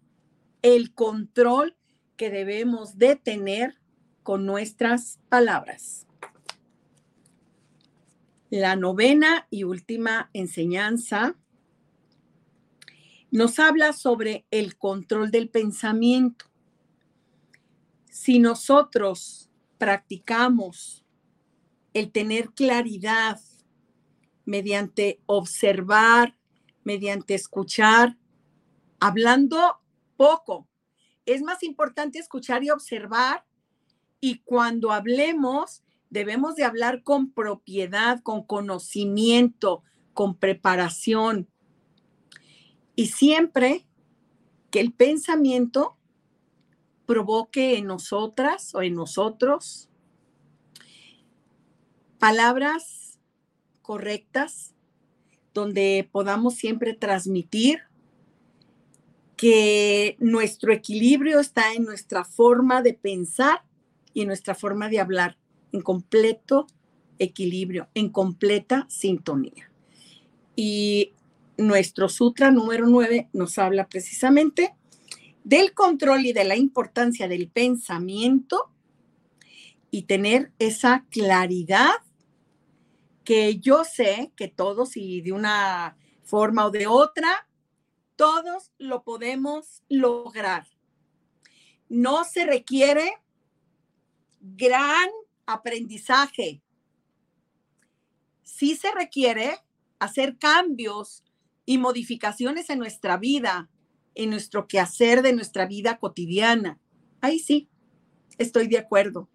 el 0.63 0.93
control 0.93 1.77
que 2.17 2.29
debemos 2.29 2.99
de 2.99 3.17
tener 3.17 3.79
con 4.23 4.45
nuestras 4.45 5.19
palabras. 5.31 6.07
La 8.51 8.77
novena 8.77 9.47
y 9.49 9.65
última 9.65 10.29
enseñanza 10.35 11.37
nos 13.31 13.59
habla 13.59 13.93
sobre 13.93 14.45
el 14.51 14.77
control 14.77 15.31
del 15.31 15.49
pensamiento. 15.49 16.50
Si 18.11 18.39
nosotros 18.39 19.51
practicamos 19.79 21.05
el 21.95 22.13
tener 22.13 22.51
claridad 22.51 23.41
mediante 24.45 25.21
observar, 25.27 26.37
mediante 26.85 27.35
escuchar, 27.35 28.19
hablando 28.99 29.81
poco. 30.17 30.69
Es 31.25 31.43
más 31.43 31.63
importante 31.63 32.19
escuchar 32.19 32.63
y 32.65 32.71
observar 32.71 33.47
y 34.21 34.41
cuando 34.41 34.93
hablemos 34.93 35.83
debemos 36.11 36.57
de 36.57 36.65
hablar 36.65 37.03
con 37.03 37.33
propiedad, 37.33 38.21
con 38.23 38.43
conocimiento, 38.43 39.83
con 40.13 40.37
preparación. 40.37 41.49
Y 42.97 43.07
siempre 43.07 43.87
que 44.71 44.81
el 44.81 44.93
pensamiento 44.93 45.97
provoque 47.11 47.77
en 47.77 47.87
nosotras 47.87 48.73
o 48.73 48.83
en 48.83 48.95
nosotros 48.95 49.89
palabras 52.21 53.19
correctas, 53.83 54.77
donde 55.53 56.09
podamos 56.13 56.55
siempre 56.55 56.95
transmitir 56.95 57.81
que 59.37 60.15
nuestro 60.21 60.73
equilibrio 60.73 61.41
está 61.41 61.73
en 61.73 61.83
nuestra 61.83 62.23
forma 62.23 62.81
de 62.81 62.95
pensar 62.95 63.65
y 64.15 64.25
nuestra 64.25 64.55
forma 64.55 64.89
de 64.89 65.01
hablar 65.01 65.37
en 65.73 65.81
completo 65.81 66.69
equilibrio, 67.19 67.89
en 67.95 68.11
completa 68.11 68.87
sintonía. 68.89 69.73
Y 70.55 71.15
nuestro 71.59 72.09
sutra 72.09 72.53
número 72.53 72.87
9 72.87 73.31
nos 73.33 73.59
habla 73.59 73.89
precisamente 73.89 74.77
del 75.51 75.75
control 75.75 76.27
y 76.27 76.33
de 76.33 76.45
la 76.45 76.55
importancia 76.55 77.27
del 77.27 77.51
pensamiento 77.51 78.71
y 79.91 80.03
tener 80.03 80.53
esa 80.61 81.07
claridad 81.11 81.97
que 83.25 83.59
yo 83.59 83.83
sé 83.83 84.33
que 84.37 84.47
todos 84.47 84.97
y 84.97 85.23
de 85.23 85.33
una 85.33 85.97
forma 86.23 86.67
o 86.67 86.71
de 86.71 86.87
otra, 86.87 87.49
todos 88.15 88.71
lo 88.79 89.03
podemos 89.03 89.83
lograr. 89.89 90.69
No 91.89 92.23
se 92.23 92.47
requiere 92.47 93.11
gran 94.41 95.09
aprendizaje. 95.47 96.63
Sí 98.45 98.77
se 98.77 98.93
requiere 98.93 99.59
hacer 99.99 100.39
cambios 100.39 101.25
y 101.67 101.79
modificaciones 101.79 102.71
en 102.71 102.79
nuestra 102.79 103.17
vida, 103.17 103.69
en 104.15 104.31
nuestro 104.31 104.67
quehacer 104.67 105.23
de 105.23 105.33
nuestra 105.33 105.67
vida 105.67 105.99
cotidiana. 105.99 106.79
Ahí 107.21 107.39
sí, 107.39 107.69
estoy 108.39 108.69
de 108.69 108.79
acuerdo. 108.79 109.29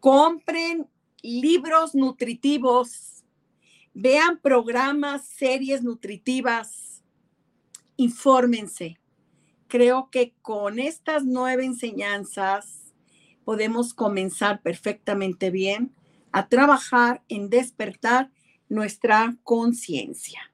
Compren 0.00 0.86
libros 1.22 1.94
nutritivos, 1.94 3.24
vean 3.94 4.38
programas, 4.40 5.26
series 5.26 5.82
nutritivas, 5.82 7.02
infórmense. 7.96 8.98
Creo 9.68 10.10
que 10.10 10.34
con 10.42 10.78
estas 10.78 11.24
nueve 11.24 11.64
enseñanzas 11.64 12.92
podemos 13.44 13.94
comenzar 13.94 14.62
perfectamente 14.62 15.50
bien 15.50 15.94
a 16.30 16.48
trabajar 16.48 17.22
en 17.28 17.50
despertar 17.50 18.30
nuestra 18.68 19.36
conciencia. 19.42 20.51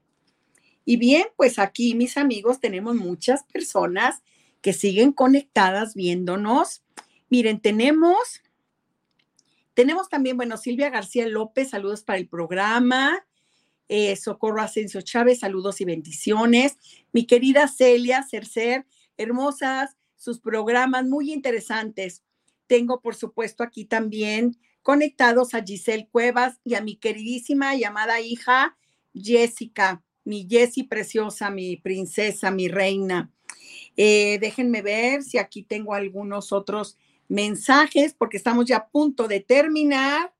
Y 0.89 0.97
bien, 0.97 1.27
pues 1.35 1.59
aquí 1.59 1.93
mis 1.93 2.17
amigos 2.17 2.59
tenemos 2.59 2.95
muchas 2.95 3.43
personas 3.43 4.23
que 4.59 4.73
siguen 4.73 5.11
conectadas 5.11 5.93
viéndonos. 5.93 6.81
Miren, 7.29 7.61
tenemos, 7.61 8.41
tenemos 9.75 10.09
también, 10.09 10.35
bueno, 10.35 10.57
Silvia 10.57 10.89
García 10.89 11.27
López, 11.27 11.69
saludos 11.69 12.01
para 12.01 12.17
el 12.17 12.27
programa. 12.27 13.23
Eh, 13.87 14.15
Socorro 14.15 14.63
Asensio 14.63 15.01
Chávez, 15.01 15.41
saludos 15.41 15.79
y 15.79 15.85
bendiciones. 15.85 16.79
Mi 17.11 17.27
querida 17.27 17.67
Celia 17.67 18.23
Cercer, 18.23 18.87
hermosas 19.15 19.95
sus 20.15 20.39
programas, 20.39 21.05
muy 21.05 21.31
interesantes. 21.31 22.23
Tengo, 22.65 22.99
por 22.99 23.13
supuesto, 23.13 23.61
aquí 23.61 23.85
también 23.85 24.57
conectados 24.81 25.53
a 25.53 25.63
Giselle 25.63 26.09
Cuevas 26.11 26.59
y 26.63 26.73
a 26.73 26.81
mi 26.81 26.95
queridísima 26.95 27.75
llamada 27.75 28.21
hija 28.21 28.75
Jessica, 29.13 30.03
mi 30.29 30.45
Jessie 30.47 30.83
preciosa, 30.83 31.49
mi 31.49 31.75
princesa, 31.75 32.51
mi 32.51 32.67
reina. 32.67 33.31
Eh, 33.97 34.37
déjenme 34.39 34.83
ver 34.83 35.23
si 35.23 35.39
aquí 35.39 35.63
tengo 35.63 35.95
algunos 35.95 36.51
otros 36.51 36.99
mensajes, 37.27 38.13
porque 38.13 38.37
estamos 38.37 38.65
ya 38.65 38.77
a 38.77 38.89
punto 38.89 39.27
de 39.27 39.39
terminar. 39.39 40.31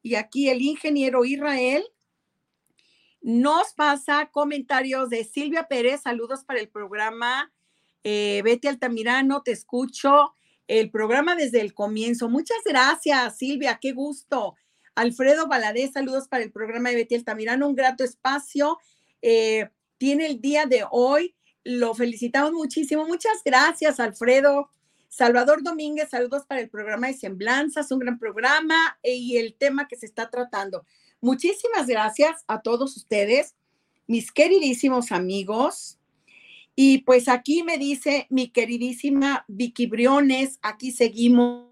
Y 0.00 0.14
aquí 0.14 0.48
el 0.48 0.62
ingeniero 0.62 1.26
Israel 1.26 1.84
nos 3.20 3.74
pasa 3.74 4.30
comentarios 4.32 5.10
de 5.10 5.24
Silvia 5.24 5.68
Pérez, 5.68 6.00
saludos 6.00 6.42
para 6.42 6.60
el 6.60 6.70
programa. 6.70 7.52
Eh, 8.04 8.40
Betty 8.42 8.68
Altamirano, 8.68 9.42
te 9.42 9.52
escucho 9.52 10.32
el 10.66 10.90
programa 10.90 11.36
desde 11.36 11.60
el 11.60 11.74
comienzo. 11.74 12.30
Muchas 12.30 12.64
gracias, 12.64 13.36
Silvia, 13.36 13.78
qué 13.82 13.92
gusto. 13.92 14.54
Alfredo 14.94 15.46
Valadez, 15.46 15.92
saludos 15.92 16.26
para 16.28 16.42
el 16.42 16.52
programa 16.52 16.88
de 16.88 16.96
Betty 16.96 17.16
Altamirano, 17.16 17.68
un 17.68 17.74
grato 17.74 18.02
espacio. 18.02 18.78
Eh, 19.26 19.70
tiene 19.96 20.26
el 20.26 20.42
día 20.42 20.66
de 20.66 20.84
hoy, 20.90 21.34
lo 21.64 21.94
felicitamos 21.94 22.52
muchísimo. 22.52 23.06
Muchas 23.06 23.40
gracias, 23.42 23.98
Alfredo. 23.98 24.68
Salvador 25.08 25.62
Domínguez, 25.62 26.10
saludos 26.10 26.44
para 26.44 26.60
el 26.60 26.68
programa 26.68 27.06
de 27.06 27.14
Semblanzas, 27.14 27.90
un 27.90 28.00
gran 28.00 28.18
programa 28.18 28.98
eh, 29.02 29.14
y 29.14 29.38
el 29.38 29.54
tema 29.54 29.88
que 29.88 29.96
se 29.96 30.04
está 30.04 30.28
tratando. 30.28 30.84
Muchísimas 31.22 31.86
gracias 31.86 32.44
a 32.48 32.60
todos 32.60 32.98
ustedes, 32.98 33.54
mis 34.06 34.30
queridísimos 34.30 35.10
amigos. 35.10 35.98
Y 36.76 36.98
pues 36.98 37.26
aquí 37.28 37.62
me 37.62 37.78
dice 37.78 38.26
mi 38.28 38.50
queridísima 38.50 39.46
Vicky 39.48 39.86
Briones, 39.86 40.58
aquí 40.60 40.92
seguimos 40.92 41.70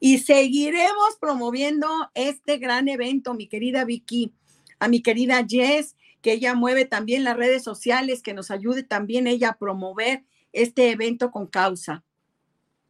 y 0.00 0.18
seguiremos 0.18 1.16
promoviendo 1.18 1.88
este 2.12 2.58
gran 2.58 2.88
evento, 2.88 3.32
mi 3.32 3.46
querida 3.46 3.86
Vicky, 3.86 4.34
a 4.78 4.88
mi 4.88 5.00
querida 5.00 5.46
Jess, 5.48 5.96
que 6.22 6.32
ella 6.32 6.54
mueve 6.54 6.84
también 6.84 7.24
las 7.24 7.36
redes 7.36 7.62
sociales, 7.62 8.22
que 8.22 8.34
nos 8.34 8.50
ayude 8.50 8.82
también 8.82 9.26
ella 9.26 9.50
a 9.50 9.58
promover 9.58 10.24
este 10.52 10.90
evento 10.90 11.30
con 11.30 11.46
causa. 11.46 12.04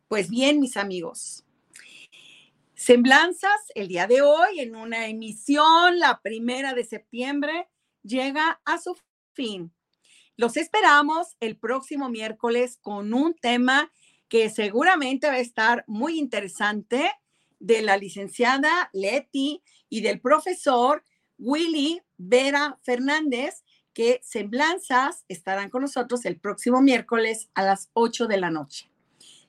Pues 0.08 0.30
bien, 0.30 0.60
mis 0.60 0.76
amigos. 0.76 1.44
Semblanzas, 2.74 3.60
el 3.74 3.88
día 3.88 4.06
de 4.06 4.22
hoy, 4.22 4.60
en 4.60 4.76
una 4.76 5.08
emisión, 5.08 5.98
la 5.98 6.20
primera 6.22 6.74
de 6.74 6.84
septiembre, 6.84 7.68
llega 8.02 8.60
a 8.64 8.78
su 8.78 8.96
fin. 9.32 9.72
Los 10.36 10.56
esperamos 10.56 11.36
el 11.40 11.56
próximo 11.56 12.08
miércoles 12.08 12.78
con 12.80 13.12
un 13.12 13.34
tema 13.34 13.90
que 14.28 14.48
seguramente 14.50 15.26
va 15.26 15.34
a 15.34 15.40
estar 15.40 15.84
muy 15.88 16.18
interesante 16.18 17.10
de 17.58 17.82
la 17.82 17.96
licenciada 17.96 18.88
Leti 18.92 19.62
y 19.88 20.00
del 20.00 20.20
profesor 20.20 21.02
Willy 21.38 22.00
Vera 22.18 22.78
Fernández, 22.82 23.64
que 23.94 24.20
Semblanzas 24.22 25.24
estarán 25.28 25.70
con 25.70 25.82
nosotros 25.82 26.24
el 26.24 26.38
próximo 26.38 26.82
miércoles 26.82 27.48
a 27.54 27.62
las 27.62 27.90
8 27.94 28.26
de 28.26 28.36
la 28.36 28.50
noche. 28.50 28.90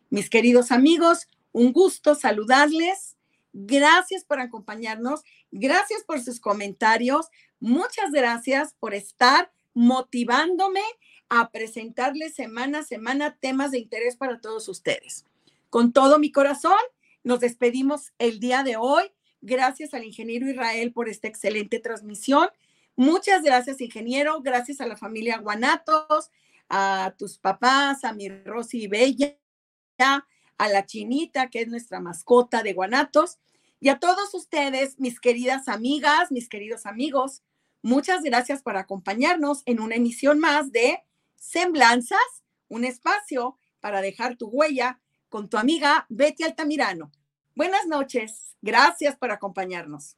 Mis 0.10 0.30
queridos 0.30 0.72
amigos, 0.72 1.28
un 1.52 1.74
gusto 1.74 2.16
saludarles. 2.16 3.18
Gracias 3.54 4.24
por 4.24 4.40
acompañarnos. 4.40 5.22
Gracias 5.52 6.04
por 6.04 6.22
sus 6.22 6.40
comentarios. 6.40 7.28
Muchas 7.60 8.12
gracias 8.12 8.74
por 8.80 8.94
estar 8.94 9.52
motivándome 9.74 10.82
a 11.30 11.52
presentarles 11.52 12.34
semana 12.34 12.80
a 12.80 12.84
semana 12.84 13.38
temas 13.40 13.72
de 13.72 13.80
interés 13.80 14.16
para 14.16 14.42
todos 14.42 14.68
ustedes. 14.68 15.26
Con 15.70 15.94
todo 15.94 16.18
mi 16.18 16.32
corazón, 16.32 16.80
nos 17.24 17.40
despedimos 17.40 18.12
el 18.18 18.40
día 18.40 18.64
de 18.64 18.78
hoy. 18.78 19.12
Gracias 19.42 19.94
al 19.94 20.04
ingeniero 20.04 20.50
Israel 20.50 20.92
por 20.92 21.10
esta 21.10 21.28
excelente 21.28 21.80
transmisión. 21.80 22.50
Muchas 22.96 23.44
gracias, 23.44 23.80
ingeniero. 23.80 24.42
Gracias 24.42 24.82
a 24.82 24.88
la 24.88 24.98
familia 24.98 25.38
Guanatos, 25.38 26.32
a 26.68 27.14
tus 27.18 27.38
papás, 27.38 28.04
a 28.04 28.14
mi 28.14 28.30
Rosy 28.30 28.88
Bella, 28.88 29.38
a 29.98 30.68
la 30.68 30.86
Chinita, 30.86 31.50
que 31.50 31.62
es 31.62 31.68
nuestra 31.68 32.00
mascota 32.00 32.64
de 32.64 32.74
Guanatos, 32.74 33.40
y 33.80 33.88
a 33.90 34.00
todos 34.00 34.34
ustedes, 34.34 35.00
mis 35.00 35.20
queridas 35.22 35.70
amigas, 35.70 36.32
mis 36.32 36.50
queridos 36.50 36.86
amigos. 36.86 37.44
Muchas 37.82 38.24
gracias 38.24 38.62
por 38.62 38.76
acompañarnos 38.76 39.64
en 39.66 39.80
una 39.80 39.96
emisión 39.96 40.38
más 40.40 40.74
de 40.74 41.02
Semblanzas, 41.38 42.20
un 42.68 42.84
espacio 42.84 43.58
para 43.80 44.02
dejar 44.02 44.36
tu 44.36 44.48
huella 44.48 45.00
con 45.30 45.50
tu 45.50 45.58
amiga 45.58 46.06
Betty 46.10 46.44
Altamirano. 46.44 47.12
Buenas 47.60 47.88
noches, 47.88 48.56
gracias 48.62 49.18
por 49.18 49.32
acompañarnos. 49.32 50.16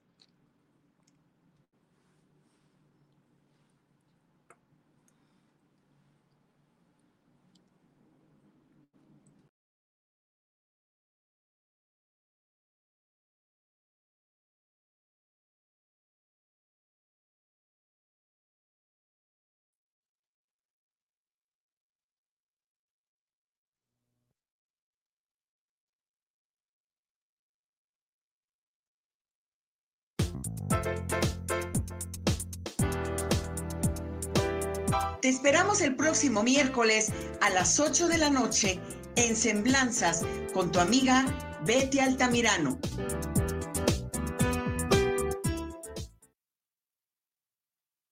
Te 35.22 35.30
esperamos 35.30 35.82
el 35.82 35.96
próximo 35.96 36.42
miércoles 36.42 37.12
a 37.42 37.52
las 37.52 37.80
8 37.80 38.08
de 38.08 38.18
la 38.18 38.32
noche 38.32 38.80
en 39.16 39.36
Semblanzas 39.36 40.24
con 40.52 40.72
tu 40.72 40.80
amiga 40.80 41.26
Betty 41.64 42.00
Altamirano. 42.00 42.80